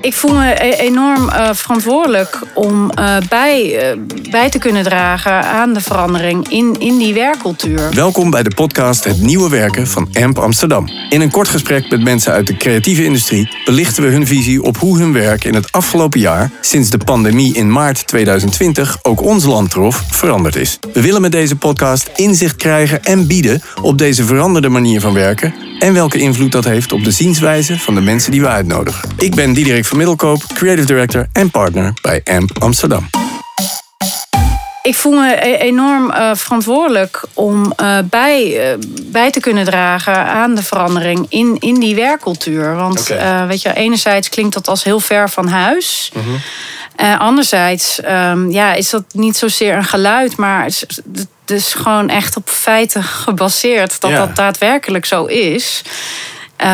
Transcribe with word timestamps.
Ik 0.00 0.14
voel 0.14 0.34
me 0.34 0.64
e- 0.64 0.70
enorm 0.70 1.28
uh, 1.28 1.48
verantwoordelijk 1.52 2.38
om 2.54 2.90
uh, 2.98 3.16
bij, 3.28 3.92
uh, 3.94 4.02
bij 4.30 4.50
te 4.50 4.58
kunnen 4.58 4.82
dragen 4.82 5.44
aan 5.44 5.72
de 5.72 5.80
verandering 5.80 6.48
in, 6.48 6.76
in 6.78 6.98
die 6.98 7.14
werkcultuur. 7.14 7.90
Welkom 7.94 8.30
bij 8.30 8.42
de 8.42 8.54
podcast 8.54 9.04
Het 9.04 9.20
Nieuwe 9.20 9.48
Werken 9.48 9.86
van 9.86 10.08
AMP 10.12 10.38
Amsterdam. 10.38 10.88
In 11.08 11.20
een 11.20 11.30
kort 11.30 11.48
gesprek 11.48 11.90
met 11.90 12.02
mensen 12.02 12.32
uit 12.32 12.46
de 12.46 12.56
creatieve 12.56 13.04
industrie 13.04 13.56
belichten 13.64 14.02
we 14.02 14.08
hun 14.08 14.26
visie 14.26 14.62
op 14.62 14.76
hoe 14.76 14.98
hun 14.98 15.12
werk 15.12 15.44
in 15.44 15.54
het 15.54 15.72
afgelopen 15.72 16.20
jaar, 16.20 16.50
sinds 16.60 16.90
de 16.90 16.98
pandemie 16.98 17.54
in 17.54 17.72
maart 17.72 18.06
2020 18.06 18.98
ook 19.02 19.22
ons 19.22 19.44
land 19.44 19.70
trof, 19.70 20.04
veranderd 20.10 20.56
is. 20.56 20.78
We 20.92 21.00
willen 21.00 21.20
met 21.20 21.32
deze 21.32 21.56
podcast 21.56 22.10
inzicht 22.16 22.56
krijgen 22.56 23.02
en 23.04 23.26
bieden 23.26 23.62
op 23.82 23.98
deze 23.98 24.24
veranderde 24.24 24.68
manier 24.68 25.00
van 25.00 25.12
werken 25.12 25.69
en 25.80 25.94
welke 25.94 26.18
invloed 26.18 26.52
dat 26.52 26.64
heeft 26.64 26.92
op 26.92 27.04
de 27.04 27.10
zienswijze 27.10 27.78
van 27.78 27.94
de 27.94 28.00
mensen 28.00 28.30
die 28.30 28.40
we 28.40 28.48
uitnodigen. 28.48 29.08
Ik 29.16 29.34
ben 29.34 29.52
Diederik 29.52 29.84
van 29.84 29.96
Middelkoop, 29.96 30.42
Creative 30.54 30.86
Director 30.86 31.26
en 31.32 31.50
partner 31.50 31.92
bij 32.02 32.20
AMP 32.24 32.58
Amsterdam. 32.58 33.08
Ik 34.82 34.94
voel 34.94 35.12
me 35.12 35.46
e- 35.46 35.56
enorm 35.56 36.10
uh, 36.10 36.30
verantwoordelijk 36.34 37.24
om 37.34 37.72
uh, 37.80 37.98
bij, 38.04 38.70
uh, 38.72 38.78
bij 39.02 39.30
te 39.30 39.40
kunnen 39.40 39.64
dragen 39.64 40.16
aan 40.16 40.54
de 40.54 40.62
verandering 40.62 41.26
in, 41.28 41.56
in 41.58 41.74
die 41.74 41.94
werkcultuur. 41.94 42.74
Want 42.74 43.00
okay. 43.00 43.46
weet 43.46 43.62
je, 43.62 43.74
enerzijds 43.74 44.28
klinkt 44.28 44.54
dat 44.54 44.68
als 44.68 44.84
heel 44.84 45.00
ver 45.00 45.30
van 45.30 45.48
huis. 45.48 46.12
Mm 46.14 46.22
-hmm. 46.22 46.40
Anderzijds 47.18 48.00
um, 48.04 48.50
ja, 48.50 48.74
is 48.74 48.90
dat 48.90 49.04
niet 49.12 49.36
zozeer 49.36 49.76
een 49.76 49.84
geluid, 49.84 50.36
maar 50.36 50.64
het, 50.64 51.02
het 51.14 51.50
is 51.50 51.74
gewoon 51.74 52.08
echt 52.08 52.36
op 52.36 52.48
feiten 52.48 53.02
gebaseerd 53.02 54.00
dat 54.00 54.10
ja. 54.10 54.26
dat 54.26 54.36
daadwerkelijk 54.36 55.04
zo 55.04 55.24
is. 55.24 55.82
Um, 56.62 56.66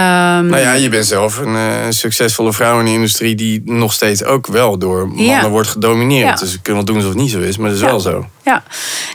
nou 0.47 0.59
ja, 0.59 0.73
je 0.73 0.89
bent 0.89 1.07
zelf 1.07 1.39
een 1.39 1.55
uh, 1.55 1.73
succesvolle 1.89 2.53
vrouw 2.53 2.79
in 2.79 2.85
de 2.85 2.91
industrie 2.91 3.35
die 3.35 3.63
nog 3.65 3.93
steeds 3.93 4.25
ook 4.25 4.47
wel 4.47 4.79
door 4.79 5.09
mannen 5.09 5.25
ja. 5.25 5.49
wordt 5.49 5.69
gedomineerd. 5.69 6.29
Ja. 6.29 6.35
Dus 6.35 6.53
we 6.53 6.61
kunnen 6.61 6.85
wel 6.85 6.95
doen 6.95 7.03
alsof 7.03 7.13
het 7.13 7.23
niet 7.23 7.31
zo 7.31 7.41
is, 7.41 7.57
maar 7.57 7.69
dat 7.69 7.79
is 7.79 7.85
wel 7.85 8.01
zo. 8.01 8.27
Ja, 8.45 8.63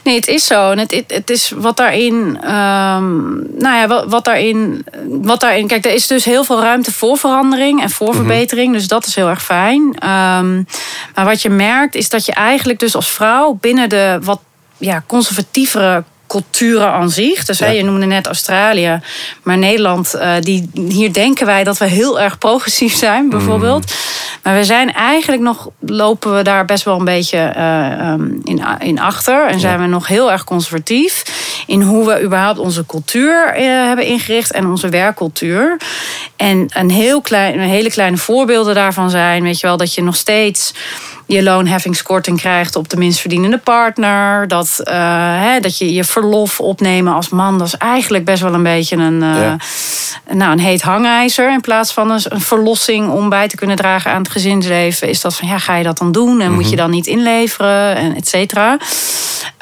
nee, 0.03 0.15
het 0.15 0.27
is 0.27 0.45
zo. 0.45 0.71
En 0.71 0.79
het, 0.79 0.91
het, 0.91 1.11
het 1.11 1.29
is 1.29 1.53
wat 1.55 1.77
daarin, 1.77 2.13
um, 2.15 3.33
nou 3.57 3.75
ja, 3.75 3.87
wat, 3.87 4.05
wat, 4.09 4.25
daarin, 4.25 4.85
wat 5.07 5.39
daarin, 5.39 5.67
kijk, 5.67 5.85
er 5.85 5.93
is 5.93 6.07
dus 6.07 6.25
heel 6.25 6.43
veel 6.43 6.61
ruimte 6.61 6.91
voor 6.91 7.17
verandering 7.17 7.81
en 7.81 7.89
voor 7.89 8.15
verbetering. 8.15 8.67
Mm 8.67 8.71
-hmm. 8.71 8.79
Dus 8.79 8.87
dat 8.87 9.05
is 9.05 9.15
heel 9.15 9.29
erg 9.29 9.43
fijn. 9.43 9.81
Um, 9.81 10.65
maar 11.15 11.25
wat 11.25 11.41
je 11.41 11.49
merkt 11.49 11.95
is 11.95 12.09
dat 12.09 12.25
je 12.25 12.33
eigenlijk 12.33 12.79
dus 12.79 12.95
als 12.95 13.11
vrouw 13.11 13.57
binnen 13.61 13.89
de 13.89 14.19
wat 14.21 14.39
ja, 14.77 15.03
conservatievere 15.07 16.03
culturen 16.31 16.91
aan 16.91 17.09
zich. 17.09 17.45
Dus 17.45 17.57
ja. 17.57 17.67
je 17.67 17.83
noemde 17.83 18.05
net 18.05 18.25
Australië, 18.25 18.99
maar 19.43 19.57
Nederland, 19.57 20.15
uh, 20.15 20.33
die, 20.39 20.69
hier 20.73 21.13
denken 21.13 21.45
wij 21.45 21.63
dat 21.63 21.77
we 21.77 21.85
heel 21.85 22.19
erg 22.19 22.37
progressief 22.37 22.95
zijn, 22.95 23.29
bijvoorbeeld. 23.29 23.85
Mm. 23.85 23.95
Maar 24.43 24.55
we 24.55 24.63
zijn 24.63 24.93
eigenlijk 24.93 25.41
nog, 25.41 25.69
lopen 25.79 26.35
we 26.35 26.41
daar 26.41 26.65
best 26.65 26.83
wel 26.83 26.99
een 26.99 27.05
beetje 27.05 27.53
uh, 27.57 28.11
um, 28.11 28.41
in, 28.43 28.63
in 28.79 28.99
achter. 28.99 29.47
En 29.47 29.59
zijn 29.59 29.79
we 29.79 29.87
nog 29.87 30.07
heel 30.07 30.31
erg 30.31 30.43
conservatief 30.43 31.23
in 31.67 31.81
hoe 31.81 32.05
we 32.05 32.23
überhaupt 32.23 32.59
onze 32.59 32.85
cultuur 32.85 33.53
uh, 33.57 33.63
hebben 33.63 34.05
ingericht 34.05 34.51
en 34.51 34.67
onze 34.67 34.89
werkcultuur. 34.89 35.77
En 36.35 36.65
een, 36.69 36.91
heel 36.91 37.21
klein, 37.21 37.59
een 37.59 37.69
hele 37.69 37.89
kleine 37.89 38.17
voorbeelden 38.17 38.75
daarvan 38.75 39.09
zijn, 39.09 39.43
weet 39.43 39.59
je 39.59 39.67
wel, 39.67 39.77
dat 39.77 39.93
je 39.93 40.03
nog 40.03 40.15
steeds 40.15 40.73
je 41.31 41.43
loonheffingskorting 41.43 42.39
krijgt 42.39 42.75
op 42.75 42.89
de 42.89 42.97
minstverdienende 42.97 43.57
partner. 43.57 44.47
Dat, 44.47 44.79
uh, 44.83 44.93
hè, 45.41 45.59
dat 45.59 45.77
je 45.77 45.93
je 45.93 46.03
verlof 46.03 46.59
opnemen 46.59 47.13
als 47.13 47.29
man, 47.29 47.57
dat 47.57 47.67
is 47.67 47.77
eigenlijk 47.77 48.25
best 48.25 48.41
wel 48.41 48.53
een 48.53 48.63
beetje 48.63 48.95
een, 48.95 49.21
uh, 49.23 49.41
ja. 49.41 49.57
nou, 50.33 50.51
een 50.51 50.59
heet 50.59 50.81
hangijzer. 50.81 51.51
In 51.51 51.61
plaats 51.61 51.93
van 51.93 52.11
een, 52.11 52.21
een, 52.23 52.41
verlossing 52.41 53.09
om 53.09 53.29
bij 53.29 53.47
te 53.47 53.55
kunnen 53.55 53.75
dragen 53.75 54.11
aan 54.11 54.21
het 54.21 54.31
gezinsleven, 54.31 55.07
is 55.07 55.21
dat 55.21 55.35
van 55.35 55.47
ja, 55.47 55.57
ga 55.57 55.75
je 55.75 55.83
dat 55.83 55.97
dan 55.97 56.11
doen? 56.11 56.29
En 56.29 56.35
mm 56.35 56.41
-hmm. 56.41 56.53
moet 56.53 56.69
je 56.69 56.75
dan 56.75 56.89
niet 56.89 57.07
inleveren? 57.07 57.95
En 57.95 58.15
et 58.15 58.27
cetera. 58.27 58.77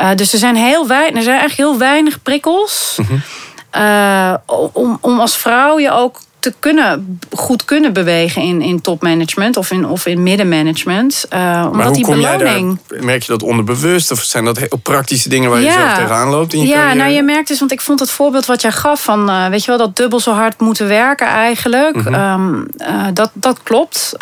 Uh, 0.02 0.08
dus 0.16 0.34
er 0.34 0.40
zijn, 0.40 0.56
heel 0.56 0.88
weinig, 0.88 1.18
er 1.18 1.24
zijn 1.24 1.40
eigenlijk 1.40 1.70
heel 1.70 1.80
weinig 1.80 2.22
prikkels. 2.22 2.98
Mm 2.98 3.06
-hmm. 3.08 4.38
om, 4.74 4.98
om 5.02 5.20
als 5.20 5.38
vrouw 5.38 5.80
je 5.80 5.92
ook 5.92 6.20
te 6.40 6.54
kunnen, 6.60 7.20
goed 7.32 7.66
kunnen 7.66 7.94
bewegen 7.94 8.42
in, 8.42 8.62
in 8.62 8.82
topmanagement 8.82 9.58
of 9.58 9.72
in, 9.72 9.86
of 9.86 10.06
in 10.06 10.24
middenmanagement. 10.24 11.26
Uh, 11.34 11.40
omdat 11.40 11.74
maar 11.74 11.86
hoe 11.86 11.96
die 11.96 12.04
kom 12.04 12.16
beloning. 12.16 12.78
Jij 12.88 12.98
daar, 12.98 13.06
merk 13.06 13.24
je 13.24 13.32
dat 13.32 13.44
onderbewust 13.44 14.12
of 14.12 14.24
zijn 14.24 14.46
dat 14.46 14.58
heel 14.58 14.80
praktische 14.84 15.30
dingen 15.30 15.50
waar 15.50 15.60
je 15.60 15.66
ja. 15.66 15.72
zelf 15.72 15.94
tegenaan 15.94 16.30
loopt? 16.30 16.54
In 16.54 16.62
je 16.62 16.68
ja, 16.68 16.74
carrière? 16.74 16.98
nou 16.98 17.12
je 17.12 17.24
merkt 17.24 17.48
dus, 17.48 17.60
want 17.60 17.72
ik 17.72 17.82
vond 17.82 18.00
het 18.00 18.10
voorbeeld 18.10 18.46
wat 18.46 18.62
jij 18.62 18.72
gaf 18.72 19.04
van, 19.04 19.30
uh, 19.30 19.48
weet 19.48 19.62
je 19.64 19.68
wel, 19.68 19.78
dat 19.78 19.96
dubbel 19.96 20.20
zo 20.20 20.32
hard 20.32 20.60
moeten 20.60 20.88
werken 20.88 21.28
eigenlijk. 21.28 21.96
Mm 21.96 22.02
-hmm. 22.02 22.42
um, 22.44 22.68
uh, 22.78 23.08
dat, 23.14 23.32
dat 23.34 23.64
klopt. 23.64 24.16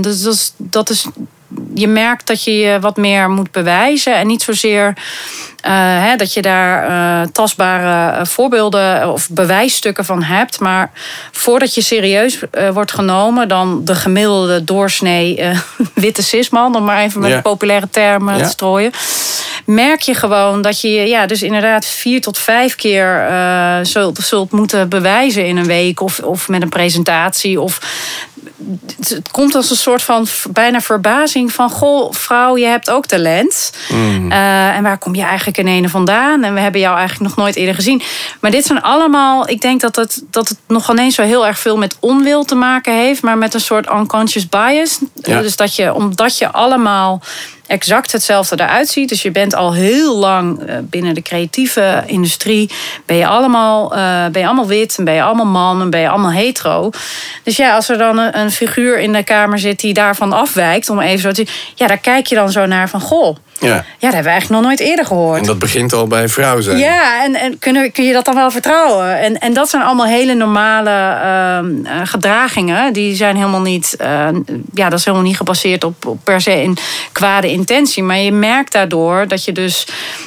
dus 0.00 0.22
dat 0.22 0.34
is, 0.34 0.52
dat 0.56 0.90
is, 0.90 1.06
je 1.74 1.88
merkt 1.88 2.26
dat 2.26 2.44
je 2.44 2.58
je 2.58 2.80
wat 2.80 2.96
meer 2.96 3.30
moet 3.30 3.50
bewijzen 3.50 4.14
en 4.14 4.26
niet 4.26 4.42
zozeer. 4.42 4.96
Uh, 5.66 5.70
hè, 6.04 6.16
dat 6.16 6.32
je 6.32 6.42
daar 6.42 6.90
uh, 6.90 7.28
tastbare 7.32 8.18
uh, 8.18 8.24
voorbeelden 8.24 9.12
of 9.12 9.28
bewijsstukken 9.30 10.04
van 10.04 10.22
hebt. 10.22 10.60
Maar 10.60 10.90
voordat 11.32 11.74
je 11.74 11.80
serieus 11.80 12.38
wordt 12.72 12.92
genomen, 12.92 13.48
dan 13.48 13.84
de 13.84 13.94
gemiddelde 13.94 14.64
doorsnee 14.64 15.48
witte 15.94 16.22
cisman, 16.22 16.76
om 16.76 16.84
maar 16.84 17.02
even 17.02 17.20
met 17.20 17.30
ja. 17.30 17.40
populaire 17.40 17.88
termen 17.90 18.36
ja. 18.36 18.42
te 18.42 18.48
strooien. 18.48 18.92
Merk 19.64 20.00
je 20.00 20.14
gewoon 20.14 20.62
dat 20.62 20.80
je 20.80 20.88
ja, 20.88 21.26
dus 21.26 21.42
inderdaad 21.42 21.86
vier 21.86 22.20
tot 22.20 22.38
vijf 22.38 22.74
keer 22.74 23.28
zult, 23.82 24.18
zult 24.18 24.52
moeten 24.52 24.88
bewijzen 24.88 25.46
in 25.46 25.56
een 25.56 25.66
week 25.66 26.00
of, 26.00 26.18
of 26.18 26.48
met 26.48 26.62
een 26.62 26.68
presentatie. 26.68 27.60
Of 27.60 27.80
het 28.98 29.30
komt 29.30 29.54
als 29.54 29.70
een 29.70 29.76
soort 29.76 30.02
van 30.02 30.26
bijna 30.50 30.80
verbazing 30.80 31.52
van... 31.52 31.70
goh, 31.70 32.12
vrouw, 32.12 32.56
je 32.56 32.66
hebt 32.66 32.90
ook 32.90 33.06
talent. 33.06 33.72
Mm. 33.88 34.32
Uh, 34.32 34.76
en 34.76 34.82
waar 34.82 34.98
kom 34.98 35.14
je 35.14 35.22
eigenlijk 35.22 35.58
in 35.58 35.66
ene 35.66 35.88
vandaan? 35.88 36.44
En 36.44 36.54
we 36.54 36.60
hebben 36.60 36.80
jou 36.80 36.96
eigenlijk 36.98 37.28
nog 37.28 37.44
nooit 37.44 37.56
eerder 37.56 37.74
gezien. 37.74 38.02
Maar 38.40 38.50
dit 38.50 38.66
zijn 38.66 38.82
allemaal... 38.82 39.48
Ik 39.48 39.60
denk 39.60 39.80
dat 39.80 39.96
het, 39.96 40.22
dat 40.30 40.48
het 40.48 40.58
nog 40.68 40.90
ineens 40.90 41.14
zo 41.14 41.22
heel 41.22 41.46
erg 41.46 41.58
veel 41.58 41.76
met 41.76 41.96
onwil 42.00 42.44
te 42.44 42.54
maken 42.54 42.94
heeft... 42.94 43.22
maar 43.22 43.38
met 43.38 43.54
een 43.54 43.60
soort 43.60 43.90
unconscious 43.90 44.48
bias. 44.48 44.98
Ja. 45.14 45.40
Dus 45.40 45.56
dat 45.56 45.76
je, 45.76 45.94
omdat 45.94 46.38
je 46.38 46.52
allemaal 46.52 47.20
exact 47.66 48.12
hetzelfde 48.12 48.60
eruit 48.60 48.88
ziet. 48.88 49.08
Dus 49.08 49.22
je 49.22 49.30
bent 49.30 49.54
al 49.54 49.74
heel 49.74 50.16
lang 50.16 50.60
binnen 50.82 51.14
de 51.14 51.22
creatieve 51.22 52.02
industrie. 52.06 52.70
Ben 53.06 53.16
je 53.16 53.26
allemaal, 53.26 53.96
uh, 53.96 54.26
ben 54.26 54.40
je 54.40 54.46
allemaal 54.46 54.66
wit, 54.66 54.98
en 54.98 55.04
ben 55.04 55.14
je 55.14 55.22
allemaal 55.22 55.46
man 55.46 55.80
en 55.80 55.90
ben 55.90 56.00
je 56.00 56.08
allemaal 56.08 56.32
hetero. 56.32 56.90
Dus 57.42 57.56
ja, 57.56 57.74
als 57.74 57.88
er 57.88 57.98
dan 57.98 58.18
een, 58.18 58.38
een 58.38 58.50
figuur 58.50 58.98
in 58.98 59.12
de 59.12 59.24
kamer 59.24 59.58
zit 59.58 59.80
die 59.80 59.94
daarvan 59.94 60.32
afwijkt, 60.32 60.90
om 60.90 61.00
even 61.00 61.20
zo 61.20 61.32
te 61.32 61.46
ja, 61.74 61.86
daar 61.86 61.98
kijk 61.98 62.26
je 62.26 62.34
dan 62.34 62.50
zo 62.50 62.66
naar 62.66 62.88
van 62.88 63.00
goh. 63.00 63.36
Ja. 63.60 63.68
ja, 63.68 63.82
dat 63.98 64.12
hebben 64.12 64.22
we 64.22 64.28
eigenlijk 64.28 64.62
nog 64.62 64.62
nooit 64.62 64.80
eerder 64.80 65.06
gehoord. 65.06 65.40
En 65.40 65.46
dat 65.46 65.58
begint 65.58 65.92
al 65.92 66.06
bij 66.06 66.28
vrouw 66.28 66.60
zijn. 66.60 66.78
Ja, 66.78 67.24
en, 67.24 67.34
en 67.34 67.58
kun, 67.58 67.92
kun 67.92 68.04
je 68.04 68.12
dat 68.12 68.24
dan 68.24 68.34
wel 68.34 68.50
vertrouwen? 68.50 69.18
En, 69.18 69.38
en 69.38 69.52
dat 69.52 69.68
zijn 69.68 69.82
allemaal 69.82 70.06
hele 70.06 70.34
normale 70.34 70.90
uh, 70.90 71.84
uh, 71.84 72.00
gedragingen. 72.04 72.92
Die 72.92 73.14
zijn 73.14 73.36
helemaal 73.36 73.60
niet, 73.60 73.96
uh, 74.00 74.28
ja, 74.74 74.88
dat 74.88 74.98
is 74.98 75.04
helemaal 75.04 75.26
niet 75.26 75.36
gebaseerd 75.36 75.84
op, 75.84 76.06
op 76.06 76.18
per 76.24 76.40
se 76.40 76.62
een 76.62 76.76
kwade 77.12 77.50
intentie. 77.50 78.02
Maar 78.02 78.18
je 78.18 78.32
merkt 78.32 78.72
daardoor 78.72 79.28
dat 79.28 79.44
je 79.44 79.52
dus 79.52 79.86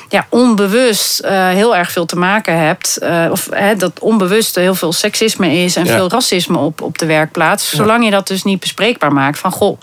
ja, 0.09 0.25
onbewust 0.29 1.27
heel 1.27 1.75
erg 1.75 1.91
veel 1.91 2.05
te 2.05 2.17
maken 2.17 2.57
hebt. 2.57 2.99
of 3.31 3.49
dat 3.77 3.99
onbewust 3.99 4.55
heel 4.55 4.75
veel 4.75 4.93
seksisme 4.93 5.53
is 5.53 5.75
en 5.75 5.85
ja. 5.85 5.95
veel 5.95 6.09
racisme 6.09 6.57
op, 6.57 6.81
op 6.81 6.97
de 6.97 7.05
werkplaats. 7.05 7.75
Zolang 7.75 8.03
je 8.05 8.11
dat 8.11 8.27
dus 8.27 8.43
niet 8.43 8.59
bespreekbaar 8.59 9.13
maakt. 9.13 9.39
Van 9.39 9.51
goh. 9.51 9.79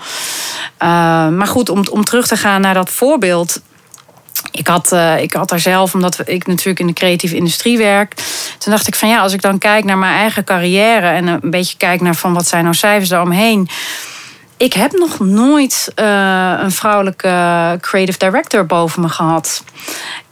maar 1.31 1.47
goed, 1.47 1.69
om, 1.69 1.85
om 1.91 2.05
terug 2.05 2.27
te 2.27 2.37
gaan 2.37 2.61
naar 2.61 2.75
dat 2.75 2.91
voorbeeld. 2.91 3.34
Ik 4.51 4.67
had, 4.67 4.93
uh, 4.93 5.21
ik 5.21 5.33
had 5.33 5.49
daar 5.49 5.61
zelf, 5.61 5.95
omdat 5.95 6.21
ik 6.25 6.47
natuurlijk 6.47 6.81
in 6.81 6.87
de 6.87 6.93
creatieve 6.93 7.37
industrie 7.37 7.79
werk. 7.79 8.15
Toen 8.59 8.73
dacht 8.73 8.87
ik 8.87 8.95
van 8.95 9.09
ja, 9.09 9.21
als 9.21 9.33
ik 9.33 9.43
dan 9.43 9.59
kijk 9.59 9.85
naar 9.85 9.99
mijn 9.99 10.19
eigen 10.19 10.45
carrière 10.45 11.07
en 11.07 11.27
een 11.27 11.51
beetje 11.51 11.77
kijk 11.77 12.01
naar 12.01 12.15
van 12.15 12.35
wat 12.35 12.49
zijn 12.49 12.63
nou 12.65 12.75
cijfers 12.75 13.09
daaromheen. 13.09 13.69
Ik 14.57 14.73
heb 14.73 14.93
nog 14.93 15.19
nooit 15.19 15.93
uh, 15.97 16.59
een 16.61 16.73
vrouwelijke 16.73 17.79
creative 17.81 18.19
director 18.19 18.67
boven 18.67 19.03
me 19.03 19.09
gehad. 19.09 19.65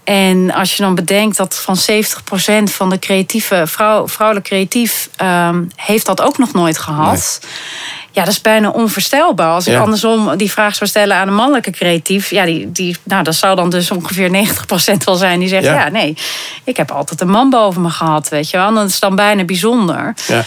En 0.05 0.53
als 0.53 0.77
je 0.77 0.83
dan 0.83 0.95
bedenkt 0.95 1.37
dat 1.37 1.57
van 1.57 1.77
70% 1.77 2.63
van 2.65 2.91
de 2.91 2.99
creatieve, 2.99 3.67
vrouw, 3.67 4.09
vrouwelijk 4.09 4.47
creatief, 4.47 5.09
um, 5.23 5.69
heeft 5.77 6.07
dat 6.07 6.21
ook 6.21 6.39
nog 6.39 6.53
nooit 6.53 6.79
gehad. 6.79 7.41
Ja, 8.13 8.25
dat 8.25 8.33
is 8.33 8.41
bijna 8.41 8.71
onvoorstelbaar. 8.71 9.53
Als 9.53 9.67
ik 9.67 9.79
andersom 9.79 10.37
die 10.37 10.51
vraag 10.51 10.75
zou 10.75 10.91
stellen 10.91 11.17
aan 11.17 11.29
een 11.29 11.35
mannelijke 11.35 11.71
creatief... 11.71 12.31
ja, 12.31 12.45
die, 12.45 12.73
die, 12.73 12.97
nou, 13.03 13.23
dat 13.23 13.35
zou 13.35 13.57
dan 13.57 13.71
dus 13.71 13.91
ongeveer 13.91 14.47
90% 14.93 15.05
wel 15.05 15.15
zijn. 15.15 15.39
Die 15.39 15.49
zegt, 15.49 15.65
ja. 15.65 15.75
ja. 15.75 15.89
nee, 15.89 16.17
ik 16.65 16.77
heb 16.77 16.91
altijd 16.91 17.21
een 17.21 17.31
man 17.31 17.51
boven 17.51 17.83
me 17.83 17.91
gehad, 17.91 18.29
weet 18.29 18.51
je 18.51 18.57
wel. 18.57 18.69
En 18.69 18.75
dat 18.75 18.89
is 18.89 19.01
dan 19.01 19.17
bijna 19.17 19.45
bijzonder. 19.45 20.15
Ja. 20.27 20.45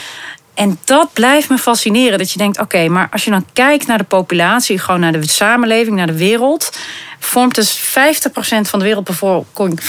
En 0.56 0.80
dat 0.84 1.13
blijft 1.13 1.50
me 1.50 1.57
fascineren. 1.57 2.18
Dat 2.18 2.31
je 2.31 2.38
denkt, 2.38 2.60
oké, 2.60 2.75
okay, 2.75 2.88
maar 2.88 3.07
als 3.12 3.24
je 3.24 3.31
dan 3.31 3.46
kijkt 3.54 3.88
naar 3.88 3.98
de 3.98 4.04
populatie... 4.04 4.80
gewoon 4.80 5.00
naar 5.00 5.12
de 5.12 5.28
samenleving, 5.28 5.96
naar 5.96 6.07
de 6.07 6.18
wereld... 6.18 6.78
vormt 7.19 7.56
dus 7.56 7.80
50% 7.80 7.81
van 8.62 8.80
de 8.80 8.86
wereldbevolking 8.86 9.80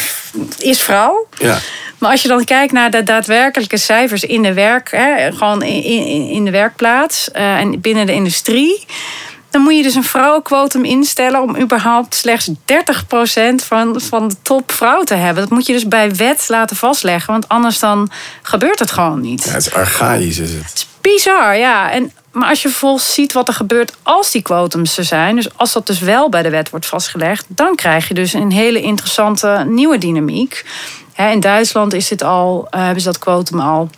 is 0.58 0.82
vrouw... 0.82 1.26
Ja. 1.38 1.58
Maar 1.98 2.10
als 2.10 2.22
je 2.22 2.28
dan 2.28 2.44
kijkt 2.44 2.72
naar 2.72 2.90
de 2.90 3.02
daadwerkelijke 3.02 3.76
cijfers 3.76 4.24
in 4.24 4.42
de 4.42 4.52
werk, 4.52 4.90
hè, 4.90 5.32
gewoon 5.32 5.62
in, 5.62 5.82
in, 5.82 6.28
in 6.28 6.44
de 6.44 6.50
werkplaats 6.50 7.28
uh, 7.36 7.58
en 7.58 7.80
binnen 7.80 8.06
de 8.06 8.12
industrie. 8.12 8.86
Dan 9.56 9.64
moet 9.64 9.76
je 9.76 9.82
dus 9.82 9.94
een 9.94 10.04
vrouwenquotum 10.04 10.84
instellen 10.84 11.42
om 11.42 11.56
überhaupt 11.56 12.14
slechts 12.14 12.48
30% 12.48 12.52
van, 13.54 14.00
van 14.00 14.28
de 14.28 14.34
top 14.42 14.72
vrouw 14.72 15.02
te 15.02 15.14
hebben. 15.14 15.42
Dat 15.42 15.52
moet 15.52 15.66
je 15.66 15.72
dus 15.72 15.88
bij 15.88 16.14
wet 16.14 16.44
laten 16.48 16.76
vastleggen, 16.76 17.32
want 17.32 17.48
anders 17.48 17.78
dan 17.78 18.10
gebeurt 18.42 18.78
het 18.78 18.90
gewoon 18.90 19.20
niet. 19.20 19.44
Ja, 19.44 19.52
het 19.52 19.66
is 19.66 19.72
archaïs 19.72 20.38
is 20.38 20.50
het. 20.50 20.64
Het 20.64 20.74
is 20.74 20.86
bizar, 21.00 21.56
ja. 21.56 21.90
En 21.90 22.12
maar 22.32 22.48
als 22.48 22.62
je 22.62 22.68
vervolgens 22.68 23.14
ziet 23.14 23.32
wat 23.32 23.48
er 23.48 23.54
gebeurt 23.54 23.92
als 24.02 24.30
die 24.30 24.42
quotums 24.42 24.98
er 24.98 25.04
zijn, 25.04 25.36
dus 25.36 25.56
als 25.56 25.72
dat 25.72 25.86
dus 25.86 25.98
wel 25.98 26.28
bij 26.28 26.42
de 26.42 26.50
wet 26.50 26.70
wordt 26.70 26.86
vastgelegd, 26.86 27.44
dan 27.48 27.74
krijg 27.74 28.08
je 28.08 28.14
dus 28.14 28.32
een 28.32 28.52
hele 28.52 28.80
interessante 28.80 29.64
nieuwe 29.68 29.98
dynamiek. 29.98 30.64
In 31.16 31.40
Duitsland 31.40 31.92
is 31.92 32.08
dit 32.08 32.22
al, 32.22 32.66
eh, 32.70 32.80
hebben 32.80 33.00
ze 33.00 33.08
dat 33.08 33.18
quotum 33.18 33.60
al. 33.60 33.90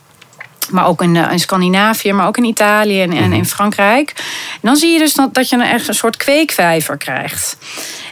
Maar 0.71 0.87
ook 0.87 1.03
in, 1.03 1.17
eh, 1.17 1.33
in 1.33 1.39
Scandinavië, 1.39 2.13
maar 2.13 2.27
ook 2.27 2.37
in 2.37 2.45
Italië 2.45 3.03
en, 3.03 3.13
en 3.13 3.33
in 3.33 3.41
mhm. 3.41 3.45
Frankrijk. 3.45 4.13
En 4.53 4.61
dan 4.61 4.77
zie 4.77 4.93
je 4.93 4.99
dus 4.99 5.15
dat, 5.15 5.35
dat 5.35 5.49
je 5.49 5.57
een, 5.57 5.63
echt 5.63 5.89
een 5.89 5.95
soort 5.95 6.17
kweekvijver 6.17 6.97
krijgt. 6.97 7.57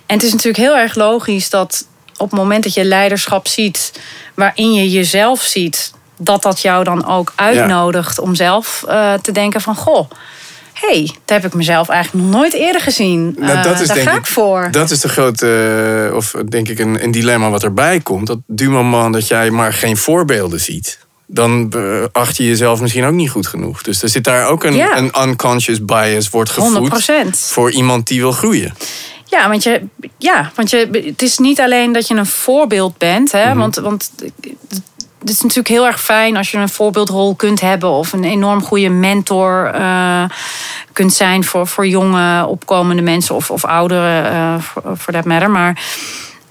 En 0.07 0.15
het 0.15 0.23
is 0.23 0.31
natuurlijk 0.31 0.65
heel 0.65 0.77
erg 0.77 0.95
logisch 0.95 1.51
dat 1.51 1.87
op 2.17 2.31
het 2.31 2.41
moment 2.41 2.63
dat 2.63 2.75
je 2.75 2.85
leiderschap 2.85 3.47
ziet, 3.49 4.01
waarin 4.35 4.73
je 4.73 4.91
jezelf 4.91 5.43
ziet, 5.43 5.93
dat 6.19 6.43
dat 6.43 6.61
jou 6.61 6.85
dan 6.85 7.07
ook 7.07 7.33
uitnodigt 7.35 8.19
om 8.19 8.35
zelf 8.35 8.85
uh, 8.89 9.13
te 9.15 9.33
denken 9.33 9.61
van 9.61 9.77
goh. 9.77 10.11
hey, 10.73 11.11
dat 11.25 11.43
heb 11.43 11.45
ik 11.45 11.55
mezelf 11.55 11.89
eigenlijk 11.89 12.25
nog 12.25 12.35
nooit 12.35 12.53
eerder 12.53 12.81
gezien. 12.81 13.37
Nou, 13.39 13.63
dat 13.63 13.75
uh, 13.75 13.81
is, 13.81 13.87
daar 13.87 13.97
denk 13.97 14.09
ga 14.09 14.17
ik, 14.17 14.27
voor. 14.27 14.69
Dat 14.71 14.91
is 14.91 15.01
de 15.01 15.09
grote, 15.09 16.07
uh, 16.11 16.17
of 16.17 16.35
denk 16.49 16.69
ik, 16.69 16.79
een, 16.79 17.03
een, 17.03 17.11
dilemma 17.11 17.51
wat 17.51 17.63
erbij 17.63 18.01
komt. 18.01 18.27
Dat 18.27 18.39
du 18.47 18.71
moment 18.71 19.13
dat 19.13 19.29
jij 19.29 19.51
maar 19.51 19.73
geen 19.73 19.97
voorbeelden 19.97 20.61
ziet 20.61 21.06
dan 21.27 21.73
acht 22.13 22.37
je 22.37 22.47
jezelf 22.47 22.81
misschien 22.81 23.05
ook 23.05 23.13
niet 23.13 23.31
goed 23.31 23.47
genoeg. 23.47 23.83
Dus 23.83 24.03
er 24.03 24.09
zit 24.09 24.25
daar 24.25 24.49
ook 24.49 24.65
een, 24.65 24.75
ja. 24.75 24.97
een 24.97 25.29
unconscious 25.29 25.85
bias 25.85 26.31
wordt 26.31 26.51
gevoed 26.51 27.11
100%. 27.27 27.29
voor 27.31 27.71
iemand 27.71 28.07
die 28.07 28.21
wil 28.21 28.33
groeien. 28.33 28.75
Ja, 29.25 29.49
want, 29.49 29.63
je, 29.63 29.83
ja, 30.19 30.53
want 30.55 30.71
je, 30.71 30.89
het 31.07 31.23
is 31.23 31.39
niet 31.39 31.61
alleen 31.61 31.93
dat 31.93 32.09
je 32.09 32.15
een 32.15 32.27
voorbeeld 32.27 32.99
bent. 32.99 33.33
Hè, 33.33 33.53
mm 33.53 33.59
want, 33.59 33.77
want 33.77 34.11
het 35.19 35.31
is 35.31 35.41
natuurlijk 35.41 35.69
heel 35.69 35.87
erg 35.87 36.01
fijn 36.01 36.37
als 36.37 36.51
je 36.51 36.59
een 36.59 36.69
voorbeeldrol 36.69 37.35
kunt 37.35 37.61
hebben 37.61 37.91
of 37.91 38.13
een 38.13 38.25
enorm 38.25 38.63
goede 38.63 38.89
mentor 38.89 39.75
uh, 39.75 40.25
kunt 40.93 41.13
zijn 41.13 41.45
voor, 41.45 41.67
voor 41.67 41.87
jonge 41.87 42.47
opkomende 42.47 43.03
mensen 43.03 43.35
of, 43.35 43.51
of 43.51 43.65
ouderen, 43.65 44.33
uh, 44.33 44.55
voor 44.95 45.13
dat 45.13 45.25
matter. 45.25 45.51
Maar 45.51 45.83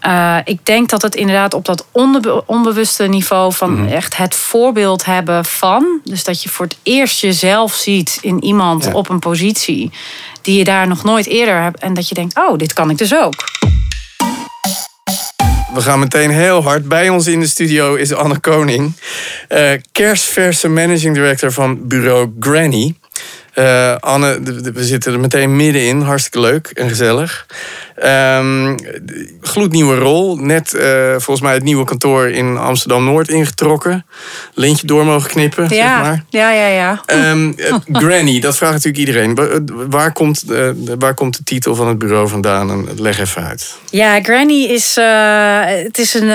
uh, 0.05 0.37
ik 0.43 0.65
denk 0.65 0.89
dat 0.89 1.01
het 1.01 1.15
inderdaad 1.15 1.53
op 1.53 1.65
dat 1.65 1.85
onbewuste 2.45 3.03
niveau 3.03 3.53
van 3.53 3.71
mm 3.71 3.77
-hmm. 3.77 3.87
echt 3.87 4.17
het 4.17 4.35
voorbeeld 4.35 5.05
hebben 5.05 5.45
van. 5.45 5.99
Dus 6.03 6.23
dat 6.23 6.43
je 6.43 6.49
voor 6.49 6.65
het 6.65 6.77
eerst 6.83 7.21
jezelf 7.21 7.73
ziet 7.73 8.17
in 8.21 8.43
iemand 8.43 8.83
ja. 8.83 8.91
op 8.91 9.09
een 9.09 9.19
positie 9.19 9.91
die 10.41 10.57
je 10.57 10.63
daar 10.63 10.87
nog 10.87 11.03
nooit 11.03 11.27
eerder 11.27 11.61
hebt. 11.61 11.79
En 11.79 11.93
dat 11.93 12.09
je 12.09 12.15
denkt, 12.15 12.37
oh, 12.37 12.57
dit 12.57 12.73
kan 12.73 12.89
ik 12.89 12.97
dus 12.97 13.15
ook. 13.15 13.43
We 15.73 15.81
gaan 15.81 15.99
meteen 15.99 16.29
heel 16.29 16.63
hard. 16.63 16.87
Bij 16.87 17.09
ons 17.09 17.27
in 17.27 17.39
de 17.39 17.47
studio 17.47 17.95
is 17.95 18.13
Anne 18.13 18.39
Koning, 18.39 18.93
uh, 19.49 19.71
kerstverse 19.91 20.67
managing 20.67 21.15
director 21.15 21.51
van 21.51 21.87
bureau 21.87 22.31
Granny. 22.39 22.95
Uh, 23.55 23.95
Anne, 23.95 24.39
we 24.73 24.83
zitten 24.83 25.13
er 25.13 25.19
meteen 25.19 25.55
middenin. 25.55 26.01
Hartstikke 26.01 26.39
leuk 26.39 26.67
en 26.67 26.89
gezellig. 26.89 27.45
Um, 28.03 28.75
gloednieuwe 29.41 29.95
rol. 29.95 30.35
Net 30.35 30.73
uh, 30.73 31.09
volgens 31.09 31.41
mij 31.41 31.53
het 31.53 31.63
nieuwe 31.63 31.85
kantoor 31.85 32.27
in 32.27 32.57
Amsterdam-Noord 32.57 33.27
ingetrokken. 33.27 34.05
Lintje 34.53 34.87
door 34.87 35.05
mogen 35.05 35.29
knippen, 35.29 35.63
ja, 35.63 35.69
zeg 35.69 36.01
maar. 36.01 36.23
Ja, 36.29 36.51
ja, 36.51 36.67
ja. 36.67 37.01
Um, 37.31 37.55
Granny, 38.03 38.39
dat 38.39 38.57
vraagt 38.57 38.73
natuurlijk 38.73 39.07
iedereen. 39.07 39.39
Waar 39.89 40.11
komt, 40.11 40.43
uh, 40.49 40.69
waar 40.99 41.13
komt 41.13 41.37
de 41.37 41.43
titel 41.43 41.75
van 41.75 41.87
het 41.87 41.97
bureau 41.97 42.27
vandaan? 42.27 42.69
En 42.71 42.87
leg 43.01 43.19
even 43.19 43.43
uit. 43.43 43.75
Ja, 43.89 44.21
Granny 44.21 44.63
is... 44.63 44.95
Het, 44.95 45.97
is 45.97 46.13
een, 46.13 46.29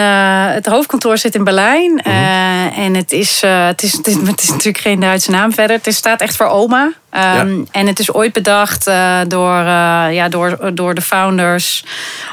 het 0.55 0.67
hoofdkantoor 0.67 1.19
zit 1.19 1.35
in 1.35 1.45
Berlijn. 1.45 1.91
Mm 1.91 2.01
-hmm. 2.03 2.73
en 2.77 2.95
het 2.95 3.13
is, 3.13 3.41
het, 3.41 3.83
is, 3.83 3.93
het, 3.93 4.07
is, 4.07 4.15
het 4.15 4.43
is 4.43 4.49
natuurlijk 4.49 4.79
geen 4.79 5.01
Duitse 5.01 5.31
naam 5.31 5.53
verder. 5.53 5.79
Het 5.83 5.95
staat 5.95 6.21
echt 6.21 6.37
voor 6.37 6.47
oma. 6.47 6.93
Um, 7.15 7.67
En 7.71 7.87
het 7.87 7.99
is 7.99 8.13
ooit 8.13 8.33
bedacht 8.33 8.89
uh, 8.89 9.19
door, 9.29 9.59
uh, 9.59 10.07
ja, 10.11 10.29
door, 10.29 10.75
door 10.75 10.95
de 10.95 11.01
founders 11.01 11.85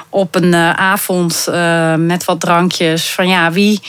op 0.10 0.36
een 0.36 0.54
uh, 0.54 0.72
avond 0.72 1.48
met 1.98 2.26
wat 2.26 2.40
drankjes. 2.40 3.10
Van 3.10 3.28
ja, 3.28 3.52
wie, 3.52 3.82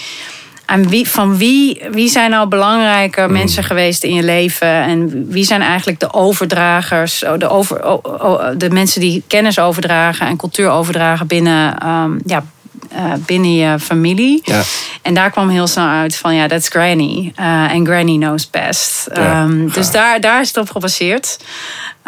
en 0.67 0.89
wie, 0.89 1.09
van 1.09 1.37
wie, 1.37 1.83
wie 1.91 2.09
zijn 2.09 2.31
nou 2.31 2.49
belangrijke 2.49 3.21
mm. 3.21 3.33
mensen 3.33 3.65
geweest 3.65 4.03
in 4.03 4.15
je 4.15 4.23
leven? 4.23 4.69
En 4.69 5.27
wie 5.31 5.45
zijn 5.45 5.63
eigenlijk 5.63 6.01
de 6.01 6.13
overdragers, 6.13 7.25
oh, 7.25 7.39
de, 7.39 7.49
over, 7.49 7.87
oh, 7.87 7.99
oh, 8.03 8.45
de 8.57 8.71
mensen 8.71 9.01
die 9.01 9.23
kennis 9.27 9.59
overdragen 9.59 10.27
en 10.27 10.37
cultuur 10.37 10.71
overdragen 10.71 11.27
binnen 11.27 11.89
um, 11.89 12.21
ja, 12.25 12.45
uh, 12.93 13.13
binnen 13.27 13.55
je 13.55 13.79
familie. 13.79 14.41
Ja. 14.45 14.63
En 15.03 15.15
daar 15.15 15.31
kwam 15.31 15.49
heel 15.49 15.67
snel 15.67 15.87
uit 15.87 16.17
van 16.17 16.35
ja, 16.35 16.47
that's 16.47 16.69
Granny. 16.69 17.33
Uh, 17.41 17.73
en 17.73 17.87
Granny 17.87 18.17
knows 18.17 18.51
best. 18.51 19.09
Ja, 19.15 19.43
um, 19.43 19.71
dus 19.73 19.91
daar, 19.91 20.21
daar 20.21 20.41
is 20.41 20.49
het 20.49 20.57
op 20.57 20.71
gebaseerd. 20.71 21.39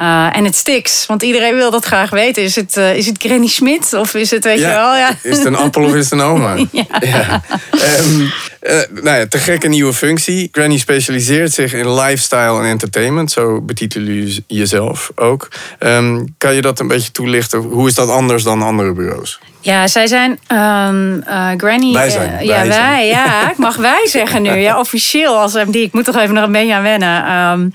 Uh, 0.00 0.36
en 0.36 0.44
het 0.44 0.56
stiks, 0.56 1.06
want 1.06 1.22
iedereen 1.22 1.54
wil 1.54 1.70
dat 1.70 1.84
graag 1.84 2.10
weten. 2.10 2.42
Is 2.42 2.56
het, 2.56 2.76
uh, 2.76 2.96
is 2.96 3.06
het 3.06 3.22
Granny 3.22 3.46
Smit 3.46 3.92
of 3.94 4.14
is 4.14 4.30
het, 4.30 4.44
weet 4.44 4.58
ja. 4.58 4.68
je 4.68 4.74
wel? 4.74 4.96
Ja. 4.96 5.10
Is 5.22 5.36
het 5.36 5.46
een 5.46 5.56
appel 5.56 5.84
of 5.84 5.94
is 5.94 6.10
het 6.10 6.12
een 6.12 6.20
oma? 6.20 6.54
ja. 6.70 6.84
ja. 7.00 7.42
Um, 7.98 8.32
uh, 8.62 8.80
nou 9.02 9.18
ja, 9.18 9.26
te 9.26 9.38
gekke 9.38 9.68
nieuwe 9.68 9.92
functie. 9.92 10.48
Granny 10.52 10.78
specialiseert 10.78 11.52
zich 11.52 11.72
in 11.72 11.94
lifestyle 11.94 12.58
en 12.58 12.64
entertainment. 12.64 13.30
Zo 13.30 13.60
betitel 13.60 14.02
je 14.02 14.42
jezelf 14.46 15.10
ook. 15.14 15.48
Um, 15.78 16.34
kan 16.38 16.54
je 16.54 16.62
dat 16.62 16.80
een 16.80 16.88
beetje 16.88 17.10
toelichten? 17.10 17.58
Hoe 17.58 17.88
is 17.88 17.94
dat 17.94 18.08
anders 18.08 18.42
dan 18.42 18.62
andere 18.62 18.92
bureaus? 18.92 19.40
Ja, 19.62 19.86
zij 19.86 20.06
zijn 20.06 20.30
um, 20.30 21.24
uh, 21.28 21.50
Granny. 21.56 21.92
Wij 21.92 22.10
zijn. 22.10 22.32
Uh, 22.32 22.46
ja, 22.46 22.66
wij. 22.66 23.06
Ja, 23.06 23.50
ik 23.50 23.56
mag 23.56 23.76
wij 23.76 24.06
zeggen 24.16 24.42
nu. 24.42 24.50
Ja, 24.50 24.78
officieel 24.78 25.38
als 25.38 25.54
MD. 25.54 25.74
Ik 25.74 25.92
moet 25.92 26.04
toch 26.04 26.16
even 26.16 26.34
nog 26.34 26.44
een 26.44 26.52
beetje 26.52 26.74
aan 26.74 26.82
wennen. 26.82 27.32
Um, 27.32 27.72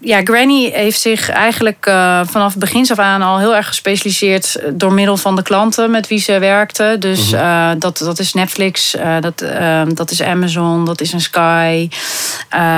ja, 0.00 0.20
Granny 0.24 0.70
heeft 0.74 1.00
zich 1.00 1.30
eigenlijk 1.30 1.65
uh, 1.68 2.20
vanaf 2.24 2.56
begins 2.56 2.90
af 2.90 2.98
aan 2.98 3.22
al 3.22 3.38
heel 3.38 3.56
erg 3.56 3.66
gespecialiseerd 3.66 4.60
door 4.72 4.92
middel 4.92 5.16
van 5.16 5.36
de 5.36 5.42
klanten 5.42 5.90
met 5.90 6.08
wie 6.08 6.18
ze 6.18 6.38
werkte. 6.38 6.96
Dus 6.98 7.30
mm 7.30 7.38
-hmm. 7.38 7.78
dat, 7.78 7.98
dat 7.98 8.18
is 8.18 8.32
Netflix, 8.32 8.96
dat, 9.20 9.40
ehm, 9.40 9.94
dat 9.94 10.10
is 10.10 10.22
Amazon, 10.22 10.84
dat 10.84 11.00
is 11.00 11.12
een 11.12 11.20
Sky, 11.20 11.88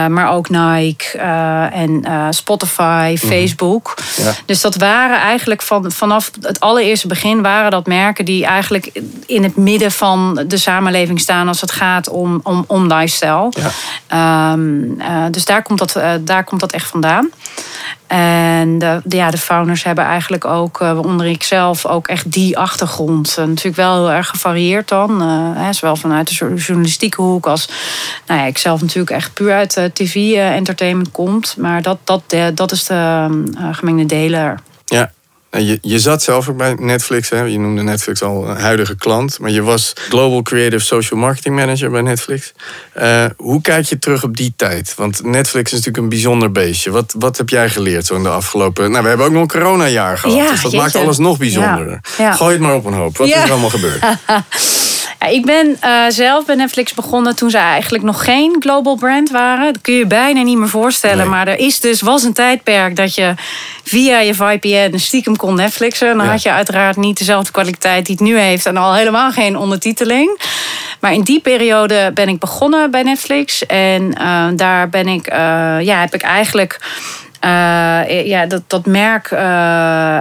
maar 0.09 0.31
ook 0.31 0.49
Nike 0.49 1.19
en 1.73 2.05
Spotify, 2.31 3.17
mhm. 3.17 3.27
Facebook. 3.27 3.95
Ja. 4.17 4.33
Dus 4.47 4.61
dat 4.61 4.77
waren 4.77 5.19
eigenlijk 5.21 5.63
van, 5.63 5.93
vanaf 5.93 6.31
het 6.41 6.61
allereerste 6.61 7.07
begin 7.07 7.43
waren 7.43 7.71
dat 7.71 7.87
merken 7.87 8.25
die 8.25 8.45
eigenlijk 8.45 8.91
in 9.27 9.43
het 9.43 9.57
midden 9.57 9.93
van 9.93 10.45
de 10.47 10.57
samenleving 10.57 11.21
staan 11.21 11.49
als 11.49 11.61
het 11.61 11.71
gaat 11.71 12.09
om, 12.09 12.41
om, 12.43 12.65
om 12.67 12.93
lifestyle. 12.93 13.53
Ja. 14.09 14.53
Um, 14.53 15.01
uh, 15.01 15.25
dus 15.31 15.45
daar 15.45 15.63
komt, 15.63 15.79
dat, 15.79 16.01
daar 16.21 16.45
komt 16.45 16.61
dat 16.61 16.73
echt 16.73 16.87
vandaan. 16.87 17.31
En 18.07 18.79
de, 18.79 19.01
ja, 19.09 19.31
de 19.31 19.39
founders 19.39 19.85
hebben 19.85 20.05
eigenlijk 20.05 20.45
ook, 20.45 20.81
uh, 20.81 20.93
waaronder 20.93 21.27
ik 21.27 21.43
zelf, 21.43 21.87
ook 21.87 22.09
echt 22.09 22.33
die 22.33 22.59
achtergrond. 22.59 23.37
natuurlijk 23.37 23.77
wel 23.77 23.95
heel 23.95 24.11
erg 24.11 24.29
gevarieerd 24.29 24.89
dan. 24.89 25.21
Hè, 25.57 25.73
zowel 25.73 25.97
vanuit 25.97 26.29
de 26.29 26.55
journalistieke 26.55 27.23
hoek 27.23 27.47
als 27.47 27.69
nou 28.27 28.41
ja, 28.41 28.47
ik 28.47 28.59
zelf 28.59 28.81
natuurlijk 28.81 29.11
echt 29.11 29.35
puur 29.35 29.53
uit 29.53 29.91
tv-entertainment 29.93 31.11
komt. 31.11 31.57
Maar 31.57 31.83
dat, 31.83 31.99
dat, 32.05 32.23
dat 32.55 32.73
is 32.73 32.85
de 32.85 33.27
gemengde 33.73 34.07
deler. 34.07 34.61
Je, 35.51 35.79
je 35.83 35.99
zat 35.99 36.23
zelf 36.23 36.49
ook 36.49 36.57
bij 36.57 36.75
Netflix, 36.79 37.29
hè? 37.29 37.43
je 37.43 37.59
noemde 37.59 37.83
Netflix 37.83 38.23
al 38.23 38.49
een 38.49 38.57
huidige 38.57 38.97
klant, 38.97 39.39
maar 39.39 39.51
je 39.51 39.63
was 39.63 39.93
Global 40.09 40.43
Creative 40.43 40.85
Social 40.85 41.21
Marketing 41.21 41.55
Manager 41.55 41.91
bij 41.91 42.01
Netflix. 42.01 42.53
Uh, 42.99 43.25
hoe 43.37 43.61
kijk 43.61 43.87
je 43.87 43.99
terug 43.99 44.23
op 44.23 44.37
die 44.37 44.53
tijd? 44.57 44.95
Want 44.97 45.25
Netflix 45.25 45.73
is 45.73 45.77
natuurlijk 45.77 46.03
een 46.05 46.09
bijzonder 46.09 46.53
beestje. 46.53 46.91
Wat, 46.91 47.15
wat 47.19 47.37
heb 47.37 47.49
jij 47.49 47.71
geleerd 47.71 48.07
zo 48.07 48.15
in 48.15 48.23
de 48.23 48.29
afgelopen... 48.29 48.91
Nou, 48.91 49.03
we 49.03 49.09
hebben 49.09 49.27
ook 49.27 49.33
nog 49.33 49.43
een 49.43 49.49
coronajaar 49.49 50.19
gehad, 50.19 50.37
ja, 50.37 50.51
dus 50.51 50.63
dat 50.63 50.73
maakt 50.73 50.97
alles 50.97 51.19
nog 51.19 51.39
bijzonderder. 51.39 52.01
Ja. 52.19 52.33
Gooi 52.33 52.53
het 52.53 52.63
maar 52.63 52.75
op 52.75 52.85
een 52.85 52.93
hoop. 52.93 53.17
Wat 53.17 53.29
is 53.29 53.35
er 53.35 53.51
allemaal 53.51 53.71
gebeurd? 53.71 54.05
Ja, 55.21 55.27
ik 55.27 55.47
ben 55.47 55.79
uh, 55.85 56.05
zelf 56.09 56.45
bij 56.45 56.55
Netflix 56.55 56.95
begonnen 56.95 57.37
toen 57.37 57.51
ze 57.51 57.59
eigenlijk 57.59 58.05
nog 58.05 58.25
geen 58.25 58.57
global 58.61 58.97
brand 58.97 59.31
waren. 59.31 59.73
Dat 59.73 59.83
kun 59.83 59.93
je 59.93 59.99
je 59.99 60.07
bijna 60.07 60.43
niet 60.43 60.59
meer 60.59 60.69
voorstellen. 60.69 61.29
Maar 61.29 61.49
er 61.49 61.59
is 61.59 61.81
dus, 61.81 62.01
was 62.01 62.23
een 62.23 62.33
tijdperk 62.33 62.97
dat 62.97 63.15
je 63.15 63.35
via 63.85 64.19
je 64.19 64.35
VPN 64.35 64.97
stiekem 64.97 65.37
kon 65.37 65.55
Netflixen. 65.55 66.17
Dan 66.17 66.27
had 66.27 66.43
je 66.43 66.53
uiteraard 66.53 66.97
niet 66.97 67.19
dezelfde 67.19 67.53
kwaliteit 67.53 68.07
die 68.07 68.15
het 68.15 68.25
nu 68.25 68.39
heeft. 68.39 68.67
En 68.67 68.77
al 68.77 68.95
helemaal 68.95 69.31
geen 69.31 69.57
ondertiteling. 69.57 70.41
Maar 71.01 71.13
in 71.13 71.23
die 71.23 71.41
periode 71.41 72.11
ben 72.15 72.29
ik 72.29 72.39
begonnen 72.39 72.91
bij 72.91 73.03
Netflix. 73.03 73.67
En 73.67 74.03
uh, 74.03 74.47
daar 74.57 74.89
ben 74.89 75.09
ik, 75.09 75.33
uh, 75.33 75.37
ja, 75.81 76.01
heb 76.01 76.15
ik 76.15 76.23
eigenlijk 76.23 76.81
ja, 78.25 78.47
dat, 78.47 78.63
dat 78.67 78.87
merk 78.87 79.33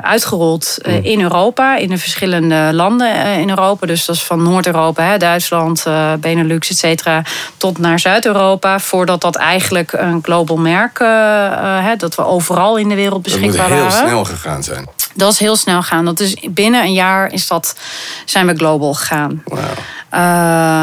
uitgerold 0.02 0.78
mm. 0.82 1.00
in 1.02 1.22
Europa, 1.22 1.78
in 1.78 1.90
de 1.90 1.98
verschillende 1.98 2.70
landen 2.74 3.16
in 3.40 3.50
Europa. 3.50 3.88
Dus 3.88 4.06
dat 4.06 4.16
is 4.16 4.24
van 4.24 4.44
Noord-Europa, 4.44 5.18
Duitsland, 5.18 5.86
Benelux, 6.20 6.70
et 6.70 6.78
cetera, 6.78 7.22
tot 7.58 7.78
naar 7.78 8.00
Zuid-Europa. 8.00 8.80
Voordat 8.80 9.22
dat 9.22 9.36
eigenlijk 9.36 9.92
een 9.94 10.20
global 10.24 10.58
merk, 10.58 11.00
hè, 11.84 11.96
dat 11.96 12.16
we 12.16 12.26
overal 12.26 12.78
in 12.78 12.90
de 12.90 12.96
wereld 12.96 13.22
beschikbaar 13.22 13.70
waren. 13.70 13.78
Dat 13.78 13.84
moet 13.84 13.94
heel 13.94 14.08
snel 14.08 14.24
gegaan 14.24 14.64
zijn. 14.64 14.88
Dat 15.18 15.32
is 15.32 15.40
heel 15.40 15.56
snel 15.56 15.84
gaan. 15.84 16.06
Dat 16.06 16.20
is 16.20 16.36
binnen 16.50 16.84
een 16.84 16.94
jaar 16.94 17.32
is 17.34 17.48
dat, 17.48 17.76
zijn 18.26 18.48
we 18.48 18.56
global 18.56 18.94
gegaan. 18.94 19.42
Wow. 19.46 19.60
Uh, 20.14 20.20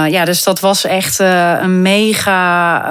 ja, 0.09 0.25
dus 0.25 0.43
dat 0.43 0.61
was 0.61 0.85
echt 0.85 1.21
uh, 1.21 1.53
een 1.61 1.83
mega, 1.83 2.83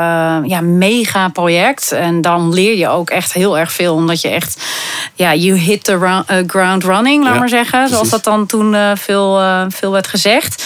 uh, 0.41 0.49
ja, 0.49 0.61
mega 0.61 1.27
project. 1.27 1.91
En 1.91 2.21
dan 2.21 2.53
leer 2.53 2.77
je 2.77 2.87
ook 2.87 3.09
echt 3.09 3.33
heel 3.33 3.57
erg 3.57 3.71
veel. 3.71 3.93
Omdat 3.93 4.21
je 4.21 4.29
echt, 4.29 4.63
ja, 5.13 5.35
you 5.35 5.57
hit 5.57 5.83
the 5.83 6.23
ground 6.47 6.83
running, 6.83 7.23
laat 7.23 7.33
ja, 7.33 7.39
maar 7.39 7.49
zeggen. 7.49 7.79
Precies. 7.79 7.93
Zoals 7.93 8.09
dat 8.09 8.23
dan 8.23 8.45
toen 8.45 8.75
veel, 8.97 9.41
veel 9.69 9.91
werd 9.91 10.07
gezegd. 10.07 10.63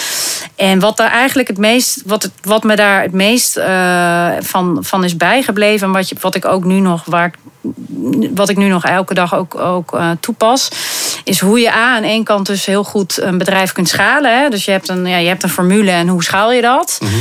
En 0.56 0.80
wat 0.80 0.98
daar 0.98 1.12
eigenlijk 1.12 1.48
het 1.48 1.58
meest, 1.58 2.02
wat, 2.06 2.24
het, 2.24 2.32
wat 2.42 2.64
me 2.64 2.76
daar 2.76 3.02
het 3.02 3.14
meest 3.14 3.60
van, 4.40 4.78
van 4.82 5.04
is 5.04 5.18
bijgebleven. 5.18 5.88
En 5.88 5.94
wat, 5.94 6.10
je, 6.10 6.16
wat 6.20 6.36
ik 6.36 6.46
ook 6.46 6.64
nu 6.64 6.80
nog, 6.80 7.06
waar 7.06 7.32
wat 8.34 8.50
ik 8.50 8.58
nu 8.58 8.68
nog 8.68 8.86
elke 8.86 9.14
dag 9.14 9.36
ook, 9.36 9.56
ook 9.56 9.94
uh, 9.94 10.10
toepas, 10.20 10.70
is 11.24 11.40
hoe 11.40 11.60
je 11.60 11.72
A 11.72 11.96
aan 11.96 12.04
één 12.04 12.24
kant 12.24 12.46
dus 12.46 12.66
heel 12.66 12.84
goed 12.84 13.22
een 13.22 13.38
bedrijf 13.38 13.72
kunt 13.72 13.90
schalen. 13.90 14.40
Hè? 14.40 14.50
Dus 14.50 14.66
je 14.66 14.72
hebt, 14.72 14.90
een, 14.90 15.06
ja, 15.06 15.18
je 15.18 15.28
hebt 15.28 15.44
een 15.44 15.50
formule 15.50 15.92
en 15.92 16.08
hoe 16.08 16.24
schaal 16.24 16.52
je 16.52 16.62
dat? 16.62 16.98
Mhm. 17.02 17.14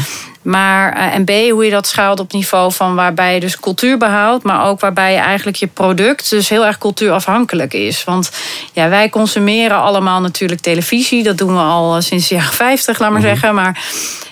Maar, 0.42 0.96
uh, 0.96 1.14
en 1.14 1.24
B, 1.24 1.30
hoe 1.50 1.64
je 1.64 1.70
dat 1.70 1.86
schaalt 1.86 2.20
op 2.20 2.32
niveau 2.32 2.72
van 2.72 2.94
waarbij 2.94 3.34
je 3.34 3.40
dus 3.40 3.60
cultuur 3.60 3.98
behoudt, 3.98 4.44
maar 4.44 4.66
ook 4.66 4.80
waarbij 4.80 5.12
je 5.12 5.18
eigenlijk 5.18 5.56
je 5.56 5.66
product 5.66 6.30
dus 6.30 6.48
heel 6.48 6.66
erg 6.66 6.78
cultuurafhankelijk 6.78 7.74
is. 7.74 8.04
Want 8.04 8.30
ja, 8.72 8.88
wij 8.88 9.08
consumeren 9.08 9.76
allemaal 9.80 10.20
natuurlijk 10.20 10.60
televisie. 10.60 11.22
Dat 11.22 11.38
doen 11.38 11.52
we 11.52 11.60
al 11.60 12.02
sinds 12.02 12.28
de 12.28 12.34
jaren 12.34 12.52
50, 12.52 12.98
laat 12.98 13.10
maar 13.10 13.20
mhm. 13.20 13.28
zeggen. 13.28 13.54
Maar 13.54 13.84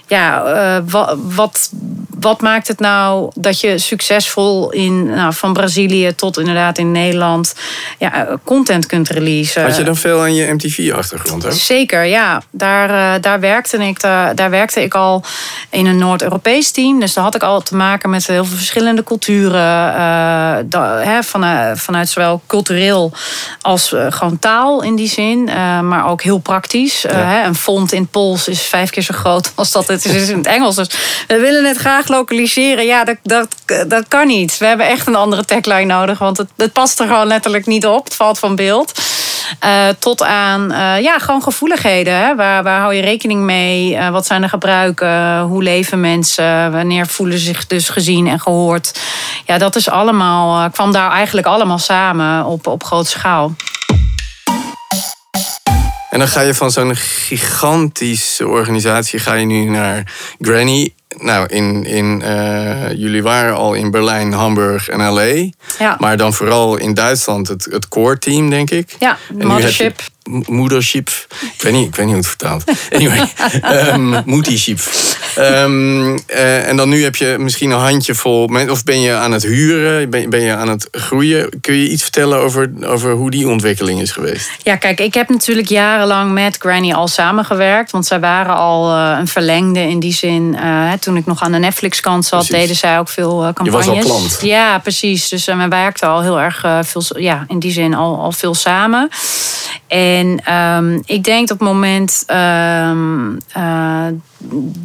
ja, 0.06 0.54
uh, 0.76 0.82
wat, 0.90 1.16
wat, 1.34 1.70
wat, 2.18 2.40
maakt 2.40 2.68
het 2.68 2.80
nou 2.80 3.30
dat 3.34 3.60
je 3.60 3.78
succesvol 3.78 4.70
in, 4.70 5.06
nou, 5.06 5.34
van 5.34 5.52
Brazilië 5.52 6.14
tot 6.14 6.38
inderdaad 6.38 6.78
in 6.78 6.92
Nederland 6.92 7.54
ja, 7.98 8.38
content 8.44 8.86
kunt 8.86 9.08
releasen? 9.08 9.62
Had 9.62 9.76
je 9.76 9.84
dan 9.84 9.96
veel 9.96 10.20
aan 10.20 10.34
je 10.34 10.52
MTV-achtergrond? 10.52 11.46
Zeker, 11.54 12.04
ja. 12.04 12.42
Daar, 12.50 12.90
uh, 12.90 13.22
daar, 13.22 13.40
werkte 13.40 13.76
ik, 13.76 14.00
daar, 14.00 14.34
daar 14.34 14.50
werkte 14.50 14.82
ik 14.82 14.94
al 14.94 15.24
in 15.70 15.86
een 15.86 15.98
Noord-Europees 15.98 16.70
team. 16.70 17.00
Dus 17.00 17.12
daar 17.12 17.24
had 17.24 17.34
ik 17.34 17.42
al 17.42 17.62
te 17.62 17.76
maken 17.76 18.10
met 18.10 18.26
heel 18.26 18.44
veel 18.44 18.56
verschillende 18.56 19.02
culturen. 19.02 19.88
Uh, 19.90 20.56
da, 20.64 20.98
hè, 20.98 21.22
vanuit, 21.22 21.80
vanuit 21.80 22.08
zowel 22.08 22.42
cultureel 22.46 23.12
als 23.60 23.94
gewoon 24.08 24.38
taal 24.38 24.82
in 24.82 24.96
die 24.96 25.08
zin. 25.08 25.44
maar 25.88 26.06
ook 26.06 26.22
heel 26.22 26.38
praktisch. 26.38 27.02
Ja. 27.02 27.10
Hè, 27.10 27.46
een 27.46 27.54
font 27.54 27.92
in 27.92 28.06
Pools 28.06 28.48
is 28.48 28.62
vijf 28.62 28.90
keer 28.90 29.02
zo 29.02 29.14
groot 29.14 29.52
als 29.54 29.70
dat 29.70 29.88
het 30.02 30.14
is 30.14 30.28
in 30.28 30.36
het 30.36 30.46
Engels. 30.46 30.76
Dus 30.76 30.88
we 31.26 31.38
willen 31.38 31.64
het 31.64 31.76
graag 31.76 32.08
lokaliseren. 32.08 32.84
Ja, 32.84 33.04
dat, 33.04 33.16
dat, 33.22 33.48
dat 33.86 34.08
kan 34.08 34.26
niet. 34.26 34.58
We 34.58 34.66
hebben 34.66 34.88
echt 34.88 35.06
een 35.06 35.14
andere 35.14 35.44
tagline 35.44 35.84
nodig. 35.84 36.18
Want 36.18 36.36
het, 36.36 36.48
het 36.56 36.72
past 36.72 37.00
er 37.00 37.06
gewoon 37.06 37.26
letterlijk 37.26 37.66
niet 37.66 37.86
op. 37.86 38.04
Het 38.04 38.14
valt 38.14 38.38
van 38.38 38.56
beeld. 38.56 38.92
Uh, 39.64 39.88
tot 39.98 40.22
aan 40.22 40.72
uh, 40.72 41.00
ja, 41.00 41.18
gewoon 41.18 41.42
gevoeligheden. 41.42 42.14
Hè? 42.14 42.34
Waar, 42.34 42.62
waar 42.62 42.80
hou 42.80 42.94
je 42.94 43.02
rekening 43.02 43.40
mee? 43.40 43.92
Uh, 43.92 44.08
wat 44.08 44.26
zijn 44.26 44.40
de 44.40 44.48
gebruiken? 44.48 45.40
Hoe 45.40 45.62
leven 45.62 46.00
mensen? 46.00 46.72
Wanneer 46.72 47.06
voelen 47.06 47.38
ze 47.38 47.44
zich 47.44 47.66
dus 47.66 47.88
gezien 47.88 48.26
en 48.26 48.40
gehoord? 48.40 49.00
Ja, 49.44 49.58
dat 49.58 49.76
is 49.76 49.88
allemaal, 49.88 50.70
kwam 50.70 50.92
daar 50.92 51.10
eigenlijk 51.10 51.46
allemaal 51.46 51.78
samen 51.78 52.44
op, 52.44 52.66
op 52.66 52.84
grote 52.84 53.10
schaal. 53.10 53.54
En 56.14 56.20
dan 56.20 56.28
ga 56.28 56.40
je 56.40 56.54
van 56.54 56.70
zo'n 56.70 56.96
gigantische 56.96 58.48
organisatie 58.48 59.18
ga 59.18 59.34
je 59.34 59.46
nu 59.46 59.64
naar 59.64 60.12
Granny. 60.40 60.94
Nou, 61.18 61.46
in, 61.46 61.84
in, 61.84 62.22
uh, 62.24 62.92
jullie 62.92 63.22
waren 63.22 63.54
al 63.54 63.74
in 63.74 63.90
Berlijn, 63.90 64.32
Hamburg 64.32 64.88
en 64.88 64.98
LA. 65.12 65.50
Ja. 65.78 65.96
Maar 65.98 66.16
dan 66.16 66.34
vooral 66.34 66.76
in 66.76 66.94
Duitsland 66.94 67.48
het, 67.48 67.64
het 67.70 67.88
core 67.88 68.18
team, 68.18 68.50
denk 68.50 68.70
ik. 68.70 68.96
Ja, 68.98 69.18
mothership 69.38 70.00
moedership. 70.30 71.08
Ik 71.56 71.62
weet 71.62 71.72
niet, 71.72 71.86
ik 71.86 71.96
weet 71.96 72.06
niet 72.06 72.14
hoe 72.14 72.24
het 72.24 72.26
vertaalt. 72.26 72.64
Anyway, 72.90 73.28
um, 73.92 74.22
moedership. 74.24 74.80
Um, 75.38 76.08
uh, 76.12 76.68
en 76.68 76.76
dan 76.76 76.88
nu 76.88 77.02
heb 77.02 77.16
je 77.16 77.36
misschien 77.38 77.70
een 77.70 77.80
handjevol... 77.80 78.50
Of 78.68 78.84
ben 78.84 79.00
je 79.00 79.12
aan 79.12 79.32
het 79.32 79.42
huren? 79.42 80.10
Ben, 80.10 80.30
ben 80.30 80.40
je 80.40 80.54
aan 80.54 80.68
het 80.68 80.88
groeien? 80.90 81.60
Kun 81.60 81.74
je 81.74 81.88
iets 81.88 82.02
vertellen 82.02 82.38
over, 82.38 82.70
over 82.84 83.12
hoe 83.12 83.30
die 83.30 83.48
ontwikkeling 83.48 84.00
is 84.00 84.10
geweest? 84.10 84.50
Ja, 84.62 84.76
kijk, 84.76 85.00
ik 85.00 85.14
heb 85.14 85.28
natuurlijk 85.28 85.68
jarenlang 85.68 86.32
met 86.32 86.56
Granny 86.58 86.92
al 86.92 87.08
samengewerkt. 87.08 87.90
Want 87.90 88.06
zij 88.06 88.20
waren 88.20 88.56
al 88.56 88.96
uh, 88.96 89.16
een 89.20 89.28
verlengde 89.28 89.80
in 89.80 90.00
die 90.00 90.14
zin. 90.14 90.56
Uh, 90.60 90.92
toen 90.92 91.16
ik 91.16 91.26
nog 91.26 91.42
aan 91.42 91.52
de 91.52 91.58
Netflix-kant 91.58 92.24
zat, 92.24 92.46
precies. 92.46 92.62
deden 92.62 92.76
zij 92.76 92.98
ook 92.98 93.08
veel 93.08 93.52
campagnes. 93.54 93.84
Je 93.84 93.90
was 93.90 93.98
al 93.98 94.04
klant. 94.04 94.38
Ja, 94.42 94.78
precies. 94.78 95.28
Dus 95.28 95.44
we 95.44 95.68
werkten 95.68 96.08
al 96.08 96.22
heel 96.22 96.40
erg 96.40 96.64
veel... 96.82 97.02
Ja, 97.16 97.44
in 97.48 97.58
die 97.58 97.72
zin 97.72 97.94
al, 97.94 98.18
al 98.18 98.32
veel 98.32 98.54
samen. 98.54 99.08
En 99.86 100.13
um, 100.54 101.02
ik 101.06 101.24
denk 101.24 101.42
op 101.42 101.58
het 101.58 101.68
moment 101.68 102.24
um, 102.26 103.38
uh, 103.56 104.06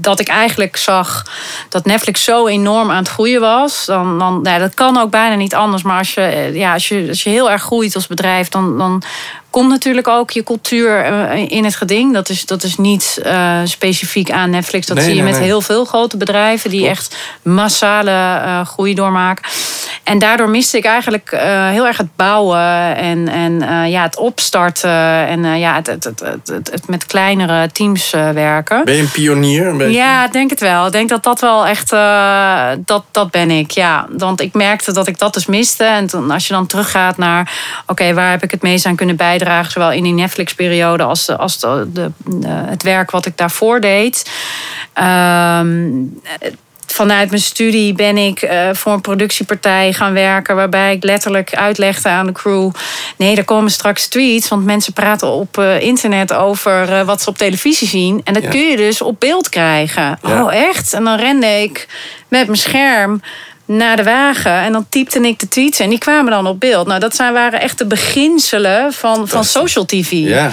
dat 0.01 0.19
ik 0.19 0.27
eigenlijk 0.27 0.77
zag 0.77 1.25
dat 1.69 1.85
Netflix 1.85 2.23
zo 2.23 2.47
enorm 2.47 2.89
aan 2.89 2.97
het 2.97 3.07
groeien 3.07 3.41
was, 3.41 3.85
dan, 3.85 4.19
dan 4.19 4.41
nou, 4.41 4.59
dat 4.59 4.73
kan 4.73 4.97
ook 4.97 5.11
bijna 5.11 5.35
niet 5.35 5.55
anders. 5.55 5.83
Maar 5.83 5.97
als 5.97 6.13
je, 6.13 6.49
ja, 6.53 6.73
als 6.73 6.87
je, 6.87 7.05
als 7.09 7.23
je 7.23 7.29
heel 7.29 7.51
erg 7.51 7.61
groeit 7.61 7.95
als 7.95 8.07
bedrijf, 8.07 8.49
dan, 8.49 8.77
dan 8.77 9.03
komt 9.49 9.69
natuurlijk 9.69 10.07
ook 10.07 10.31
je 10.31 10.43
cultuur 10.43 11.03
eh, 11.03 11.51
in 11.51 11.63
het 11.63 11.75
geding. 11.75 12.13
Dat 12.13 12.29
is, 12.29 12.45
dat 12.45 12.63
is 12.63 12.77
niet 12.77 13.21
uh, 13.25 13.59
specifiek 13.63 14.31
aan 14.31 14.49
Netflix. 14.49 14.85
Dat 14.85 14.95
nee, 14.95 15.05
zie 15.05 15.15
je 15.15 15.21
nee, 15.21 15.31
met 15.31 15.39
nee. 15.39 15.49
heel 15.49 15.61
veel 15.61 15.85
grote 15.85 16.17
bedrijven 16.17 16.69
die 16.69 16.79
Klopt. 16.79 16.97
echt 16.97 17.17
massale 17.43 18.11
uh, 18.11 18.65
groei 18.65 18.93
doormaken. 18.93 19.45
En 20.03 20.19
daardoor 20.19 20.49
miste 20.49 20.77
ik 20.77 20.85
eigenlijk 20.85 21.29
heel 21.71 21.87
erg 21.87 21.97
het 21.97 22.15
bouwen 22.15 22.95
en, 22.95 23.27
en 23.27 23.89
ja, 23.89 24.03
het 24.03 24.17
opstarten 24.17 25.27
en 25.27 25.59
ja, 25.59 25.75
het, 25.75 25.87
het, 25.87 26.03
het, 26.05 26.69
het, 26.71 26.87
met 26.87 27.05
kleinere 27.05 27.71
teams 27.71 28.09
werken. 28.09 28.85
Ben 28.85 28.95
je 28.95 29.01
een 29.01 29.11
pionier? 29.11 29.67
Een 29.67 29.77
beetje? 29.77 29.93
Ja, 29.93 30.25
ik 30.25 30.31
denk 30.31 30.49
het 30.49 30.59
wel. 30.59 30.85
Ik 30.85 30.91
denk 30.91 31.09
dat 31.09 31.23
dat 31.23 31.39
wel 31.39 31.65
echt, 31.65 31.89
dat, 32.85 33.03
dat 33.11 33.31
ben 33.31 33.51
ik, 33.51 33.71
ja. 33.71 34.07
Want 34.17 34.41
ik 34.41 34.53
merkte 34.53 34.91
dat 34.91 35.07
ik 35.07 35.17
dat 35.17 35.33
dus 35.33 35.45
miste. 35.45 35.83
En 35.83 36.07
toen, 36.07 36.31
als 36.31 36.47
je 36.47 36.53
dan 36.53 36.67
teruggaat 36.67 37.17
naar, 37.17 37.41
oké, 37.81 37.91
okay, 37.91 38.13
waar 38.13 38.31
heb 38.31 38.43
ik 38.43 38.51
het 38.51 38.61
meest 38.61 38.85
aan 38.85 38.95
kunnen 38.95 39.15
bijdragen? 39.15 39.38
Zowel 39.39 39.91
in 39.91 40.03
die 40.03 40.13
Netflix-periode 40.13 41.03
als, 41.03 41.25
de, 41.25 41.37
als 41.37 41.59
de, 41.59 41.87
de, 41.93 42.11
de, 42.25 42.47
het 42.47 42.83
werk 42.83 43.11
wat 43.11 43.25
ik 43.25 43.37
daarvoor 43.37 43.81
deed. 43.81 44.31
Um, 44.93 46.21
vanuit 46.91 47.29
mijn 47.29 47.41
studie 47.41 47.93
ben 47.93 48.17
ik 48.17 48.41
uh, 48.41 48.69
voor 48.71 48.93
een 48.93 49.01
productiepartij 49.01 49.93
gaan 49.93 50.13
werken. 50.13 50.55
Waarbij 50.55 50.93
ik 50.93 51.03
letterlijk 51.03 51.55
uitlegde 51.55 52.09
aan 52.09 52.25
de 52.25 52.31
crew. 52.31 52.71
Nee, 53.17 53.35
er 53.35 53.43
komen 53.43 53.71
straks 53.71 54.07
tweets. 54.07 54.47
Want 54.47 54.65
mensen 54.65 54.93
praten 54.93 55.27
op 55.27 55.57
uh, 55.57 55.81
internet 55.81 56.33
over 56.33 56.89
uh, 56.89 57.01
wat 57.01 57.21
ze 57.21 57.29
op 57.29 57.37
televisie 57.37 57.87
zien. 57.87 58.21
En 58.23 58.33
dat 58.33 58.43
ja. 58.43 58.49
kun 58.49 58.69
je 58.69 58.77
dus 58.77 59.01
op 59.01 59.19
beeld 59.19 59.49
krijgen. 59.49 60.19
Ja. 60.21 60.43
Oh, 60.43 60.53
echt? 60.53 60.93
En 60.93 61.03
dan 61.03 61.17
rende 61.17 61.61
ik 61.61 61.87
met 62.27 62.45
mijn 62.45 62.59
scherm 62.59 63.21
naar 63.69 63.95
de 63.95 64.03
wagen. 64.03 64.51
En 64.51 64.71
dan 64.71 64.85
typte 64.89 65.19
ik 65.19 65.39
de 65.39 65.47
tweets 65.47 65.79
en 65.79 65.89
die 65.89 65.99
kwamen 65.99 66.31
dan 66.31 66.47
op 66.47 66.59
beeld. 66.59 66.87
Nou, 66.87 66.99
dat 66.99 67.15
zijn, 67.15 67.33
waren 67.33 67.61
echt 67.61 67.77
de 67.77 67.85
beginselen 67.85 68.93
van, 68.93 69.27
van 69.27 69.43
social 69.43 69.85
TV. 69.85 70.11
Ja. 70.11 70.51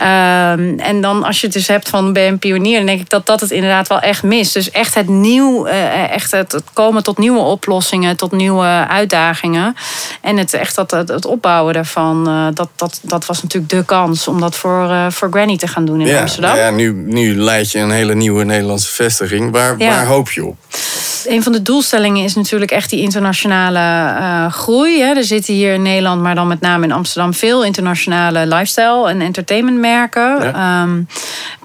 Um, 0.00 0.78
en 0.78 1.00
dan 1.00 1.24
als 1.24 1.40
je 1.40 1.46
het 1.46 1.54
dus 1.54 1.68
hebt 1.68 1.88
van 1.88 2.12
ben 2.12 2.38
pionier, 2.38 2.76
dan 2.76 2.86
denk 2.86 3.00
ik 3.00 3.10
dat 3.10 3.26
dat 3.26 3.40
het 3.40 3.50
inderdaad 3.50 3.88
wel 3.88 4.00
echt 4.00 4.22
mist. 4.22 4.54
Dus 4.54 4.70
echt 4.70 4.94
het 4.94 5.08
nieuw, 5.08 5.66
uh, 5.66 6.12
echt 6.12 6.30
het, 6.30 6.52
het, 6.52 6.64
komen 6.72 7.02
tot 7.02 7.18
nieuwe 7.18 7.38
oplossingen, 7.38 8.16
tot 8.16 8.32
nieuwe 8.32 8.86
uitdagingen. 8.88 9.76
En 10.20 10.36
het 10.36 10.54
echt 10.54 10.74
dat, 10.74 10.90
het, 10.90 11.08
het 11.08 11.24
opbouwen 11.24 11.74
daarvan, 11.74 12.28
uh, 12.28 12.46
dat, 12.54 12.68
dat, 12.76 13.00
dat 13.02 13.26
was 13.26 13.42
natuurlijk 13.42 13.72
de 13.72 13.84
kans 13.84 14.28
om 14.28 14.40
dat 14.40 14.56
voor, 14.56 14.84
uh, 14.90 15.10
voor 15.10 15.28
Granny 15.30 15.56
te 15.56 15.68
gaan 15.68 15.84
doen 15.84 16.00
in 16.00 16.06
ja, 16.06 16.20
Amsterdam. 16.20 16.56
Ja, 16.56 16.70
nu, 16.70 16.92
nu 16.92 17.36
leid 17.36 17.70
je 17.70 17.78
een 17.78 17.90
hele 17.90 18.14
nieuwe 18.14 18.44
Nederlandse 18.44 18.92
vestiging. 18.92 19.52
Waar, 19.52 19.74
ja. 19.78 19.88
waar 19.88 20.06
hoop 20.06 20.30
je 20.30 20.44
op? 20.44 20.56
Een 21.24 21.42
van 21.42 21.52
de 21.52 21.62
doelstellingen 21.62 22.24
is 22.24 22.34
natuurlijk 22.34 22.70
echt 22.70 22.90
die 22.90 23.00
internationale 23.00 23.78
uh, 24.20 24.52
groei. 24.52 25.00
Hè. 25.00 25.14
Er 25.14 25.24
zitten 25.24 25.54
hier 25.54 25.74
in 25.74 25.82
Nederland, 25.82 26.22
maar 26.22 26.34
dan 26.34 26.46
met 26.46 26.60
name 26.60 26.84
in 26.84 26.92
Amsterdam, 26.92 27.34
veel 27.34 27.64
internationale 27.64 28.46
lifestyle 28.46 29.08
en 29.08 29.20
entertainment 29.20 29.78
merken. 29.78 30.42
Ja. 30.42 30.82
Um, 30.82 31.08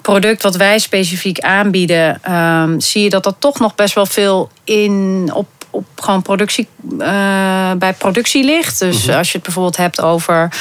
product 0.02 0.42
wat 0.42 0.56
wij 0.56 0.78
specifiek 0.78 1.40
aanbieden, 1.40 2.32
um, 2.32 2.80
zie 2.80 3.02
je 3.02 3.10
dat 3.10 3.24
dat 3.24 3.36
toch 3.38 3.58
nog 3.58 3.74
best 3.74 3.94
wel 3.94 4.06
veel 4.06 4.50
in 4.64 5.30
op 5.34 5.46
op 5.72 5.84
gewoon 5.96 6.22
productie, 6.22 6.68
uh, 6.98 7.72
bij 7.72 7.92
productie 7.92 8.44
ligt. 8.44 8.78
Dus 8.78 9.02
mm 9.02 9.08
-hmm. 9.08 9.18
als 9.18 9.26
je 9.26 9.34
het 9.34 9.42
bijvoorbeeld 9.42 9.76
hebt 9.76 10.00
over 10.00 10.52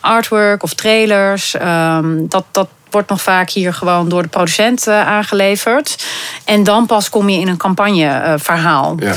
artwork 0.00 0.62
of 0.62 0.74
trailers, 0.74 1.54
um, 1.54 2.28
dat, 2.28 2.44
dat 2.50 2.68
wordt 2.96 3.10
nog 3.10 3.22
vaak 3.22 3.50
hier 3.50 3.74
gewoon 3.74 4.08
door 4.08 4.22
de 4.22 4.28
producent 4.28 4.88
aangeleverd. 4.88 6.04
En 6.44 6.64
dan 6.64 6.86
pas 6.86 7.08
kom 7.08 7.28
je 7.28 7.40
in 7.40 7.48
een 7.48 7.56
campagneverhaal. 7.56 8.96
Ja. 8.98 9.14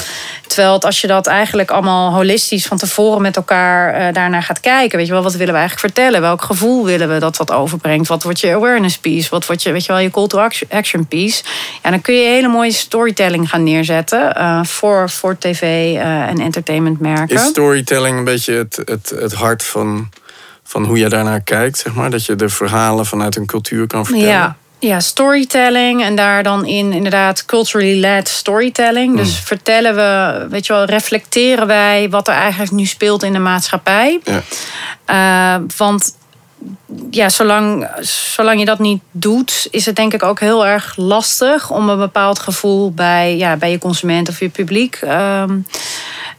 Terwijl 0.48 0.74
het, 0.74 0.86
als 0.86 1.02
je 1.02 1.08
dat 1.08 1.28
eigenlijk 1.28 1.72
allemaal 1.72 2.14
holistisch 2.14 2.66
van 2.66 2.78
tevoren 2.78 3.22
met 3.22 3.36
elkaar 3.36 4.02
uh, 4.02 4.14
daarnaar 4.14 4.44
gaat 4.44 4.60
kijken, 4.60 4.98
weet 4.98 5.08
je 5.08 5.14
wel, 5.14 5.24
wat 5.24 5.36
willen 5.36 5.54
we 5.54 5.60
eigenlijk 5.60 5.94
vertellen? 5.94 6.22
Welk 6.22 6.42
gevoel 6.42 6.86
willen 6.86 7.14
we 7.14 7.20
dat 7.20 7.36
dat 7.36 7.52
overbrengt? 7.52 8.08
Wat 8.08 8.24
wordt 8.24 8.40
je 8.40 8.54
awareness 8.54 8.98
piece? 8.98 9.30
Wat 9.30 9.46
wordt 9.46 9.64
je, 9.64 9.72
weet 9.72 9.86
je 9.86 9.92
wel, 9.92 10.02
je 10.02 10.12
call 10.12 10.28
to 10.28 10.48
action 10.70 11.08
piece? 11.08 11.44
Ja, 11.84 11.90
dan 11.90 12.02
kun 12.02 12.16
je 12.16 12.28
hele 12.28 12.48
mooie 12.48 12.72
storytelling 12.72 13.50
gaan 13.50 13.64
neerzetten 13.64 14.36
uh, 14.38 14.64
voor, 14.64 15.10
voor 15.10 15.38
tv 15.38 15.62
uh, 15.62 16.02
en 16.02 16.40
entertainmentmerken. 16.40 17.36
Is 17.36 17.46
storytelling 17.46 18.18
een 18.18 18.24
beetje 18.24 18.54
het, 18.54 18.82
het, 18.86 19.14
het 19.20 19.34
hart 19.34 19.64
van, 19.64 20.10
van 20.70 20.86
hoe 20.86 20.98
je 20.98 21.10
daarnaar 21.10 21.42
kijkt, 21.42 21.78
zeg 21.78 21.94
maar? 21.94 22.10
Dat 22.10 22.26
je 22.26 22.36
de 22.36 22.50
verhalen 22.50 23.06
vanuit 23.06 23.36
een 23.36 23.46
cultuur 23.46 23.88
kan 23.88 24.06
vertellen? 24.06 24.30
Ja, 24.30 24.56
ja, 24.80 25.00
storytelling 25.00 26.04
en 26.04 26.16
daar 26.16 26.44
dan 26.44 26.66
in 26.66 26.94
inderdaad 26.94 27.46
culturally 27.46 28.00
led 28.00 28.28
storytelling. 28.28 29.18
Dus 29.18 29.36
hmm. 29.36 29.46
vertellen 29.46 29.96
we, 29.96 30.46
weet 30.50 30.66
je 30.66 30.74
wel, 30.74 30.86
reflecteren 30.86 31.68
wij 31.68 32.10
wat 32.10 32.28
er 32.28 32.34
eigenlijk 32.34 32.72
nu 32.72 32.86
speelt 32.86 33.24
in 33.24 33.34
de 33.34 33.40
maatschappij. 33.40 34.20
Ja. 34.24 35.56
Uh, 35.58 35.64
want 35.78 36.16
ja, 37.12 37.30
zolang, 37.30 37.88
zolang 38.36 38.60
je 38.60 38.66
dat 38.66 38.80
niet 38.80 39.01
doet, 39.12 39.68
is 39.72 39.86
het 39.86 39.96
denk 39.96 40.13
ik 40.13 40.24
ook 40.24 40.39
heel 40.39 40.66
erg 40.66 40.94
lastig 40.96 41.72
om 41.72 41.89
een 41.89 41.98
bepaald 41.98 42.39
gevoel 42.39 42.92
bij, 42.92 43.38
ja, 43.38 43.56
bij 43.56 43.72
je 43.72 43.78
consument 43.78 44.30
of 44.30 44.39
je 44.39 44.50
publiek 44.50 45.01
um, 45.01 45.66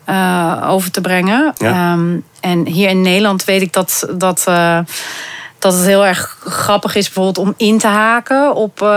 uh, 0.08 0.66
over 0.66 0.90
te 0.90 1.00
brengen. 1.00 1.52
Ja. 1.56 1.92
Um, 1.92 2.24
en 2.40 2.66
hier 2.66 2.88
in 2.88 3.00
Nederland 3.00 3.44
weet 3.44 3.62
ik 3.62 3.72
dat. 3.72 4.08
dat 4.12 4.44
uh, 4.48 4.78
dat 5.60 5.72
het 5.72 5.86
heel 5.86 6.06
erg 6.06 6.36
grappig 6.44 6.94
is 6.94 7.04
bijvoorbeeld 7.04 7.46
om 7.46 7.54
in 7.56 7.78
te 7.78 7.86
haken 7.86 8.54
op... 8.54 8.82
Uh, 8.82 8.88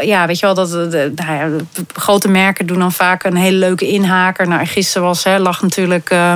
ja, 0.00 0.26
weet 0.26 0.38
je 0.38 0.46
wel, 0.46 0.54
dat 0.54 0.70
de, 0.70 1.12
nou 1.14 1.32
ja, 1.32 1.64
grote 1.94 2.28
merken 2.28 2.66
doen 2.66 2.78
dan 2.78 2.92
vaak 2.92 3.24
een 3.24 3.36
hele 3.36 3.56
leuke 3.56 3.88
inhaker. 3.88 4.48
Nou, 4.48 4.66
gisteren 4.66 5.06
was, 5.06 5.24
hè, 5.24 5.38
lag 5.38 5.62
natuurlijk 5.62 6.10
uh, 6.10 6.32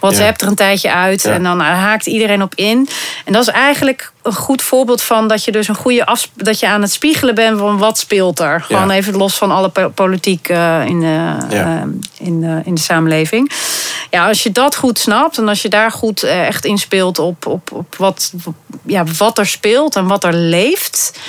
WhatsApp 0.00 0.40
er 0.40 0.48
een 0.48 0.54
tijdje 0.54 0.92
uit. 0.92 1.24
En 1.24 1.42
dan 1.42 1.60
uh, 1.60 1.66
haakt 1.66 2.06
iedereen 2.06 2.42
op 2.42 2.54
in. 2.54 2.88
En 3.24 3.32
dat 3.32 3.42
is 3.42 3.48
eigenlijk 3.48 4.12
een 4.24 4.34
goed 4.34 4.62
voorbeeld 4.62 5.02
van 5.02 5.28
dat 5.28 5.44
je 5.44 5.52
dus 5.52 5.68
een 5.68 5.74
goede 5.74 6.06
af, 6.06 6.28
dat 6.34 6.58
je 6.58 6.68
aan 6.68 6.82
het 6.82 6.92
spiegelen 6.92 7.34
bent 7.34 7.58
van 7.58 7.78
wat 7.78 7.98
speelt 7.98 8.40
er. 8.40 8.60
Gewoon 8.60 8.90
even 8.90 9.16
los 9.16 9.36
van 9.36 9.50
alle 9.50 9.70
politiek 9.94 10.48
uh, 10.48 10.86
in, 10.86 11.00
de, 11.00 11.36
uh, 11.52 11.82
in, 12.18 12.40
de, 12.40 12.60
in 12.64 12.74
de 12.74 12.80
samenleving. 12.80 13.52
Ja, 14.10 14.28
als 14.28 14.42
je 14.42 14.52
dat 14.52 14.76
goed 14.76 14.98
snapt 14.98 15.38
en 15.38 15.48
als 15.48 15.62
je 15.62 15.68
daar 15.68 15.90
goed 15.90 16.24
uh, 16.24 16.46
echt 16.46 16.64
inspeelt 16.64 17.18
op, 17.18 17.46
op, 17.46 17.72
op 17.72 17.96
wat, 17.96 18.32
ja, 18.86 19.04
wat 19.18 19.38
er 19.38 19.46
speelt 19.46 19.96
en 19.96 20.06
wat 20.06 20.24
er 20.24 20.34
leeft. 20.34 21.20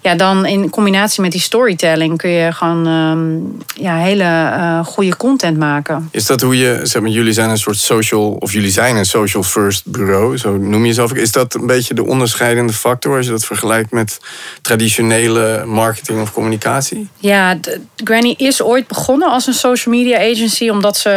Ja, 0.00 0.14
dan 0.14 0.46
in 0.46 0.70
combinatie 0.70 1.22
met 1.22 1.32
die 1.32 1.40
storytelling 1.40 2.18
kun 2.18 2.30
je 2.30 2.52
gewoon 2.52 2.86
um, 2.86 3.58
ja, 3.74 3.96
hele 3.96 4.82
goede 4.84 5.16
content 5.16 5.58
maken. 5.58 6.08
Is 6.10 6.26
dat 6.26 6.40
hoe 6.40 6.58
je, 6.58 6.80
zeg 6.82 7.02
maar, 7.02 7.10
jullie 7.10 7.32
zijn 7.32 7.50
een 7.50 7.58
soort 7.58 7.78
social, 7.78 8.30
of 8.30 8.52
jullie 8.52 8.70
zijn 8.70 8.96
een 8.96 9.04
social 9.04 9.42
first 9.42 9.82
bureau, 9.86 10.36
zo 10.36 10.56
noem 10.56 10.80
je 10.80 10.86
jezelf. 10.86 11.12
Is 11.12 11.32
dat 11.32 11.54
een 11.54 11.66
beetje 11.66 11.94
de 11.94 12.06
onderscheid? 12.06 12.36
Onderscheidende 12.38 12.72
factor 12.72 13.16
als 13.16 13.26
je 13.26 13.32
dat 13.32 13.44
vergelijkt 13.44 13.90
met 13.90 14.18
traditionele 14.62 15.64
marketing 15.66 16.20
of 16.20 16.32
communicatie? 16.32 17.08
Ja, 17.18 17.58
Granny 17.96 18.34
is 18.36 18.62
ooit 18.62 18.86
begonnen 18.86 19.28
als 19.28 19.46
een 19.46 19.54
social 19.54 19.94
media 19.94 20.18
agency, 20.18 20.68
omdat 20.68 20.96
ze 20.96 21.10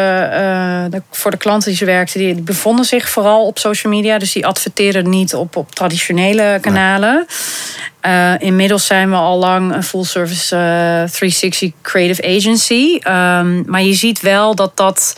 uh, 0.94 1.00
voor 1.12 1.32
de 1.32 1.38
klanten 1.38 1.70
die 1.70 1.78
ze 1.78 1.86
werkte, 1.86 2.18
die, 2.18 2.42
bevonden 2.42 2.86
zich 2.86 3.10
vooral 3.10 3.46
op 3.46 3.60
social 3.60 3.94
media. 3.94 4.18
Dus 4.18 4.34
die 4.34 4.46
adverteerden 4.46 5.10
niet 5.10 5.34
op, 5.34 5.56
op 5.56 5.76
traditionele 5.76 6.58
kanalen. 6.62 7.26
Uh, 8.06 8.34
inmiddels 8.40 8.86
zijn 8.86 9.10
we 9.10 9.16
al 9.16 9.38
lang 9.38 9.74
een 9.74 9.84
full 9.84 10.04
service 10.04 10.56
uh, 10.56 10.62
360 10.62 11.72
creative 11.82 12.24
agency. 12.38 13.00
Um, 13.08 13.64
maar 13.68 13.82
je 13.82 13.94
ziet 13.94 14.22
wel 14.22 14.56
dat 14.56 14.78
dat 14.78 15.18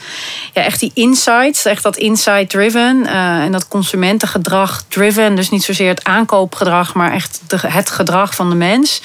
ja, 0.53 0.63
echt 0.63 0.79
die 0.79 0.91
insights, 0.93 1.65
echt 1.65 1.83
dat 1.83 1.97
insight 1.97 2.49
driven 2.49 3.03
uh, 3.05 3.43
en 3.43 3.51
dat 3.51 3.67
consumentengedrag 3.67 4.83
driven, 4.87 5.35
dus 5.35 5.49
niet 5.49 5.63
zozeer 5.63 5.89
het 5.89 6.03
aankoopgedrag, 6.03 6.93
maar 6.93 7.11
echt 7.11 7.41
de, 7.47 7.57
het 7.67 7.89
gedrag 7.89 8.35
van 8.35 8.49
de 8.49 8.55
mens 8.55 9.01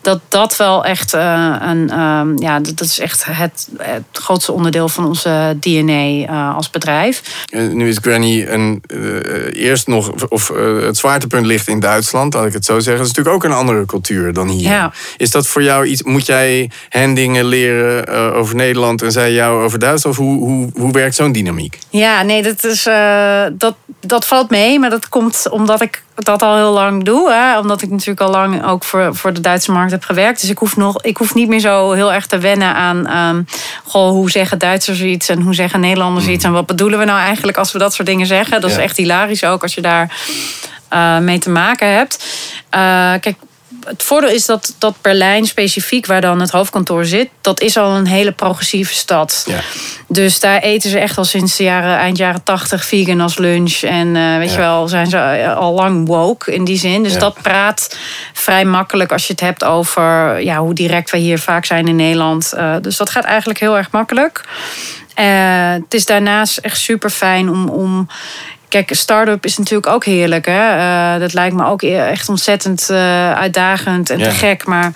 dat 0.00 0.20
dat 0.28 0.56
wel 0.56 0.84
echt 0.84 1.14
uh, 1.14 1.56
een, 1.60 2.00
um, 2.00 2.38
ja, 2.38 2.60
dat 2.60 2.80
is 2.80 2.98
echt 2.98 3.24
het, 3.24 3.68
het, 3.78 4.02
grootste 4.12 4.52
onderdeel 4.52 4.88
van 4.88 5.06
onze 5.06 5.56
DNA 5.60 6.04
uh, 6.04 6.56
als 6.56 6.70
bedrijf. 6.70 7.44
nu 7.50 7.88
is 7.88 7.98
Granny 8.02 8.46
een, 8.48 8.82
uh, 8.88 9.64
eerst 9.64 9.86
nog, 9.86 10.28
of 10.28 10.48
het 10.84 10.96
zwaartepunt 10.96 11.46
ligt 11.46 11.68
in 11.68 11.80
Duitsland, 11.80 12.34
laat 12.34 12.46
ik 12.46 12.52
het 12.52 12.64
zo 12.64 12.74
zeggen. 12.74 12.96
Dat 12.96 13.10
is 13.10 13.16
natuurlijk 13.16 13.36
ook 13.36 13.50
een 13.50 13.58
andere 13.58 13.86
cultuur 13.86 14.32
dan 14.32 14.48
hier. 14.48 14.70
Ja. 14.70 14.92
Is 15.16 15.30
dat 15.30 15.46
voor 15.46 15.62
jou 15.62 15.86
iets, 15.86 16.02
moet 16.02 16.26
jij 16.26 16.70
hen 16.88 17.14
dingen 17.14 17.44
leren 17.44 18.06
over 18.34 18.54
Nederland 18.54 19.02
en 19.02 19.12
zij 19.12 19.32
jou 19.32 19.64
over 19.64 19.78
Duitsland? 19.78 20.18
Of 20.18 20.24
hoe, 20.24 20.38
hoe, 20.38 20.70
hoe 20.74 20.92
werkt 20.92 21.14
zo'n 21.14 21.32
dynamiek? 21.32 21.78
Ja, 21.90 22.22
nee, 22.22 22.42
dat, 22.42 22.64
is, 22.64 22.82
dat, 23.52 23.74
dat 24.00 24.26
valt 24.26 24.50
mee, 24.50 24.78
maar 24.78 24.90
dat 24.90 25.08
komt 25.08 25.48
omdat 25.50 25.80
ik 25.80 26.02
dat 26.14 26.42
al 26.42 26.56
heel 26.56 26.72
lang 26.72 27.04
doe. 27.04 27.32
Hè? 27.32 27.58
Omdat 27.58 27.82
ik 27.82 27.90
natuurlijk 27.90 28.20
al 28.20 28.30
lang 28.30 28.66
ook 28.66 28.84
voor, 28.84 29.16
voor 29.16 29.32
de 29.32 29.40
Duitse 29.40 29.72
markt 29.72 29.90
heb 29.90 30.04
gewerkt. 30.04 30.40
Dus 30.40 30.50
ik 30.50 30.58
hoef, 30.58 30.76
nog, 30.76 31.02
ik 31.02 31.16
hoef 31.16 31.34
niet 31.34 31.48
meer 31.48 31.60
zo 31.60 31.92
heel 31.92 32.12
erg 32.12 32.26
te 32.26 32.38
wennen 32.38 32.74
aan 32.74 33.16
um, 33.16 33.46
goh, 33.84 34.10
hoe 34.10 34.30
zeggen 34.30 34.58
Duitsers 34.58 35.00
iets 35.00 35.28
en 35.28 35.40
hoe 35.40 35.54
zeggen 35.54 35.80
Nederlanders 35.80 36.26
iets. 36.26 36.44
En 36.44 36.52
wat 36.52 36.66
bedoelen 36.66 36.98
we 36.98 37.04
nou 37.04 37.18
eigenlijk 37.18 37.58
als 37.58 37.72
we 37.72 37.78
dat 37.78 37.94
soort 37.94 38.08
dingen 38.08 38.26
zeggen? 38.26 38.60
Dat 38.60 38.70
is 38.70 38.76
echt 38.76 38.96
hilarisch 38.96 39.44
ook 39.44 39.62
als 39.62 39.74
je 39.74 39.80
daar 39.80 40.16
uh, 40.92 41.18
mee 41.18 41.38
te 41.38 41.50
maken 41.50 41.88
hebt. 41.88 42.24
Uh, 42.74 42.80
kijk, 43.20 43.34
het 43.84 44.02
voordeel 44.02 44.30
is 44.30 44.46
dat, 44.46 44.74
dat 44.78 44.94
Berlijn 45.00 45.46
specifiek, 45.46 46.06
waar 46.06 46.20
dan 46.20 46.40
het 46.40 46.50
hoofdkantoor 46.50 47.04
zit, 47.04 47.28
dat 47.40 47.60
is 47.60 47.76
al 47.76 47.96
een 47.96 48.06
hele 48.06 48.32
progressieve 48.32 48.94
stad. 48.94 49.44
Ja. 49.46 49.60
Dus 50.08 50.40
daar 50.40 50.58
eten 50.58 50.90
ze 50.90 50.98
echt 50.98 51.18
al 51.18 51.24
sinds 51.24 51.56
de 51.56 51.62
jaren, 51.62 51.96
eind 51.96 52.16
jaren 52.16 52.42
tachtig 52.42 52.84
vegan 52.84 53.20
als 53.20 53.38
lunch. 53.38 53.72
En 53.82 54.14
uh, 54.14 54.36
weet 54.36 54.52
je 54.52 54.58
wel, 54.58 54.88
zijn 54.88 55.06
ze 55.06 55.54
al 55.54 55.74
lang 55.74 56.06
woke 56.06 56.54
in 56.54 56.64
die 56.64 56.78
zin. 56.78 57.02
Dus 57.02 57.18
dat 57.18 57.42
praat 57.42 57.96
vrij 58.32 58.64
makkelijk 58.64 59.12
als 59.12 59.26
je 59.26 59.32
het 59.32 59.40
hebt 59.40 59.64
over 59.64 60.40
ja, 60.42 60.58
hoe 60.58 60.74
direct 60.74 61.10
wij 61.10 61.20
hier 61.20 61.38
vaak 61.38 61.64
zijn 61.64 61.88
in 61.88 61.96
Nederland. 61.96 62.52
Uh, 62.56 62.76
dus 62.80 62.96
dat 62.96 63.10
gaat 63.10 63.24
eigenlijk 63.24 63.60
heel 63.60 63.76
erg 63.76 63.90
makkelijk. 63.90 64.44
Uh, 65.20 65.72
het 65.72 65.94
is 65.94 66.06
daarnaast 66.06 66.56
echt 66.58 66.78
super 66.78 67.10
fijn 67.10 67.48
om, 67.48 67.68
om 67.68 68.08
Kijk, 68.70 68.94
start-up 68.94 69.44
is 69.44 69.58
natuurlijk 69.58 69.92
ook 69.92 70.04
heerlijk. 70.04 70.46
Hè? 70.46 70.76
Uh, 70.76 71.20
dat 71.20 71.32
lijkt 71.32 71.56
me 71.56 71.64
ook 71.64 71.82
e- 71.82 71.96
echt 71.96 72.28
ontzettend 72.28 72.88
uh, 72.90 73.32
uitdagend 73.32 74.10
en 74.10 74.18
te 74.18 74.30
gek. 74.30 74.66
Maar 74.66 74.92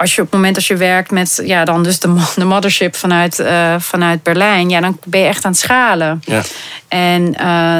als 0.00 0.14
je 0.14 0.20
op 0.20 0.26
het 0.26 0.36
moment 0.36 0.54
dat 0.54 0.64
je 0.64 0.76
werkt 0.76 1.10
met 1.10 1.40
ja, 1.44 1.64
dan 1.64 1.82
dus 1.82 1.98
de, 1.98 2.14
de 2.34 2.44
mothership 2.44 2.96
vanuit, 2.96 3.38
uh, 3.38 3.74
vanuit 3.78 4.22
Berlijn, 4.22 4.68
ja, 4.68 4.80
dan 4.80 4.98
ben 5.04 5.20
je 5.20 5.26
echt 5.26 5.44
aan 5.44 5.50
het 5.50 5.60
schalen. 5.60 6.22
Ja. 6.24 6.42
En 6.88 7.34
uh, 7.40 7.78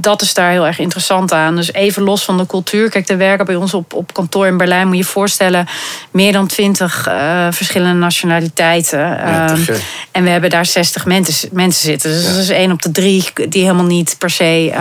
dat 0.00 0.22
is 0.22 0.34
daar 0.34 0.50
heel 0.50 0.66
erg 0.66 0.78
interessant 0.78 1.32
aan. 1.32 1.56
Dus 1.56 1.72
even 1.72 2.02
los 2.02 2.24
van 2.24 2.36
de 2.36 2.46
cultuur. 2.46 2.90
Kijk, 2.90 3.08
er 3.08 3.16
werken 3.16 3.46
bij 3.46 3.54
ons 3.54 3.74
op, 3.74 3.92
op 3.92 4.12
kantoor 4.12 4.46
in 4.46 4.56
Berlijn, 4.56 4.86
moet 4.86 4.96
je 4.96 5.02
je 5.02 5.08
voorstellen, 5.08 5.66
meer 6.10 6.32
dan 6.32 6.46
twintig 6.46 7.08
uh, 7.08 7.46
verschillende 7.50 7.98
nationaliteiten. 7.98 8.98
Ja, 8.98 9.50
um, 9.50 9.66
en 10.10 10.22
we 10.22 10.30
hebben 10.30 10.50
daar 10.50 10.66
60 10.66 11.06
mensen, 11.06 11.48
mensen 11.52 11.84
zitten. 11.84 12.10
Dus 12.10 12.24
dat 12.24 12.36
is 12.36 12.48
één 12.48 12.72
op 12.72 12.82
de 12.82 12.90
drie 12.90 13.24
die 13.48 13.62
helemaal 13.62 13.84
niet 13.84 14.14
per 14.18 14.30
se 14.30 14.72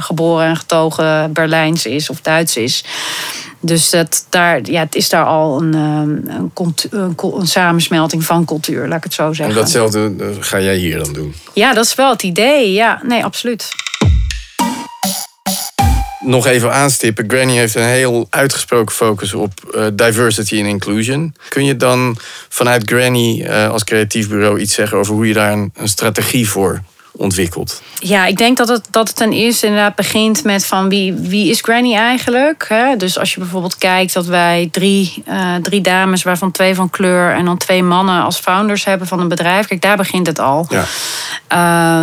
geboren 0.00 0.46
en 0.46 0.56
getogen 0.56 1.32
Berlijns 1.32 1.86
is 1.86 2.10
of 2.10 2.20
Duits 2.20 2.56
is. 2.56 2.84
Dus 3.60 3.90
dat, 3.90 4.26
daar, 4.28 4.60
ja, 4.62 4.80
het 4.80 4.94
is 4.94 5.08
daar 5.08 5.24
al 5.24 5.62
een, 5.62 5.74
ehm, 5.74 6.10
een, 6.36 6.52
een, 6.90 7.14
een, 7.38 7.46
samensmelting 7.46 8.24
van 8.24 8.44
cultuur, 8.44 8.88
laat 8.88 8.96
ik 8.96 9.04
het 9.04 9.14
zo 9.14 9.32
zeggen. 9.32 9.54
En 9.56 9.60
datzelfde 9.60 10.12
eh, 10.18 10.26
ga 10.40 10.60
jij 10.60 10.76
hier 10.76 10.98
dan 10.98 11.12
doen? 11.12 11.34
Ja, 11.54 11.74
dat 11.74 11.84
is 11.84 11.94
wel 11.94 12.10
het 12.10 12.22
idee. 12.22 12.72
Ja, 12.72 13.00
nee, 13.04 13.24
absoluut. 13.24 13.68
Nog 16.20 16.46
even 16.46 16.72
aanstippen. 16.72 17.24
Granny 17.30 17.56
heeft 17.56 17.74
een 17.74 17.82
heel 17.82 18.26
uitgesproken 18.30 18.94
focus 18.94 19.34
op 19.34 19.52
uh, 19.74 19.86
diversity 19.94 20.58
en 20.58 20.66
inclusion. 20.66 21.34
Kun 21.48 21.64
je 21.64 21.76
dan 21.76 22.16
vanuit 22.48 22.90
Granny 22.90 23.40
uh, 23.42 23.70
als 23.70 23.84
creatief 23.84 24.28
bureau 24.28 24.60
iets 24.60 24.74
zeggen 24.74 24.98
over 24.98 25.14
hoe 25.14 25.26
je 25.26 25.34
daar 25.34 25.52
een, 25.52 25.72
een 25.74 25.88
strategie 25.88 26.48
voor 26.48 26.82
ontwikkeld? 27.18 27.82
Ja, 27.98 28.26
ik 28.26 28.36
denk 28.36 28.56
dat 28.56 28.68
het, 28.68 28.86
dat 28.90 29.08
het 29.08 29.16
ten 29.16 29.32
eerste 29.32 29.66
inderdaad 29.66 29.94
begint 29.94 30.44
met 30.44 30.66
van 30.66 30.88
wie, 30.88 31.12
wie 31.12 31.50
is 31.50 31.60
Granny 31.60 31.94
eigenlijk? 31.94 32.64
Hè? 32.68 32.96
Dus 32.96 33.18
als 33.18 33.34
je 33.34 33.40
bijvoorbeeld 33.40 33.78
kijkt 33.78 34.12
dat 34.12 34.26
wij 34.26 34.68
drie, 34.72 35.22
uh, 35.28 35.54
drie 35.54 35.80
dames, 35.80 36.22
waarvan 36.22 36.50
twee 36.50 36.74
van 36.74 36.90
kleur 36.90 37.32
en 37.32 37.44
dan 37.44 37.56
twee 37.56 37.82
mannen 37.82 38.22
als 38.22 38.38
founders 38.38 38.84
hebben 38.84 39.06
van 39.06 39.20
een 39.20 39.28
bedrijf. 39.28 39.66
Kijk, 39.66 39.80
daar 39.80 39.96
begint 39.96 40.26
het 40.26 40.38
al. 40.38 40.68
Ja. 40.68 40.84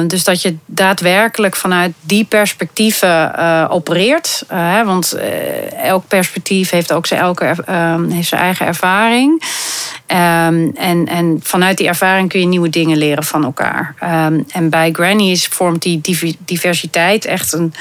Uh, 0.01 0.08
dus 0.08 0.23
dat 0.23 0.41
je 0.41 0.56
daadwerkelijk 0.65 1.56
vanuit 1.56 1.93
die 2.01 2.23
perspectieven 2.23 3.32
uh, 3.39 3.65
opereert. 3.69 4.43
want 4.86 5.17
elk 5.82 6.08
perspectief 6.08 6.69
heeft 6.69 6.93
ook 6.93 7.06
zijn, 7.06 7.19
elke, 7.19 7.56
heeft 8.10 8.28
zijn 8.28 8.41
eigen 8.41 8.65
ervaring. 8.65 9.43
Um, 10.08 10.71
en, 10.75 11.08
en 11.08 11.39
vanuit 11.43 11.78
die 11.78 11.88
ervaring 11.88 12.30
kun 12.30 12.39
je 12.39 12.45
nieuwe 12.45 12.69
dingen 12.69 12.97
leren 12.97 13.23
van 13.23 13.43
elkaar. 13.43 13.95
Um, 14.04 14.45
en 14.51 14.69
bij 14.69 14.91
Granny 14.91 15.05
Is, 15.13 15.48
vormt 15.48 15.82
die 15.82 16.02
diversiteit 16.38 17.26
echt 17.26 17.54
een 17.54 17.74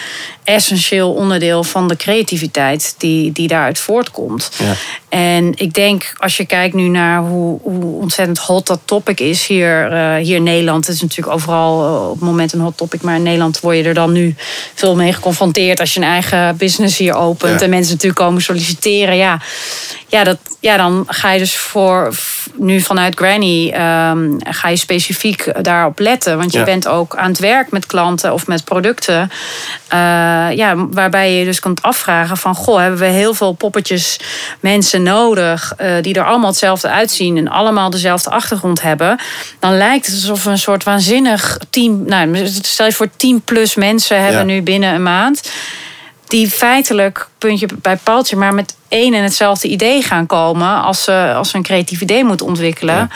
essentieel 0.45 1.13
onderdeel 1.13 1.65
van 1.65 1.89
de 1.89 1.97
creativiteit 1.97 2.95
die, 2.99 3.33
die 3.33 3.49
daaruit 3.49 3.79
voortkomt. 3.79 4.51
Ja. 4.59 4.75
En 5.15 5.53
ik 5.55 5.75
denk, 5.75 6.13
als 6.17 6.37
je 6.37 6.47
kijkt 6.47 6.75
nu 6.75 6.89
naar 6.89 7.21
hoe, 7.21 7.61
hoe 7.63 8.01
ontzettend 8.01 8.39
hot 8.39 8.67
dat 8.67 8.81
topic 8.85 9.21
is 9.21 9.47
hier, 9.47 9.93
uh, 9.93 10.15
hier 10.15 10.37
in 10.37 10.43
Nederland. 10.43 10.87
Het 10.87 10.95
is 10.95 11.03
natuurlijk 11.03 11.37
overal 11.37 11.87
eh, 11.87 12.09
op 12.09 12.15
het 12.15 12.29
moment 12.29 12.53
een 12.53 12.61
hot 12.61 12.77
topic. 12.77 13.03
Maar 13.03 13.15
in 13.15 13.23
Nederland 13.23 13.61
word 13.61 13.77
je 13.77 13.83
er 13.83 13.95
dan 13.95 14.13
nu 14.13 14.35
veel 14.75 14.97
mee 14.97 15.13
geconfronteerd 15.13 15.81
als 15.81 15.95
je 15.95 16.01
een 16.01 16.07
eigen 16.07 16.57
business 16.57 16.99
hier 16.99 17.15
opent. 17.15 17.63
En 17.63 17.71
mensen 17.71 17.93
natuurlijk 17.93 18.21
komen 18.21 18.43
solliciteren. 18.43 19.17
Ja, 19.17 19.41
ja, 20.15 20.25
dat, 20.25 20.39
ja, 20.61 20.77
dan 20.77 21.05
ga 21.07 21.33
je 21.33 21.39
dus 21.39 21.57
voor 21.57 22.15
nu 22.57 22.81
vanuit 22.81 23.15
Granny 23.15 23.67
um, 23.67 24.37
ga 24.39 24.69
je 24.69 24.77
specifiek 24.77 25.65
daarop 25.65 25.99
letten. 25.99 26.39
Want 26.39 26.53
je 26.53 26.65
bent 26.65 26.89
ook 26.89 27.17
aan 27.17 27.31
het 27.31 27.39
werk 27.39 27.71
met 27.71 27.87
klanten 27.87 28.33
of 28.33 28.47
met 28.47 28.65
producten. 28.65 29.31
Uh, 29.93 29.99
ja, 30.57 30.75
waarbij 30.91 31.33
je 31.33 31.45
dus 31.45 31.61
kunt 31.61 31.83
afvragen 31.83 32.37
van 32.37 32.55
goh, 32.55 32.79
hebben 32.79 32.99
we 32.99 33.07
heel 33.07 33.35
veel 33.35 33.53
poppetjes 33.53 34.21
mensen 34.61 35.03
nodig 35.05 35.73
uh, 35.81 35.95
die 36.01 36.15
er 36.15 36.25
allemaal 36.25 36.51
hetzelfde 36.51 36.89
uitzien 36.89 37.37
en 37.37 37.49
allemaal 37.49 37.91
dezelfde 37.91 38.31
achtergrond 38.31 38.83
hebben. 38.83 39.19
Dan 39.59 39.77
lijkt 39.77 40.07
het 40.07 40.15
alsof 40.15 40.45
we 40.45 40.51
een 40.51 40.59
soort 40.59 40.85
waanzinnig 40.85 41.59
team. 41.71 42.05
Nou, 42.07 42.47
stel 42.47 42.87
je 42.87 42.93
voor 42.93 43.09
10 43.17 43.43
plus 43.43 43.75
mensen 43.75 44.25
hebben 44.25 44.47
nu 44.47 44.63
binnen 44.63 44.95
een 44.95 45.03
maand 45.03 45.43
die 46.35 46.51
feitelijk, 46.51 47.29
puntje 47.47 47.69
bij 47.83 47.97
paaltje, 47.97 48.37
maar 48.37 48.55
met 48.55 48.77
één 48.89 49.15
en 49.15 49.23
hetzelfde 49.23 49.69
idee 49.69 50.03
gaan 50.03 50.27
komen 50.27 50.83
als 50.83 51.05
ze, 51.05 51.33
als 51.37 51.51
ze 51.51 51.57
een 51.57 51.63
creatief 51.63 52.01
idee 52.01 52.25
moeten 52.25 52.47
ontwikkelen. 52.47 53.11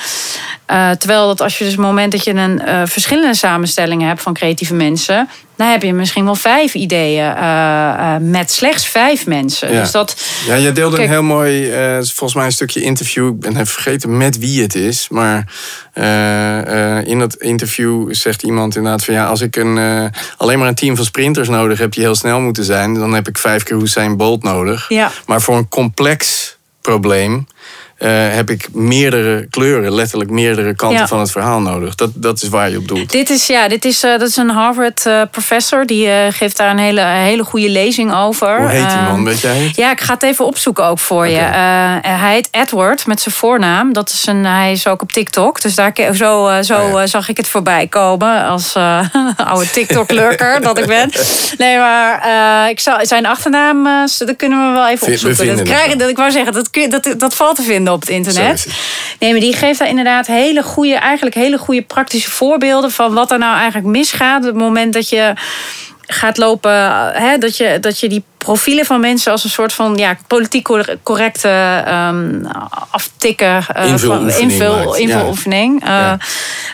Uh, 0.70 0.90
terwijl 0.90 1.26
dat 1.26 1.40
als 1.40 1.58
je 1.58 1.64
dus 1.64 1.72
het 1.72 1.82
moment 1.82 2.12
dat 2.12 2.24
je 2.24 2.34
een 2.34 2.62
uh, 2.66 2.82
verschillende 2.84 3.34
samenstellingen 3.34 4.08
hebt 4.08 4.22
van 4.22 4.34
creatieve 4.34 4.74
mensen, 4.74 5.28
dan 5.56 5.68
heb 5.68 5.82
je 5.82 5.92
misschien 5.92 6.24
wel 6.24 6.34
vijf 6.34 6.74
ideeën 6.74 7.34
uh, 7.36 8.16
met 8.20 8.50
slechts 8.50 8.86
vijf 8.86 9.26
mensen. 9.26 9.72
Ja. 9.72 9.80
Dus 9.80 9.90
dat, 9.90 10.24
ja, 10.46 10.54
je 10.54 10.72
deelde 10.72 11.02
een 11.02 11.08
heel 11.08 11.22
mooi, 11.22 11.72
volgens 12.00 12.34
mij 12.34 12.44
een 12.44 12.52
stukje 12.52 12.80
interview. 12.80 13.28
Ik 13.28 13.40
ben 13.40 13.52
even 13.52 13.66
vergeten 13.66 14.16
met 14.16 14.38
wie 14.38 14.62
het 14.62 14.74
is. 14.74 15.08
Maar 15.08 15.44
in 17.04 17.18
dat 17.18 17.34
interview 17.34 18.14
zegt 18.14 18.42
iemand 18.42 18.76
inderdaad 18.76 19.04
van 19.04 19.14
ja, 19.14 19.26
als 19.26 19.40
ik 19.40 19.56
een, 19.56 20.10
alleen 20.36 20.58
maar 20.58 20.68
een 20.68 20.74
team 20.74 20.96
van 20.96 21.04
sprinters 21.04 21.48
nodig 21.48 21.78
heb 21.78 21.92
die 21.92 22.02
heel 22.02 22.14
snel 22.14 22.40
moeten 22.40 22.64
zijn, 22.64 22.94
dan 22.94 23.14
heb 23.14 23.28
ik 23.28 23.38
vijf 23.38 23.62
keer 23.62 23.78
Hussein 23.78 24.16
Bolt 24.18 24.42
nodig. 24.42 24.88
Ja. 24.88 25.10
Maar 25.26 25.40
voor 25.40 25.56
een 25.56 25.68
complex 25.68 26.56
probleem 26.80 27.46
uh, 27.98 28.34
heb 28.34 28.50
ik 28.50 28.68
meerdere 28.72 29.46
kleuren, 29.50 29.94
letterlijk 29.94 30.30
meerdere 30.30 30.74
kanten 30.74 30.98
ja. 30.98 31.06
van 31.06 31.20
het 31.20 31.30
verhaal 31.30 31.60
nodig. 31.60 31.94
Dat, 31.94 32.10
dat 32.14 32.42
is 32.42 32.48
waar 32.48 32.70
je 32.70 32.76
op 32.76 32.88
doelt. 32.88 33.10
Dit 33.10 33.30
is, 33.30 33.46
ja, 33.46 33.68
dit 33.68 33.84
is, 33.84 34.04
uh, 34.04 34.18
dat 34.18 34.28
is 34.28 34.36
een 34.36 34.50
Harvard-professor. 34.50 35.86
die 35.86 36.06
uh, 36.06 36.14
geeft 36.30 36.56
daar 36.56 36.70
een 36.70 36.78
hele, 36.78 37.00
hele 37.00 37.44
goede 37.44 37.68
lezing 37.68 38.14
over. 38.14 38.58
Hoe 38.58 38.68
heet 38.68 38.88
die 38.88 39.00
man, 39.00 39.24
weet 39.24 39.40
jij 39.40 39.56
het? 39.56 39.76
Ja, 39.76 39.90
ik 39.90 40.00
ga 40.00 40.14
het 40.14 40.22
even 40.22 40.44
opzoeken 40.44 40.84
ook 40.84 40.98
voor 40.98 41.26
okay. 41.26 41.32
je. 41.32 42.08
hij 42.08 42.34
heet 42.34 42.48
Edward, 42.50 43.06
met 43.06 43.20
zijn 43.20 43.34
voornaam. 43.34 43.92
Dat 43.92 44.10
is 44.10 44.26
een, 44.26 44.44
hij 44.44 44.72
is 44.72 44.86
ook 44.86 45.02
op 45.02 45.12
TikTok. 45.12 45.60
Dus 45.60 45.74
daar, 45.74 45.92
zo, 46.14 46.62
zo 46.62 46.80
oh, 46.80 46.92
ja. 46.92 47.06
zag 47.06 47.28
ik 47.28 47.36
het 47.36 47.48
voorbij 47.48 47.86
komen. 47.86 48.46
Als 48.46 48.74
oude 49.52 49.70
TikTok-lurker 49.70 50.60
dat 50.68 50.78
ik 50.78 50.86
ben. 50.86 51.10
Nee, 51.56 51.78
maar 51.78 52.70
ik 52.70 52.80
zal, 52.80 52.98
zijn 53.02 53.26
achternaam, 53.26 53.84
dat 54.18 54.36
kunnen 54.36 54.68
we 54.68 54.72
wel 54.72 54.88
even 54.88 55.12
opzoeken. 55.12 55.56
Dat, 55.56 55.62
krijgen, 55.62 55.98
dat, 55.98 56.08
ik 56.08 56.16
wou 56.16 56.30
zeggen, 56.30 56.52
dat, 56.52 56.68
dat, 56.90 57.14
dat 57.20 57.34
valt 57.34 57.56
te 57.56 57.62
vinden 57.62 57.87
op 57.92 58.00
het 58.00 58.08
internet. 58.08 58.66
Nee, 59.18 59.30
maar 59.30 59.40
die 59.40 59.56
geeft 59.56 59.78
daar 59.78 59.88
inderdaad 59.88 60.26
hele 60.26 60.62
goede, 60.62 60.94
eigenlijk 60.94 61.34
hele 61.34 61.58
goede 61.58 61.82
praktische 61.82 62.30
voorbeelden 62.30 62.90
van 62.90 63.14
wat 63.14 63.30
er 63.30 63.38
nou 63.38 63.56
eigenlijk 63.56 63.86
misgaat. 63.86 64.40
Op 64.40 64.46
het 64.46 64.56
moment 64.56 64.92
dat 64.92 65.08
je 65.08 65.32
gaat 66.06 66.36
lopen, 66.36 66.72
hè, 67.12 67.38
dat, 67.38 67.56
je, 67.56 67.78
dat 67.80 68.00
je 68.00 68.08
die 68.08 68.24
profielen 68.38 68.84
van 68.84 69.00
mensen 69.00 69.32
als 69.32 69.44
een 69.44 69.50
soort 69.50 69.72
van 69.72 69.96
ja, 69.96 70.16
politiek 70.26 70.68
correcte 71.02 71.84
um, 71.88 72.46
aftikken, 72.90 73.64
uh, 73.76 73.86
invuloefening, 73.86 74.52
invul, 74.52 74.84
maakt. 74.84 74.98
invuloefening 74.98 75.84
ja. 75.84 75.88
Uh, 75.88 75.92
ja. 75.92 76.18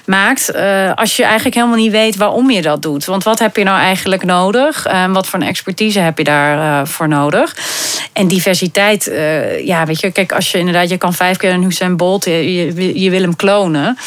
maakt. 0.04 0.54
Uh, 0.54 0.92
als 0.94 1.16
je 1.16 1.24
eigenlijk 1.24 1.54
helemaal 1.54 1.76
niet 1.76 1.90
weet 1.92 2.16
waarom 2.16 2.50
je 2.50 2.62
dat 2.62 2.82
doet. 2.82 3.04
Want 3.04 3.24
wat 3.24 3.38
heb 3.38 3.56
je 3.56 3.64
nou 3.64 3.78
eigenlijk 3.78 4.24
nodig? 4.24 4.86
Uh, 4.86 5.12
wat 5.12 5.26
voor 5.26 5.40
een 5.40 5.46
expertise 5.46 6.00
heb 6.00 6.18
je 6.18 6.24
daarvoor 6.24 6.86
voor 6.86 7.08
nodig? 7.08 7.56
En 8.12 8.28
diversiteit, 8.28 9.12
ja, 9.64 9.86
weet 9.86 10.00
je, 10.00 10.10
kijk, 10.10 10.32
als 10.32 10.50
je 10.50 10.58
inderdaad, 10.58 10.88
je 10.88 10.98
kan 10.98 11.14
vijf 11.14 11.36
keer 11.36 11.52
een 11.52 11.62
Hussein 11.62 11.96
Bolt, 11.96 12.24
je, 12.24 13.00
je 13.00 13.10
wil 13.10 13.20
hem 13.20 13.36
klonen. 13.36 13.98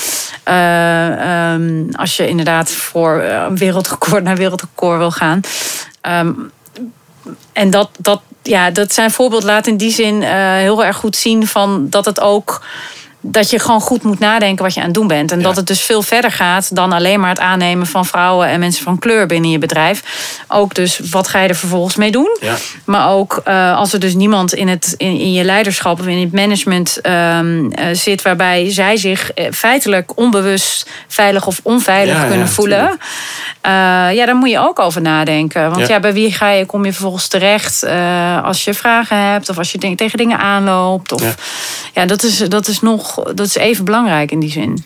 Um, 1.54 1.90
als 1.92 2.18
je 2.18 2.28
inderdaad 2.28 2.72
voor 2.72 3.22
een 3.22 3.58
wereldrecord 3.58 4.24
naar 4.24 4.36
wereldrecord 4.36 4.98
wil 4.98 5.12
gaan. 5.12 5.42
Um, 6.02 6.52
en 7.54 7.70
dat, 7.70 7.90
dat, 8.00 8.22
ja, 8.44 8.72
dat 8.72 8.94
zijn 8.94 9.12
voorbeeld 9.12 9.44
laat 9.44 9.68
in 9.68 9.78
die 9.78 9.92
zin 9.92 10.22
uh, 10.22 10.30
heel 10.54 10.86
erg 10.86 10.98
goed 10.98 11.16
zien 11.16 11.48
van 11.48 11.90
dat 11.90 12.06
het 12.06 12.20
ook 12.20 12.66
dat 13.30 13.50
je 13.50 13.60
gewoon 13.60 13.82
goed 13.82 14.04
moet 14.04 14.20
nadenken 14.20 14.64
wat 14.64 14.74
je 14.74 14.80
aan 14.80 14.86
het 14.86 14.96
doen 14.96 15.08
bent. 15.08 15.32
En 15.32 15.38
ja. 15.38 15.44
dat 15.44 15.56
het 15.56 15.68
dus 15.68 15.82
veel 15.82 16.02
verder 16.02 16.32
gaat 16.32 16.76
dan 16.76 16.92
alleen 16.92 17.20
maar 17.20 17.30
het 17.30 17.40
aannemen 17.40 17.88
van 17.88 18.06
vrouwen 18.06 18.48
en 18.48 18.60
mensen 18.60 18.84
van 18.84 19.00
kleur 19.00 19.28
binnen 19.28 19.52
je 19.52 19.58
bedrijf. 19.58 20.04
Ook 20.48 20.76
dus 20.76 21.00
wat 21.12 21.28
ga 21.28 21.40
je 21.40 21.48
er 21.48 21.56
vervolgens 21.56 21.96
mee 21.96 22.12
doen. 22.12 22.38
Ja. 22.42 22.56
Maar 22.86 23.10
ook 23.10 23.42
uh, 23.48 23.78
als 23.78 23.94
er 23.94 24.00
dus 24.00 24.14
niemand 24.14 24.54
in, 24.54 24.68
het, 24.68 24.94
in, 24.98 25.20
in, 25.20 25.34
je 25.34 25.44
leiderschap 25.44 26.00
of 26.00 26.06
in 26.06 26.20
het 26.20 26.32
management 26.32 27.00
um, 27.04 27.66
uh, 27.66 27.86
zit 27.92 28.22
waarbij 28.22 28.72
zij 28.72 28.98
zich 28.98 29.32
feitelijk 29.52 30.18
onbewust 30.18 30.90
veilig 31.08 31.48
of 31.48 31.60
onveilig 31.64 32.16
ja, 32.16 32.28
kunnen 32.28 32.48
voelen. 32.48 32.86
Uh, 32.88 34.14
ja, 34.14 34.26
daar 34.26 34.36
moet 34.36 34.50
je 34.50 34.60
ook 34.60 34.80
over 34.80 35.02
nadenken. 35.02 35.72
Want 35.72 35.88
ja, 35.88 36.00
bij 36.00 36.14
wie 36.14 36.34
ga 36.34 36.50
je, 36.50 36.66
kom 36.66 36.86
je 36.86 36.92
vervolgens 36.92 37.28
terecht 37.28 37.86
als 38.44 38.64
je 38.64 38.74
vragen 38.74 39.18
hebt 39.18 39.50
of 39.50 39.58
als 39.58 39.72
je 39.72 39.96
tegen 39.96 40.18
dingen 40.18 40.38
aanloopt. 40.38 41.12
Of, 41.12 41.36
ja, 41.94 42.06
dat, 42.06 42.24
is, 42.24 42.38
dat 42.38 42.68
is 42.68 42.82
nog 42.82 43.17
dat 43.24 43.40
is 43.40 43.56
even 43.56 43.86
belangrijk 43.86 44.32
in 44.32 44.40
die 44.40 44.52
zin. 44.52 44.84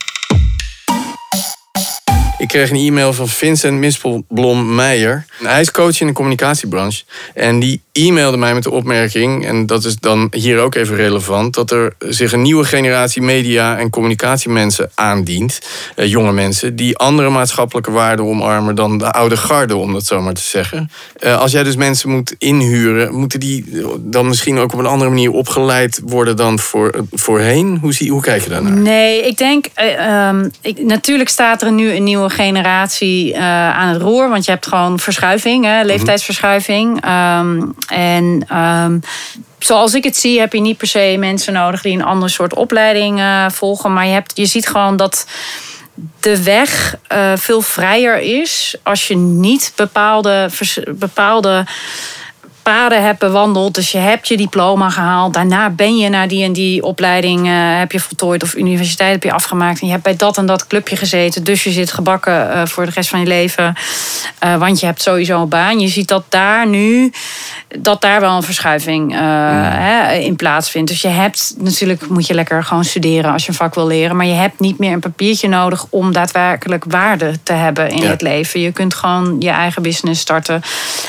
Ik 2.41 2.47
kreeg 2.47 2.69
een 2.69 2.75
e-mail 2.75 3.13
van 3.13 3.27
Vincent 3.27 3.79
Mispelblom 3.79 4.75
Meijer. 4.75 5.25
Hij 5.43 5.61
is 5.61 5.71
coach 5.71 5.99
in 5.99 6.07
de 6.07 6.13
communicatiebranche. 6.13 7.03
En 7.33 7.59
die 7.59 7.81
e-mailde 7.91 8.37
mij 8.37 8.53
met 8.53 8.63
de 8.63 8.71
opmerking, 8.71 9.45
en 9.45 9.65
dat 9.65 9.83
is 9.83 9.95
dan 9.95 10.27
hier 10.31 10.59
ook 10.59 10.75
even 10.75 10.95
relevant, 10.95 11.53
dat 11.53 11.71
er 11.71 11.93
zich 11.99 12.31
een 12.31 12.41
nieuwe 12.41 12.63
generatie 12.63 13.21
media- 13.21 13.77
en 13.77 13.89
communicatiemensen 13.89 14.91
aandient. 14.95 15.59
Eh, 15.95 16.07
jonge 16.07 16.31
mensen 16.31 16.75
die 16.75 16.97
andere 16.97 17.29
maatschappelijke 17.29 17.91
waarden 17.91 18.25
omarmen 18.25 18.75
dan 18.75 18.97
de 18.97 19.11
oude 19.11 19.37
garde, 19.37 19.75
om 19.75 19.93
dat 19.93 20.05
zo 20.05 20.21
maar 20.21 20.33
te 20.33 20.41
zeggen. 20.41 20.91
Eh, 21.19 21.39
als 21.39 21.51
jij 21.51 21.63
dus 21.63 21.75
mensen 21.75 22.09
moet 22.09 22.35
inhuren, 22.37 23.15
moeten 23.15 23.39
die 23.39 23.65
dan 23.99 24.27
misschien 24.27 24.57
ook 24.57 24.73
op 24.73 24.79
een 24.79 24.85
andere 24.85 25.09
manier 25.09 25.31
opgeleid 25.31 26.01
worden 26.03 26.35
dan 26.35 26.59
voor, 26.59 27.05
voorheen? 27.11 27.77
Hoe, 27.81 27.93
zie, 27.93 28.11
hoe 28.11 28.21
kijk 28.21 28.43
je 28.43 28.49
daarnaar? 28.49 28.73
Nee, 28.73 29.27
ik 29.27 29.37
denk, 29.37 29.65
uh, 29.77 30.27
um, 30.27 30.51
ik, 30.61 30.83
natuurlijk 30.83 31.29
staat 31.29 31.61
er 31.61 31.71
nu 31.71 31.91
een 31.91 32.03
nieuwe 32.03 32.29
generatie 32.31 33.33
uh, 33.33 33.39
aan 33.77 33.87
het 33.87 34.01
roer, 34.01 34.29
want 34.29 34.45
je 34.45 34.51
hebt 34.51 34.67
gewoon 34.67 34.99
verschuiving, 34.99 35.65
hè, 35.65 35.83
leeftijdsverschuiving. 35.83 37.05
Um, 37.05 37.75
en 37.87 38.57
um, 38.57 39.01
zoals 39.59 39.93
ik 39.93 40.03
het 40.03 40.17
zie, 40.17 40.39
heb 40.39 40.53
je 40.53 40.61
niet 40.61 40.77
per 40.77 40.87
se 40.87 41.15
mensen 41.19 41.53
nodig 41.53 41.81
die 41.81 41.93
een 41.93 42.03
ander 42.03 42.29
soort 42.29 42.53
opleiding 42.53 43.19
uh, 43.19 43.49
volgen. 43.49 43.93
Maar 43.93 44.05
je, 44.05 44.13
hebt, 44.13 44.37
je 44.37 44.45
ziet 44.45 44.67
gewoon 44.67 44.97
dat 44.97 45.27
de 46.19 46.43
weg 46.43 46.95
uh, 47.13 47.31
veel 47.35 47.61
vrijer 47.61 48.19
is 48.19 48.75
als 48.83 49.07
je 49.07 49.15
niet 49.15 49.73
bepaalde, 49.75 50.49
bepaalde 50.95 51.65
paden 52.63 53.03
hebt 53.03 53.19
bewandeld. 53.19 53.75
Dus 53.75 53.91
je 53.91 53.97
hebt 53.97 54.27
je 54.27 54.37
diploma 54.37 54.89
gehaald. 54.89 55.33
Daarna 55.33 55.69
ben 55.69 55.97
je 55.97 56.09
naar 56.09 56.27
die 56.27 56.43
en 56.43 56.53
die 56.53 56.83
opleiding 56.83 57.47
uh, 57.47 57.53
heb 57.53 57.91
je 57.91 57.99
voltooid. 57.99 58.43
Of 58.43 58.55
universiteit 58.55 59.11
heb 59.11 59.23
je 59.23 59.31
afgemaakt. 59.31 59.79
En 59.79 59.85
je 59.85 59.91
hebt 59.91 60.03
bij 60.03 60.15
dat 60.15 60.37
en 60.37 60.45
dat 60.45 60.67
clubje 60.67 60.95
gezeten. 60.95 61.43
Dus 61.43 61.63
je 61.63 61.71
zit 61.71 61.91
gebakken 61.91 62.47
uh, 62.47 62.65
voor 62.65 62.85
de 62.85 62.91
rest 62.91 63.09
van 63.09 63.19
je 63.19 63.25
leven. 63.25 63.75
Uh, 64.43 64.55
want 64.55 64.79
je 64.79 64.85
hebt 64.85 65.01
sowieso 65.01 65.41
een 65.41 65.49
baan. 65.49 65.79
Je 65.79 65.87
ziet 65.87 66.07
dat 66.07 66.23
daar 66.29 66.67
nu... 66.67 67.13
dat 67.79 68.01
daar 68.01 68.19
wel 68.19 68.35
een 68.35 68.43
verschuiving 68.43 69.13
hè, 69.13 70.13
in 70.13 70.35
plaatsvindt. 70.35 70.89
Dus 70.89 71.01
je 71.01 71.07
hebt 71.07 71.53
natuurlijk... 71.57 72.09
moet 72.09 72.27
je 72.27 72.33
lekker 72.33 72.63
gewoon 72.63 72.85
studeren 72.85 73.31
als 73.31 73.43
je 73.43 73.49
een 73.49 73.55
vak 73.55 73.75
wil 73.75 73.87
leren. 73.87 74.15
Maar 74.15 74.25
je 74.25 74.33
hebt 74.33 74.59
niet 74.59 74.77
meer 74.77 74.93
een 74.93 74.99
papiertje 74.99 75.47
nodig... 75.47 75.85
om 75.89 76.13
daadwerkelijk 76.13 76.83
waarde 76.87 77.43
te 77.43 77.53
hebben 77.53 77.89
in 77.89 78.01
ja. 78.01 78.09
het 78.09 78.21
leven. 78.21 78.59
Je 78.59 78.71
kunt 78.71 78.93
gewoon 78.93 79.35
je 79.39 79.49
eigen 79.49 79.81
business 79.81 80.21
starten. 80.21 80.61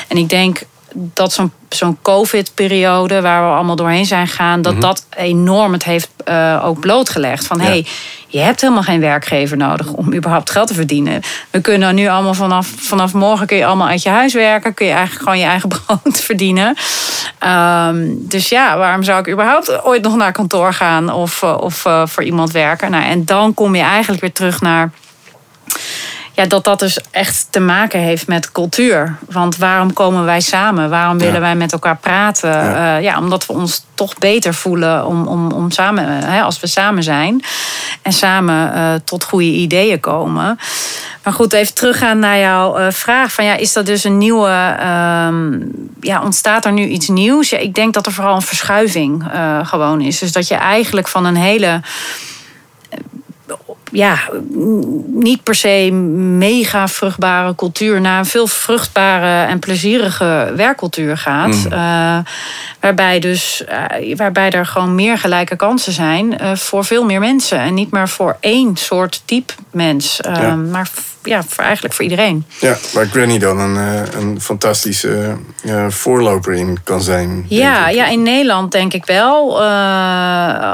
En 0.08 0.16
ik 0.16 0.28
denk 0.28 0.62
dat 0.94 1.32
zo'n 1.32 1.52
zo'n 1.68 1.98
COVID-periode 2.02 3.20
waar 3.20 3.48
we 3.48 3.54
allemaal 3.54 3.76
doorheen 3.76 4.06
zijn 4.06 4.26
gegaan, 4.26 4.62
dat 4.62 4.72
mm 4.72 4.78
-hmm. 4.78 4.88
dat 4.88 5.06
enorm 5.16 5.72
het 5.72 5.84
heeft 5.84 6.08
uh, 6.28 6.62
ook 6.64 6.80
blootgelegd. 6.80 7.46
Van 7.46 7.58
ja. 7.58 7.64
hey, 7.64 7.86
je 8.26 8.38
hebt 8.38 8.60
helemaal 8.60 8.82
geen 8.82 9.00
werkgever 9.00 9.56
nodig 9.56 9.92
om 9.92 10.14
überhaupt 10.14 10.50
geld 10.50 10.68
te 10.68 10.74
verdienen. 10.74 11.22
We 11.50 11.60
kunnen 11.60 11.94
nu 11.94 12.08
allemaal 12.08 12.34
vanaf, 12.34 12.72
vanaf 12.76 13.12
morgen 13.12 13.46
kun 13.46 13.56
je 13.56 13.66
allemaal 13.66 13.88
uit 13.88 14.02
je 14.02 14.08
huis 14.08 14.34
werken, 14.34 14.74
kun 14.74 14.86
je 14.86 14.92
eigenlijk 14.92 15.22
gewoon 15.22 15.38
je 15.38 15.44
eigen 15.44 15.68
brood 15.84 16.20
verdienen. 16.20 16.76
Um, 17.46 18.28
dus 18.28 18.48
ja, 18.48 18.78
waarom 18.78 19.02
zou 19.02 19.20
ik 19.20 19.28
überhaupt 19.28 19.84
ooit 19.84 20.02
nog 20.02 20.16
naar 20.16 20.32
kantoor 20.32 20.72
gaan 20.72 21.12
of, 21.12 21.42
of 21.42 21.84
uh, 21.84 22.06
voor 22.06 22.22
iemand 22.22 22.50
werken? 22.50 22.90
Nou, 22.90 23.04
en 23.04 23.24
dan 23.24 23.54
kom 23.54 23.74
je 23.74 23.82
eigenlijk 23.82 24.20
weer 24.20 24.32
terug 24.32 24.60
naar 24.60 24.90
ja, 26.34 26.44
dat 26.44 26.64
dat 26.64 26.78
dus 26.78 26.98
echt 27.10 27.46
te 27.50 27.60
maken 27.60 28.00
heeft 28.00 28.26
met 28.26 28.52
cultuur. 28.52 29.16
Want 29.28 29.56
waarom 29.56 29.92
komen 29.92 30.24
wij 30.24 30.40
samen? 30.40 30.90
Waarom 30.90 31.18
willen 31.18 31.40
wij 31.40 31.54
met 31.54 31.72
elkaar 31.72 31.96
praten? 31.96 32.50
Ja. 32.50 32.96
ja. 32.96 33.18
omdat 33.18 33.46
we 33.46 33.52
ons 33.52 33.84
toch 33.94 34.18
beter 34.18 34.54
voelen 34.54 35.06
om, 35.06 35.26
om, 35.26 35.52
om 35.52 35.70
samen, 35.70 36.04
hè, 36.08 36.42
als 36.42 36.60
we 36.60 36.66
samen 36.66 37.02
zijn 37.02 37.42
en 38.02 38.12
samen 38.12 39.02
tot 39.04 39.24
goede 39.24 39.44
ideeën 39.52 40.00
komen. 40.00 40.58
Maar 41.22 41.32
goed, 41.32 41.52
even 41.52 41.74
teruggaan 41.74 42.18
naar 42.18 42.38
jouw 42.38 42.78
uh, 42.78 42.86
vraag. 42.90 43.32
Van, 43.32 43.44
ja, 43.44 43.56
is 43.56 43.72
dat 43.72 43.86
dus 43.86 44.04
een 44.04 44.18
nieuwe. 44.18 44.76
Uh, 44.80 45.28
ja, 46.00 46.22
ontstaat 46.22 46.64
er 46.64 46.72
nu 46.72 46.86
iets 46.86 47.08
nieuws? 47.08 47.50
Ja, 47.50 47.58
ik 47.58 47.74
denk 47.74 47.94
dat 47.94 48.06
er 48.06 48.12
vooral 48.12 48.34
een 48.34 48.42
verschuiving 48.42 49.24
gewoon 49.62 50.00
is. 50.00 50.18
Dus 50.18 50.32
dat 50.32 50.48
je 50.48 50.54
eigenlijk 50.54 51.08
van 51.08 51.24
een 51.24 51.36
hele 51.36 51.80
ja, 53.92 54.18
niet 55.06 55.42
per 55.42 55.54
se 55.54 55.90
mega 56.38 56.88
vruchtbare 56.88 57.54
cultuur 57.54 58.00
naar 58.00 58.18
een 58.18 58.26
veel 58.26 58.46
vruchtbare 58.46 59.46
en 59.46 59.58
plezierige 59.58 60.52
werkcultuur 60.56 61.16
gaat. 61.18 61.46
Mm. 61.46 61.72
Uh, 61.72 62.18
waarbij, 62.80 63.18
dus, 63.18 63.64
uh, 63.68 64.16
waarbij 64.16 64.50
er 64.50 64.66
gewoon 64.66 64.94
meer 64.94 65.18
gelijke 65.18 65.56
kansen 65.56 65.92
zijn 65.92 66.42
uh, 66.42 66.54
voor 66.54 66.84
veel 66.84 67.04
meer 67.04 67.20
mensen. 67.20 67.58
En 67.58 67.74
niet 67.74 67.90
meer 67.90 68.08
voor 68.08 68.36
één 68.40 68.76
soort 68.76 69.22
type 69.24 69.52
mens, 69.70 70.18
ja. 70.22 70.54
maar 70.54 70.90
ja, 71.22 71.42
voor, 71.48 71.64
eigenlijk 71.64 71.94
voor 71.94 72.04
iedereen. 72.04 72.46
Ja, 72.60 72.76
waar 72.92 73.06
Granny 73.06 73.38
dan 73.38 73.58
een, 73.58 74.06
een 74.16 74.40
fantastische 74.40 75.36
voorloper 75.88 76.52
in 76.52 76.78
kan 76.84 77.02
zijn. 77.02 77.44
Ja, 77.48 77.88
ja, 77.88 78.06
in 78.06 78.22
Nederland 78.22 78.72
denk 78.72 78.92
ik 78.92 79.06
wel. 79.06 79.62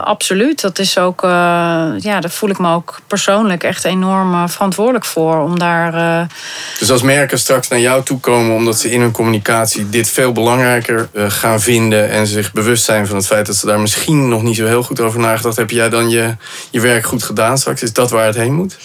absoluut. 0.05 0.61
Dat 0.61 0.79
is 0.79 0.99
ook, 0.99 1.21
ja, 1.23 2.21
daar 2.21 2.31
voel 2.31 2.51
ik 2.51 2.59
me 2.59 2.75
ook 2.75 3.01
persoonlijk 3.09 3.63
echt 3.63 3.85
enorm 3.85 4.35
eh, 4.35 4.49
verantwoordelijk 4.49 5.05
voor. 5.05 5.41
Om 5.41 5.59
daar, 5.59 5.95
uh... 5.95 6.29
Dus 6.79 6.91
als 6.91 7.03
merken 7.03 7.39
straks 7.39 7.69
naar 7.69 7.81
jou 7.81 8.05
toe 8.05 8.21
komen 8.21 8.55
omdat 8.55 8.81
ze 8.81 8.91
in 8.91 9.01
hun 9.01 9.11
communicatie 9.11 9.89
dit 9.89 10.09
veel 10.09 10.33
belangrijker 10.33 11.09
uh, 11.13 11.31
gaan 11.31 11.61
vinden 11.61 12.11
en 12.11 12.27
zich 12.27 12.53
bewust 12.53 12.85
zijn 12.85 13.07
van 13.07 13.17
het 13.17 13.27
feit 13.27 13.47
dat 13.47 13.57
ze 13.57 13.67
daar 13.67 13.81
misschien 13.81 14.29
nog 14.29 14.43
niet 14.43 14.57
zo 14.57 14.67
heel 14.67 14.83
goed 14.83 15.01
over 15.01 15.21
nagedacht 15.21 15.57
heb 15.57 15.71
jij 15.71 15.89
dan 15.89 16.11
je, 16.11 16.37
je 16.71 16.81
werk 16.81 17.05
goed 17.05 17.23
gedaan 17.23 17.59
straks? 17.59 17.83
Is 17.83 17.93
dat 17.93 18.11
waar 18.11 18.27
het 18.27 18.37
heen 18.37 18.55
moet? 18.55 18.77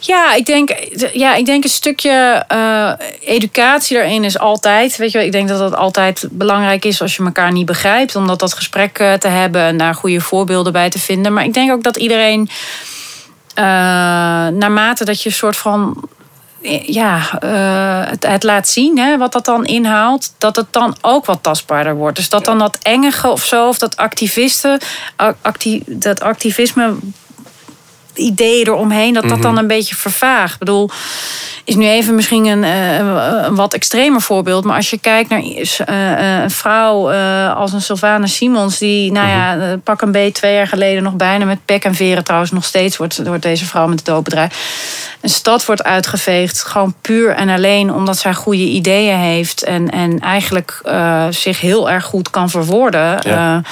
Ja, 0.00 0.34
ik 0.34 0.46
denk, 0.46 0.70
ja, 1.12 1.34
ik 1.34 1.46
denk 1.46 1.64
een 1.64 1.70
stukje 1.70 2.44
uh, 2.52 2.92
educatie 3.20 3.96
daarin 3.96 4.24
is 4.24 4.38
altijd. 4.38 4.96
Weet 4.96 5.12
je, 5.12 5.24
ik 5.24 5.32
denk 5.32 5.48
dat 5.48 5.58
dat 5.58 5.74
altijd 5.74 6.28
belangrijk 6.30 6.84
is 6.84 7.00
als 7.00 7.16
je 7.16 7.24
elkaar 7.24 7.52
niet 7.52 7.66
begrijpt. 7.66 8.16
Om 8.16 8.26
dat, 8.26 8.38
dat 8.38 8.52
gesprek 8.52 8.96
te 9.18 9.28
hebben 9.28 9.62
en 9.62 9.76
daar 9.76 9.94
goede 9.94 10.20
voorbeelden 10.20 10.72
bij 10.72 10.90
te 10.90 10.98
vinden. 10.98 11.32
Maar 11.32 11.44
ik 11.44 11.54
denk 11.54 11.72
ook 11.72 11.82
dat 11.82 11.96
iedereen 11.96 12.48
naarmate 14.50 15.04
dat 15.04 15.22
je 15.22 15.28
een 15.28 15.34
soort 15.34 15.56
van 15.56 16.08
ja, 16.86 17.40
uh, 17.44 18.10
het, 18.10 18.26
het, 18.26 18.42
laat 18.42 18.68
zien, 18.68 18.98
hè, 18.98 19.18
wat 19.18 19.32
dat 19.32 19.44
dan 19.44 19.64
inhaalt, 19.64 20.34
dat 20.38 20.56
het 20.56 20.66
dan 20.70 20.96
ook 21.00 21.26
wat 21.26 21.42
tastbaarder 21.42 21.94
wordt. 21.94 22.16
Dus 22.16 22.28
dat 22.28 22.44
dan 22.44 22.58
dat 22.58 22.78
engige 22.82 23.28
of 23.28 23.44
zo, 23.44 23.68
of 23.68 23.78
dat 23.78 23.96
activisten, 23.96 24.80
acti, 25.42 25.82
dat 25.86 26.20
activisme 26.20 26.94
ideeën 28.18 28.66
eromheen, 28.66 29.14
dat 29.14 29.22
dat 29.22 29.32
mhm. 29.32 29.42
dan 29.42 29.58
een 29.58 29.66
beetje 29.66 29.94
vervaagt. 29.94 30.52
Ik 30.52 30.58
bedoel, 30.58 30.90
is 31.64 31.74
nu 31.74 31.86
even 31.86 32.14
misschien 32.14 32.46
een, 32.46 32.64
eh, 32.64 32.96
een, 32.96 33.54
wat 33.54 33.74
extremer 33.74 34.20
voorbeeld. 34.20 34.64
Maar 34.64 34.76
als 34.76 34.90
je 34.90 34.98
kijkt 34.98 35.30
naar 35.30 35.42
uh, 35.42 36.42
een 36.42 36.50
vrouw 36.50 37.10
als 37.54 37.72
een 37.72 37.80
Sylvana 37.80 38.26
Simons, 38.26 38.78
die, 38.78 39.12
nou 39.12 39.28
ja, 39.28 39.54
mhm. 39.54 39.78
pak 39.78 40.02
een 40.02 40.12
beet 40.12 40.34
twee 40.34 40.54
jaar 40.54 40.66
geleden 40.66 41.02
nog 41.02 41.14
bijna 41.14 41.44
met 41.44 41.64
pek 41.64 41.84
en 41.84 41.94
veren 41.94 42.24
trouwens 42.24 42.50
nog 42.50 42.64
steeds 42.64 42.96
wordt, 42.96 43.26
wordt 43.26 43.42
deze 43.42 43.64
vrouw 43.64 43.86
met 43.86 43.98
het 43.98 44.06
doopbedrijf. 44.06 45.16
Een 45.20 45.28
stad 45.28 45.66
wordt 45.66 45.84
uitgeveegd, 45.84 46.62
gewoon 46.62 46.94
puur 47.00 47.34
en 47.34 47.48
alleen 47.48 47.94
omdat 47.94 48.18
zij 48.18 48.34
goede 48.34 48.64
ideeën 48.64 49.16
heeft 49.16 49.62
en, 49.62 49.90
en 49.90 50.18
eigenlijk 50.18 50.80
zich 51.30 51.60
heel 51.60 51.90
erg 51.90 52.04
goed 52.04 52.30
kan 52.30 52.50
verwoorden. 52.50 53.18
Ja. 53.20 53.62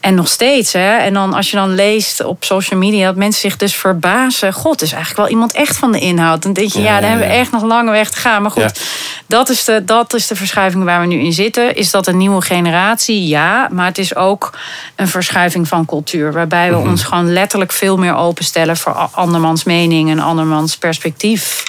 En 0.00 0.14
nog 0.14 0.28
steeds, 0.28 0.72
hè. 0.72 0.96
En 0.96 1.14
dan 1.14 1.34
als 1.34 1.50
je 1.50 1.56
dan 1.56 1.74
leest 1.74 2.24
op 2.24 2.44
social 2.44 2.80
media 2.80 3.06
dat 3.06 3.16
mensen 3.16 3.40
zich 3.40 3.56
dus 3.56 3.74
verbazen. 3.74 4.52
God, 4.52 4.82
is 4.82 4.92
eigenlijk 4.92 5.22
wel 5.22 5.30
iemand 5.30 5.52
echt 5.52 5.76
van 5.76 5.92
de 5.92 5.98
inhoud. 5.98 6.42
Dan 6.42 6.52
denk 6.52 6.72
je, 6.72 6.80
ja, 6.80 7.00
daar 7.00 7.08
hebben 7.10 7.28
we 7.28 7.34
echt 7.34 7.52
nog 7.52 7.62
lange 7.62 7.90
weg 7.90 8.10
te 8.10 8.16
gaan. 8.16 8.42
Maar 8.42 8.50
goed, 8.50 8.80
dat, 9.26 9.48
is 9.48 9.64
de, 9.64 9.84
dat 9.84 10.14
is 10.14 10.26
de 10.26 10.36
verschuiving 10.36 10.84
waar 10.84 11.00
we 11.00 11.06
nu 11.06 11.18
in 11.18 11.32
zitten. 11.32 11.76
Is 11.76 11.90
dat 11.90 12.06
een 12.06 12.16
nieuwe 12.16 12.42
generatie? 12.42 13.26
Ja, 13.26 13.68
maar 13.72 13.86
het 13.86 13.98
is 13.98 14.16
ook 14.16 14.58
een 14.96 15.08
verschuiving 15.08 15.68
van 15.68 15.86
cultuur. 15.86 16.32
Waarbij 16.32 16.70
we 16.70 16.76
mhm. 16.76 16.88
ons 16.88 17.02
gewoon 17.02 17.32
letterlijk 17.32 17.72
veel 17.72 17.96
meer 17.96 18.14
openstellen 18.14 18.76
voor 18.76 18.92
andermans 18.92 19.64
mening 19.64 20.10
en 20.10 20.18
andermans 20.18 20.76
perspectief. 20.76 21.62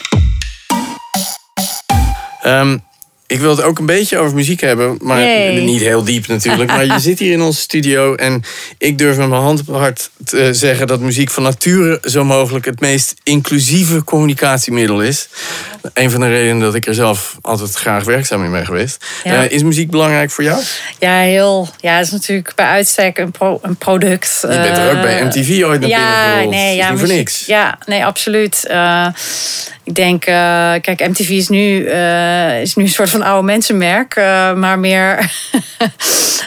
Um, 2.46 2.84
ik 3.28 3.40
wil 3.40 3.50
het 3.50 3.62
ook 3.62 3.80
een 3.80 3.86
beetje 3.86 4.18
over 4.18 4.36
muziek 4.36 4.62
hebben, 4.62 4.98
maar 5.02 5.52
niet 5.54 5.82
heel 5.82 6.04
diep 6.04 6.28
natuurlijk. 6.28 6.72
Maar 6.72 6.86
je 6.86 7.00
zit 7.00 7.20
hier 7.20 7.32
in 7.32 7.42
onze 7.42 7.60
studio 7.60 8.16
en 8.16 8.44
ik 8.78 8.98
durf 8.98 9.18
met 9.18 9.30
mijn 9.30 9.42
hand 9.42 9.60
op 9.60 9.76
hart 9.76 10.10
te 10.26 10.54
zeggen 10.54 10.88
dat 10.88 11.00
muziek 11.00 11.30
van 11.30 11.44
nature 11.44 12.00
zo 12.04 12.24
mogelijk 12.24 12.66
het 12.66 12.80
meest 12.80 13.14
inclusieve 13.24 14.04
communicatiemiddel 14.04 15.02
is. 15.02 15.28
Een 15.94 16.12
van 16.12 16.20
de 16.20 16.28
redenen 16.28 16.60
dat 16.60 16.76
ik 16.76 16.86
er 16.86 16.94
zelf 16.94 17.38
altijd 17.42 17.74
graag 17.74 18.04
werkzaam 18.04 18.44
in 18.44 18.52
ben 18.52 18.66
geweest. 18.66 19.06
Uh, 19.26 19.52
is 19.52 19.64
muziek 19.64 19.92
belangrijk 19.92 20.32
voor 20.32 20.44
jou? 20.44 20.62
Ja, 21.00 21.20
heel. 21.20 21.70
Ja, 21.80 21.96
het 21.96 22.06
is 22.06 22.12
natuurlijk 22.12 22.52
bij 22.56 22.66
uitstek 22.66 23.18
een, 23.18 23.32
pro, 23.32 23.60
een 23.62 23.76
product. 23.76 24.38
Je 24.42 24.48
bent 24.48 24.78
er 24.78 24.96
ook 24.96 25.02
bij 25.02 25.20
eh, 25.20 25.26
MTV 25.26 25.64
ooit 25.64 25.80
naar 25.80 25.90
ja, 25.90 26.34
binnen 26.34 26.50
nee, 26.50 26.76
ja, 26.76 26.98
voor 26.98 27.08
niks. 27.08 27.46
Ja, 27.46 27.78
nee, 27.86 28.06
absoluut. 28.06 28.68
Uh, 28.70 29.08
ik 29.88 29.96
denk, 29.96 30.28
uh, 30.28 30.36
kijk, 30.82 31.08
MTV 31.08 31.30
is 31.30 31.48
nu, 31.48 31.86
uh, 31.86 32.62
is 32.62 32.76
nu 32.76 32.84
een 32.84 32.90
soort 32.90 33.10
van 33.10 33.22
oude 33.22 33.46
mensenmerk. 33.46 34.16
Uh, 34.16 34.54
maar 34.54 34.80
meer. 34.80 35.32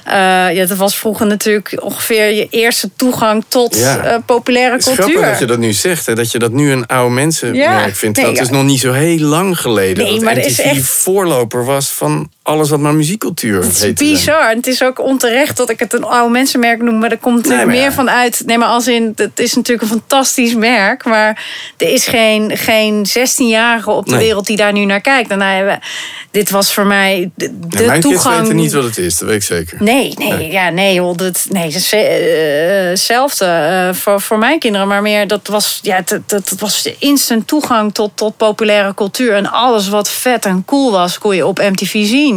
ja, 0.54 0.66
dat 0.66 0.76
was 0.76 0.96
vroeger 0.96 1.26
natuurlijk 1.26 1.72
ongeveer 1.82 2.32
je 2.32 2.46
eerste 2.50 2.90
toegang 2.96 3.44
tot 3.48 3.76
ja. 3.76 4.22
populaire 4.26 4.72
het 4.72 4.86
is 4.86 4.94
cultuur. 4.94 5.20
dat 5.20 5.38
je 5.38 5.46
dat 5.46 5.58
nu 5.58 5.72
zegt, 5.72 6.06
hè, 6.06 6.14
dat 6.14 6.32
je 6.32 6.38
dat 6.38 6.52
nu 6.52 6.72
een 6.72 6.86
oude 6.86 7.14
mensenmerk 7.14 7.86
ja. 7.86 7.94
vindt. 7.94 8.18
Nee, 8.18 8.26
dat 8.26 8.40
is 8.40 8.50
nog 8.50 8.64
niet 8.64 8.80
zo 8.80 8.92
heel 8.92 9.18
lang 9.18 9.60
geleden. 9.60 10.04
Nee, 10.04 10.14
dat 10.14 10.22
maar 10.22 10.36
MTV 10.36 10.46
is 10.46 10.60
echt... 10.60 10.82
voorloper 10.82 11.64
was 11.64 11.90
van 11.90 12.30
alles 12.42 12.70
wat 12.70 12.80
maar 12.80 12.94
muziekcultuur 12.94 13.62
Het 13.62 13.82
is 13.82 13.92
bizar. 13.92 14.50
En 14.50 14.56
het 14.56 14.66
is 14.66 14.82
ook 14.82 14.98
onterecht 14.98 15.56
dat 15.56 15.70
ik 15.70 15.78
het 15.78 15.92
een 15.92 16.04
oude 16.04 16.30
mensenmerk 16.30 16.82
noem. 16.82 16.98
Maar 16.98 17.10
er 17.10 17.18
komt 17.18 17.48
nee, 17.48 17.66
meer 17.66 17.82
ja. 17.82 17.92
van 17.92 18.10
uit. 18.10 18.42
Nee, 18.46 18.58
maar 18.58 18.68
als 18.68 18.88
in, 18.88 19.12
het 19.16 19.38
is 19.38 19.54
natuurlijk 19.54 19.82
een 19.82 19.98
fantastisch 19.98 20.54
merk. 20.54 21.04
Maar 21.04 21.46
er 21.76 21.88
is 21.88 22.06
geen, 22.06 22.56
geen 22.56 23.06
16-jarige 23.08 23.90
op 23.90 24.04
de 24.04 24.10
nee. 24.10 24.24
wereld 24.24 24.46
die 24.46 24.56
daar 24.56 24.72
nu 24.72 24.84
naar 24.84 25.00
kijkt. 25.00 25.30
En 25.30 25.38
nou, 25.38 25.78
dit 26.30 26.50
was 26.50 26.72
voor 26.72 26.86
mij 26.86 27.30
de, 27.34 27.58
de 27.68 27.84
mijn 27.84 28.00
toegang. 28.00 28.40
weten 28.40 28.56
niet 28.56 28.72
wat 28.72 28.84
het 28.84 28.98
is, 28.98 29.18
dat 29.18 29.28
weet 29.28 29.36
ik 29.36 29.42
zeker. 29.42 29.82
Nee, 29.82 30.14
nee, 30.18 30.32
nee. 30.32 30.50
ja, 30.50 30.70
nee, 30.70 30.94
joh, 30.94 31.16
dat, 31.16 31.46
nee, 31.48 31.68
uh, 31.68 32.88
hetzelfde 32.88 33.44
uh, 33.46 33.94
voor, 33.94 34.20
voor 34.20 34.38
mijn 34.38 34.58
kinderen. 34.58 34.88
Maar 34.88 35.02
meer, 35.02 35.26
dat 35.26 35.46
was, 35.46 35.78
ja, 35.82 36.02
dat, 36.04 36.20
dat, 36.26 36.54
was 36.58 36.90
instant 36.98 37.46
toegang 37.46 37.94
tot, 37.94 38.10
tot 38.14 38.36
populaire 38.36 38.94
cultuur. 38.94 39.32
En 39.32 39.50
alles 39.50 39.88
wat 39.88 40.10
vet 40.10 40.44
en 40.44 40.64
cool 40.66 40.90
was, 40.90 41.18
kon 41.18 41.36
je 41.36 41.46
op 41.46 41.58
MTV 41.58 42.06
zien. 42.06 42.29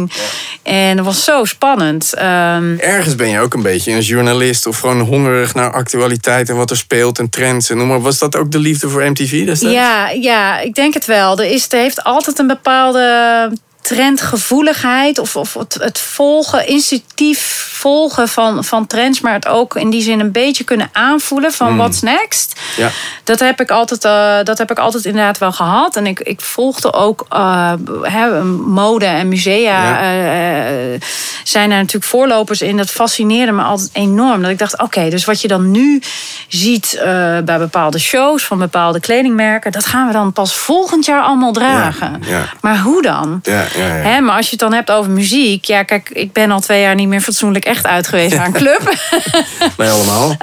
En 0.62 0.96
dat 0.96 1.04
was 1.04 1.24
zo 1.24 1.44
spannend. 1.44 2.12
Um... 2.18 2.78
Ergens 2.78 3.14
ben 3.14 3.28
je 3.28 3.40
ook 3.40 3.54
een 3.54 3.62
beetje 3.62 3.92
een 3.92 4.00
journalist 4.00 4.66
of 4.66 4.78
gewoon 4.78 5.00
hongerig 5.00 5.54
naar 5.54 5.72
actualiteit 5.72 6.48
en 6.48 6.56
wat 6.56 6.70
er 6.70 6.76
speelt 6.76 7.18
en 7.18 7.30
trends 7.30 7.70
en 7.70 7.76
noem 7.76 7.88
maar. 7.88 8.00
Was 8.00 8.18
dat 8.18 8.36
ook 8.36 8.50
de 8.50 8.58
liefde 8.58 8.88
voor 8.88 9.10
MTV 9.10 9.44
destijds? 9.44 9.74
Ja, 9.74 10.10
ja, 10.10 10.60
ik 10.60 10.74
denk 10.74 10.94
het 10.94 11.04
wel. 11.04 11.38
Er, 11.38 11.50
is, 11.50 11.72
er 11.72 11.78
heeft 11.78 12.04
altijd 12.04 12.38
een 12.38 12.46
bepaalde 12.46 13.50
trendgevoeligheid 13.84 15.18
of, 15.18 15.36
of 15.36 15.54
het, 15.54 15.74
het 15.80 15.98
volgen, 15.98 16.66
instinctief 16.66 17.68
volgen 17.72 18.28
van, 18.28 18.64
van 18.64 18.86
trends, 18.86 19.20
maar 19.20 19.32
het 19.32 19.48
ook 19.48 19.76
in 19.76 19.90
die 19.90 20.02
zin 20.02 20.20
een 20.20 20.32
beetje 20.32 20.64
kunnen 20.64 20.88
aanvoelen 20.92 21.52
van 21.52 21.70
mm. 21.70 21.76
what's 21.76 22.00
next. 22.00 22.60
Ja. 22.76 22.88
Dat, 23.24 23.40
heb 23.40 23.60
ik 23.60 23.70
altijd, 23.70 24.04
uh, 24.04 24.44
dat 24.44 24.58
heb 24.58 24.70
ik 24.70 24.78
altijd 24.78 25.04
inderdaad 25.04 25.38
wel 25.38 25.52
gehad. 25.52 25.96
En 25.96 26.06
ik, 26.06 26.20
ik 26.20 26.40
volgde 26.40 26.92
ook 26.92 27.26
uh, 27.32 27.72
he, 28.02 28.44
mode 28.44 29.04
en 29.04 29.28
musea. 29.28 29.82
Ja. 29.82 30.92
Uh, 30.92 31.00
zijn 31.44 31.70
er 31.70 31.76
natuurlijk 31.76 32.04
voorlopers 32.04 32.62
in. 32.62 32.76
Dat 32.76 32.90
fascineerde 32.90 33.52
me 33.52 33.62
altijd 33.62 33.90
enorm. 33.92 34.42
Dat 34.42 34.50
ik 34.50 34.58
dacht, 34.58 34.80
oké, 34.80 35.10
dus 35.10 35.24
wat 35.24 35.40
je 35.40 35.48
dan 35.48 35.70
nu 35.70 36.02
ziet 36.48 37.00
bij 37.44 37.58
bepaalde 37.58 37.98
shows 37.98 38.44
van 38.44 38.58
bepaalde 38.58 39.00
kledingmerken, 39.00 39.72
dat 39.72 39.86
gaan 39.86 40.06
we 40.06 40.12
dan 40.12 40.32
pas 40.32 40.54
volgend 40.54 41.04
jaar 41.04 41.22
allemaal 41.22 41.52
dragen. 41.52 42.22
Ja. 42.26 42.44
Maar 42.60 42.78
hoe 42.78 43.02
dan? 43.02 43.40
Ja. 43.42 43.64
Hè, 43.82 44.20
maar 44.20 44.36
als 44.36 44.44
je 44.44 44.50
het 44.50 44.60
dan 44.60 44.72
hebt 44.72 44.90
over 44.90 45.10
muziek. 45.10 45.64
Ja, 45.64 45.82
kijk, 45.82 46.10
ik 46.10 46.32
ben 46.32 46.50
al 46.50 46.60
twee 46.60 46.80
jaar 46.80 46.94
niet 46.94 47.08
meer 47.08 47.20
fatsoenlijk 47.20 47.64
echt 47.64 47.86
uit 47.86 48.08
geweest 48.08 48.36
aan 48.36 48.46
een 48.46 48.52
club. 48.52 48.94
Wij 49.76 49.90
allemaal. 49.90 50.30
Uh, 50.30 50.38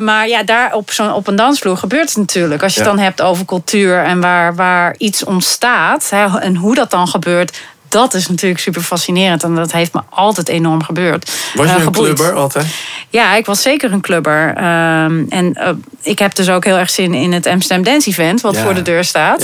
maar 0.08 0.28
ja, 0.28 0.42
daar 0.42 0.74
op, 0.74 0.90
zo'n 0.92 1.12
op 1.12 1.26
een 1.26 1.36
dansvloer 1.36 1.76
gebeurt 1.76 2.08
het 2.08 2.16
natuurlijk. 2.16 2.62
Als 2.62 2.74
je 2.74 2.80
het 2.80 2.88
dan 2.88 2.98
hebt 2.98 3.22
over 3.22 3.44
cultuur 3.44 4.04
en 4.04 4.20
waar, 4.20 4.54
waar 4.54 4.94
iets 4.98 5.24
ontstaat. 5.24 6.10
Hè, 6.10 6.38
en 6.38 6.56
hoe 6.56 6.74
dat 6.74 6.90
dan 6.90 7.08
gebeurt 7.08 7.58
dat 7.96 8.14
is 8.14 8.28
natuurlijk 8.28 8.60
super 8.60 8.82
fascinerend. 8.82 9.42
En 9.42 9.54
dat 9.54 9.72
heeft 9.72 9.92
me 9.92 10.00
altijd 10.08 10.48
enorm 10.48 10.82
gebeurd. 10.82 11.32
Was 11.54 11.70
je 11.70 11.76
uh, 11.76 11.84
een 11.84 11.92
clubber 11.92 12.32
altijd? 12.32 12.66
Ja, 13.08 13.34
ik 13.34 13.46
was 13.46 13.62
zeker 13.62 13.92
een 13.92 14.00
clubber. 14.00 14.54
Ehm, 14.56 15.24
en 15.28 15.58
uh, 15.58 15.68
ik 16.02 16.18
heb 16.18 16.34
dus 16.34 16.48
ook 16.48 16.64
heel 16.64 16.76
erg 16.76 16.90
zin 16.90 17.14
in 17.14 17.32
het 17.32 17.46
Amsterdam 17.46 17.84
Dance 17.84 18.08
Event, 18.08 18.40
wat 18.40 18.56
voor 18.56 18.74
de 18.74 18.82
deur 18.82 19.04
staat. 19.04 19.42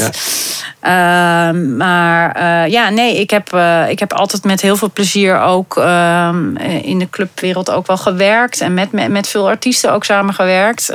Ja. 0.81 1.49
Ehm, 1.49 1.77
maar 1.77 2.37
uh, 2.37 2.73
ja, 2.73 2.89
nee, 2.89 3.21
ik 3.21 3.31
heb, 3.31 3.57
ik 3.89 3.99
heb 3.99 4.13
altijd 4.13 4.45
met 4.45 4.61
heel 4.61 4.77
veel 4.77 4.91
plezier 4.93 5.41
ook 5.41 5.77
ehm, 5.77 6.57
in 6.83 6.99
de 6.99 7.11
clubwereld 7.11 7.71
ook 7.71 7.87
wel 7.87 7.97
gewerkt. 7.97 8.61
En 8.61 8.75
met, 8.75 8.93
met, 8.93 9.09
met 9.09 9.29
veel 9.29 9.49
artiesten 9.49 9.93
ook 9.93 10.05
samengewerkt. 10.05 10.93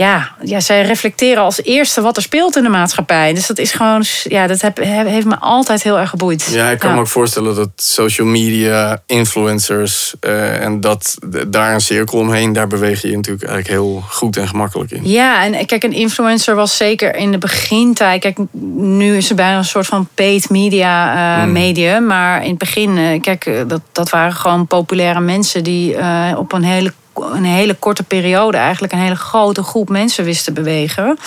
Ja, 0.00 0.30
ja, 0.42 0.60
zij 0.60 0.82
reflecteren 0.82 1.42
als 1.42 1.62
eerste 1.62 2.00
wat 2.00 2.16
er 2.16 2.22
speelt 2.22 2.56
in 2.56 2.62
de 2.62 2.68
maatschappij. 2.68 3.34
Dus 3.34 3.46
dat 3.46 3.58
is 3.58 3.72
gewoon, 3.72 4.04
ja, 4.22 4.46
dat 4.46 4.60
heb, 4.60 4.78
heeft 4.82 5.26
me 5.26 5.38
altijd 5.38 5.82
heel 5.82 5.98
erg 5.98 6.10
geboeid. 6.10 6.48
Ja, 6.52 6.70
ik 6.70 6.78
kan 6.78 6.94
me 6.94 7.00
ook 7.00 7.08
voorstellen 7.08 7.54
dat 7.54 7.68
social 7.76 8.26
media, 8.26 9.02
influencers 9.06 10.14
uh, 10.20 10.64
en 10.64 10.80
dat 10.80 11.18
daar 11.46 11.74
een 11.74 11.80
cirkel 11.80 12.18
omheen, 12.18 12.52
daar 12.52 12.66
beweeg 12.66 13.02
je, 13.02 13.08
je 13.08 13.16
natuurlijk 13.16 13.48
eigenlijk 13.48 13.80
heel 13.80 14.04
goed 14.08 14.36
en 14.36 14.48
gemakkelijk 14.48 14.90
in. 14.90 15.08
Ja, 15.08 15.44
en 15.44 15.66
kijk, 15.66 15.82
een 15.82 15.92
influencer 15.92 16.54
was 16.54 16.76
zeker 16.76 17.14
in 17.14 17.30
de 17.30 17.38
begintijd. 17.38 18.20
Kijk, 18.20 18.38
nu 18.76 19.16
is 19.16 19.30
er 19.30 19.36
bijna 19.36 19.58
een 19.58 19.64
soort 19.64 19.86
van 19.86 20.08
paid 20.14 20.50
media 20.50 21.14
uh, 21.44 21.52
medium. 21.52 22.06
Maar 22.06 22.42
in 22.42 22.50
het 22.50 22.58
begin, 22.58 22.96
uh, 22.96 23.20
kijk, 23.20 23.68
dat, 23.68 23.80
dat 23.92 24.10
waren 24.10 24.32
gewoon 24.32 24.66
populaire 24.66 25.20
mensen 25.20 25.64
die 25.64 25.96
op 26.36 26.52
een 26.52 26.64
hele 26.64 26.92
een 27.14 27.44
hele 27.44 27.74
korte 27.74 28.02
periode 28.02 28.56
eigenlijk 28.56 28.92
een 28.92 28.98
hele 28.98 29.16
grote 29.16 29.62
groep 29.62 29.88
mensen 29.88 30.24
wisten 30.24 30.54
bewegen. 30.54 31.18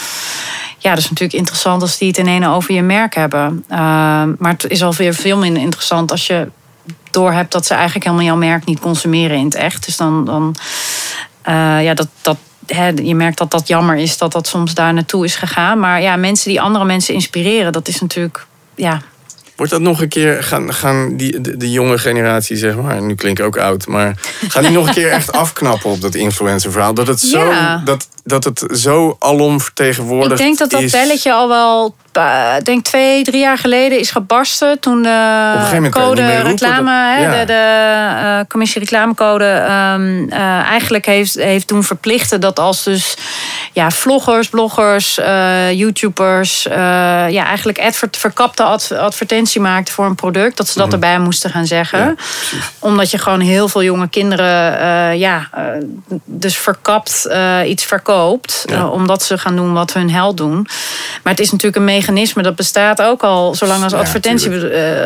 Ja, 0.78 0.90
dat 0.90 1.04
is 1.04 1.10
natuurlijk 1.10 1.40
interessant 1.40 1.82
als 1.82 1.98
die 1.98 2.08
het 2.08 2.18
in 2.18 2.28
één 2.28 2.44
over 2.44 2.74
je 2.74 2.82
merk 2.82 3.16
hebben. 3.16 3.66
Uh, 3.70 3.78
maar 4.38 4.52
het 4.52 4.68
is 4.68 4.84
alweer 4.84 5.14
veel 5.14 5.38
minder 5.38 5.62
interessant 5.62 6.12
als 6.12 6.28
je 6.28 6.48
doorhebt 7.12 7.52
dat 7.52 7.66
ze 7.66 7.74
eigenlijk 7.74 8.06
helemaal 8.06 8.26
jouw 8.26 8.36
merk 8.36 8.66
niet 8.66 8.80
consumeren 8.80 9.38
in 9.38 9.46
het 9.46 9.56
echt. 9.56 9.86
Dus 9.86 9.98
dan, 9.98 10.26
dan 10.26 10.56
uh, 11.48 11.84
ja, 11.84 11.94
dat, 11.94 12.08
dat, 12.22 12.38
je 13.04 13.16
merkt 13.16 13.38
dat 13.38 13.52
dat 13.52 13.68
jammer 13.68 13.96
is 13.96 14.18
dat 14.18 14.32
dat 14.32 14.48
soms 14.48 14.74
daar 14.74 14.94
naartoe 14.94 15.26
is 15.26 15.36
gegaan. 15.36 15.80
Maar 15.80 16.02
ja, 16.02 16.16
mensen 16.16 16.50
die 16.50 16.62
andere 16.62 16.86
mensen 16.86 17.14
inspireren, 17.14 17.72
dat 17.72 17.88
is 17.88 18.02
natuurlijk 18.02 18.46
ja, 18.76 19.02
Wordt 19.56 19.72
dat 19.72 19.82
nog 19.82 20.02
een 20.02 20.08
keer, 20.08 20.44
gaan, 20.44 20.74
gaan 20.74 21.18
die, 21.18 21.58
de, 21.58 21.72
jonge 21.72 21.98
generatie, 21.98 22.58
zeg 22.58 22.76
maar, 22.76 23.02
nu 23.02 23.16
klink 23.16 23.40
ik 23.40 23.46
ook 23.46 23.58
oud, 23.58 23.88
maar 23.88 24.14
gaan 24.48 24.64
die 24.64 24.72
nog 24.72 24.88
een 24.88 24.94
keer 24.94 25.10
echt 25.12 25.32
afknappen 25.46 25.90
op 25.90 26.02
dat 26.02 26.16
influencer 26.16 26.72
verhaal? 26.72 26.94
Dat 26.94 27.08
het 27.08 27.20
zo, 27.20 27.52
dat, 27.84 28.08
dat 28.24 28.44
het 28.44 28.64
zo 28.72 29.16
alom 29.20 29.62
vertegenwoordigd 29.62 30.32
is. 30.32 30.40
Ik 30.40 30.46
denk 30.46 30.58
dat 30.58 30.82
dat 30.82 30.92
belletje 30.92 31.34
al 31.34 31.48
wel 31.48 31.96
uh, 32.18 32.54
denk 32.64 32.84
twee, 32.84 33.24
drie 33.24 33.40
jaar 33.40 33.58
geleden 33.58 34.00
is 34.00 34.12
gebarsten. 34.12 34.80
Toen 34.80 35.04
de 35.04 35.90
code 35.90 36.42
reclame, 36.42 37.18
de, 37.20 37.46
de 37.46 38.10
uh, 38.24 38.40
commissie 38.48 38.80
reclamecode, 38.80 39.46
um, 39.46 40.30
uh, 40.30 40.40
eigenlijk 40.60 41.06
heeft, 41.06 41.34
heeft 41.34 41.68
toen 41.68 41.84
verplichten 41.84 42.42
dat 42.42 42.60
als 42.60 42.84
dus 42.84 43.18
ja, 43.74 43.92
vloggers, 43.92 44.48
bloggers, 44.48 45.16
YouTubers, 45.72 46.64
ja, 46.64 47.46
eigenlijk 47.46 47.80
advert, 47.80 48.18
verkapte 48.18 48.64
advertentie 49.46 49.94
voor 49.94 50.06
een 50.06 50.16
product, 50.16 50.58
dat 50.58 50.68
ze 50.68 50.78
dat 50.78 50.86
mhm. 50.86 50.94
erbij 50.94 51.20
moesten 51.20 51.50
gaan 51.50 51.66
zeggen. 51.66 52.00
Ja, 52.00 52.16
Omdat 52.80 53.12
je 53.12 53.18
gewoon 53.18 53.40
heel 53.40 53.68
veel 53.68 53.84
jonge 53.84 54.08
kinderen, 54.08 55.18
ja, 55.18 55.50
dus 56.26 56.58
verkapt 56.58 57.28
iets 57.66 57.86
verkoopt, 57.86 58.66
omdat 58.92 59.24
ze 59.24 59.38
gaan 59.38 59.56
doen 59.56 59.74
wat 59.74 59.94
hun 59.94 60.12
held 60.12 60.38
doen. 60.38 60.68
Maar 61.24 61.34
het 61.34 61.40
is 61.40 61.52
natuurlijk 61.52 61.78
een 61.78 61.84
mechanisme 61.84 62.44
dat 62.44 62.56
bestaat 62.56 63.02
ook 63.02 63.24
al 63.24 63.56
zolang 63.56 63.84
als 63.84 63.94
advertentie, 63.94 64.52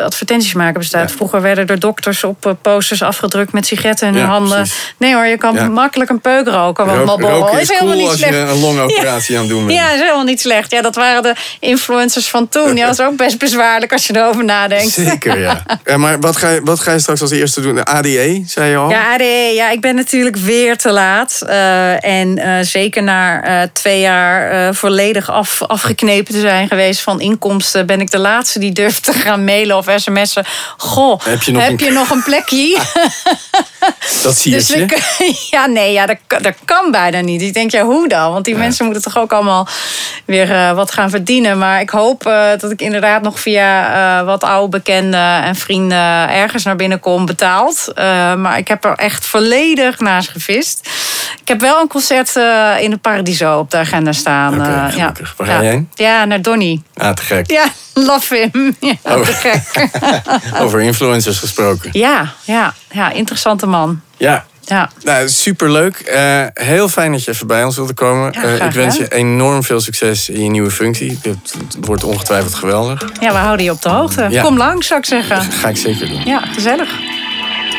advertenties 0.02 0.52
maken 0.52 0.78
bestaat. 0.78 1.12
Vroeger 1.12 1.42
werden 1.42 1.66
er 1.66 1.78
dokters 1.78 2.24
op 2.24 2.56
posters 2.62 3.02
afgedrukt 3.02 3.52
met 3.52 3.66
sigaretten 3.66 4.08
in 4.08 4.14
hun 4.14 4.24
handen. 4.24 4.66
Nee 4.96 5.14
hoor, 5.14 5.26
je 5.26 5.36
kan 5.36 5.72
makkelijk 5.72 6.10
een 6.10 6.20
peuk 6.20 6.46
roken. 6.46 6.86
Want 6.86 7.08
Rook, 7.08 7.20
roken 7.20 7.60
is, 7.60 7.70
is 7.70 7.78
helemaal 7.78 7.96
niet 7.96 8.10
slecht. 8.10 8.34
als 8.34 8.46
je 8.46 8.52
een 8.52 8.60
longoperatie 8.60 9.34
aan 9.34 9.42
het 9.42 9.50
doen 9.50 9.66
bent. 9.66 9.78
Ja, 9.78 9.90
is 9.90 10.00
helemaal 10.00 10.24
niet 10.24 10.40
slecht. 10.40 10.70
Ja, 10.70 10.82
dat 10.82 10.94
waren 10.94 11.22
de 11.22 11.34
influencers 11.60 12.28
van 12.28 12.48
toen. 12.48 12.76
Ja, 12.76 12.86
dat 12.86 12.98
is 12.98 13.04
ook 13.04 13.16
best 13.16 13.38
bezwaarlijk 13.38 13.92
als 13.92 14.06
je 14.06 14.12
nadenkt. 14.36 14.92
Zeker, 14.92 15.38
ja. 15.38 15.62
maar 15.96 16.20
wat 16.20 16.36
ga, 16.36 16.48
je, 16.48 16.60
wat 16.64 16.80
ga 16.80 16.92
je 16.92 16.98
straks 16.98 17.20
als 17.20 17.30
eerste 17.30 17.60
doen? 17.60 17.74
De 17.74 17.84
ADE, 17.84 18.42
zei 18.46 18.70
je 18.70 18.76
al? 18.76 18.90
Ja, 18.90 19.14
ADE. 19.14 19.52
Ja, 19.54 19.70
ik 19.70 19.80
ben 19.80 19.94
natuurlijk 19.94 20.36
weer 20.36 20.76
te 20.76 20.92
laat. 20.92 21.42
Uh, 21.46 22.04
en 22.04 22.66
zeker 22.66 23.02
na 23.02 23.42
twee 23.72 24.00
jaar 24.00 24.74
volledig 24.74 25.30
af, 25.30 25.62
afgeknepen 25.62 26.34
te 26.34 26.40
zijn 26.40 26.68
geweest 26.68 27.00
van 27.00 27.20
inkomsten 27.20 27.86
ben 27.86 28.00
ik 28.00 28.10
de 28.10 28.18
laatste 28.18 28.58
die 28.58 28.72
durft 28.72 29.04
te 29.04 29.12
gaan 29.12 29.44
mailen 29.44 29.76
of 29.76 29.86
sms'en. 29.96 30.44
Goh, 30.76 31.20
heb 31.24 31.42
je 31.42 31.52
nog, 31.52 31.62
heb 31.62 31.80
een... 31.80 31.86
Je 31.86 31.92
nog 31.92 32.10
een 32.10 32.22
plekje? 32.22 32.78
dat 34.22 34.36
zie 34.36 34.52
dus 34.56 34.68
je. 34.68 35.46
ja, 35.50 35.66
nee, 35.66 35.92
ja, 35.92 36.06
dat, 36.06 36.16
dat 36.26 36.54
kan 36.64 36.90
bijna 36.90 37.20
niet. 37.20 37.42
Ik 37.42 37.54
denk, 37.54 37.70
ja, 37.70 37.82
hoe 37.84 38.08
dan? 38.08 38.32
Want 38.32 38.44
die 38.44 38.56
mensen 38.56 38.84
moeten 38.84 39.02
toch 39.02 39.18
ook 39.18 39.32
allemaal 39.32 39.68
weer 40.24 40.74
wat 40.74 40.92
gaan 40.92 41.10
verdienen. 41.10 41.58
Maar 41.58 41.80
ik 41.80 41.90
hoop 41.90 42.22
dat 42.58 42.70
ik 42.70 42.80
inderdaad 42.80 43.22
nog 43.22 43.40
via 43.40 44.17
uh, 44.20 44.24
wat 44.24 44.44
oude 44.44 44.68
bekenden 44.68 45.42
en 45.42 45.54
vrienden 45.54 46.28
ergens 46.30 46.64
naar 46.64 46.76
binnen 46.76 47.00
kom 47.00 47.26
betaald. 47.26 47.92
maar 48.36 48.58
ik 48.58 48.68
heb 48.68 48.84
er 48.84 48.94
echt 48.94 49.26
volledig 49.26 49.98
naast 49.98 50.28
gevist. 50.28 50.88
Ik 51.40 51.48
heb 51.48 51.60
wel 51.60 51.80
een 51.80 51.88
concert 51.88 52.36
in 52.80 52.90
het 52.90 53.00
Paradiso 53.00 53.58
op 53.58 53.70
de 53.70 53.76
agenda 53.76 54.12
staan. 54.12 54.54
Okay, 54.54 54.96
ja. 54.96 55.12
Waar 55.36 55.46
ga 55.46 55.60
je 55.60 55.68
heen? 55.68 55.90
Ja, 55.94 56.24
naar 56.24 56.42
Donny. 56.42 56.82
Ah, 56.94 57.10
te 57.10 57.22
gek. 57.22 57.50
Ja, 57.50 57.64
love 58.08 58.48
him. 58.52 58.76
Ja, 58.80 58.94
oh. 59.02 59.20
te 59.20 59.32
gek. 59.32 59.88
Over 60.62 60.80
influencers 60.80 61.38
gesproken. 61.38 61.90
Ja, 61.92 62.32
ja, 62.44 62.74
ja, 62.90 63.10
interessante 63.10 63.66
man. 63.66 64.00
Ja, 64.16 64.46
ja. 64.68 64.90
Nou, 65.02 65.28
superleuk. 65.28 66.12
Uh, 66.14 66.44
heel 66.54 66.88
fijn 66.88 67.12
dat 67.12 67.24
je 67.24 67.30
even 67.30 67.46
bij 67.46 67.64
ons 67.64 67.76
wilde 67.76 67.94
komen. 67.94 68.32
Ja, 68.32 68.44
uh, 68.44 68.64
ik 68.64 68.72
wens 68.72 68.96
je 68.96 69.08
enorm 69.08 69.62
veel 69.62 69.80
succes 69.80 70.28
in 70.28 70.42
je 70.42 70.50
nieuwe 70.50 70.70
functie. 70.70 71.18
Het 71.22 71.76
wordt 71.80 72.04
ongetwijfeld 72.04 72.54
geweldig. 72.54 73.04
Ja, 73.20 73.32
we 73.32 73.38
houden 73.38 73.64
je 73.64 73.70
op 73.70 73.82
de 73.82 73.88
hoogte. 73.88 74.40
Kom 74.42 74.56
langs, 74.56 74.86
zou 74.86 75.00
ik 75.00 75.06
zeggen. 75.06 75.52
ga 75.52 75.68
ik 75.68 75.76
zeker 75.76 76.08
doen. 76.08 76.22
Ja, 76.24 76.40
gezellig. 76.40 76.90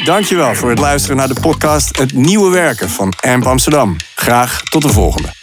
Dankjewel 0.05 0.55
voor 0.55 0.69
het 0.69 0.79
luisteren 0.79 1.17
naar 1.17 1.27
de 1.27 1.41
podcast 1.41 1.97
Het 1.97 2.13
Nieuwe 2.13 2.51
Werken 2.51 2.89
van 2.89 3.13
AMP 3.19 3.45
Amsterdam. 3.45 3.95
Graag 4.15 4.61
tot 4.61 4.81
de 4.81 4.89
volgende. 4.89 5.38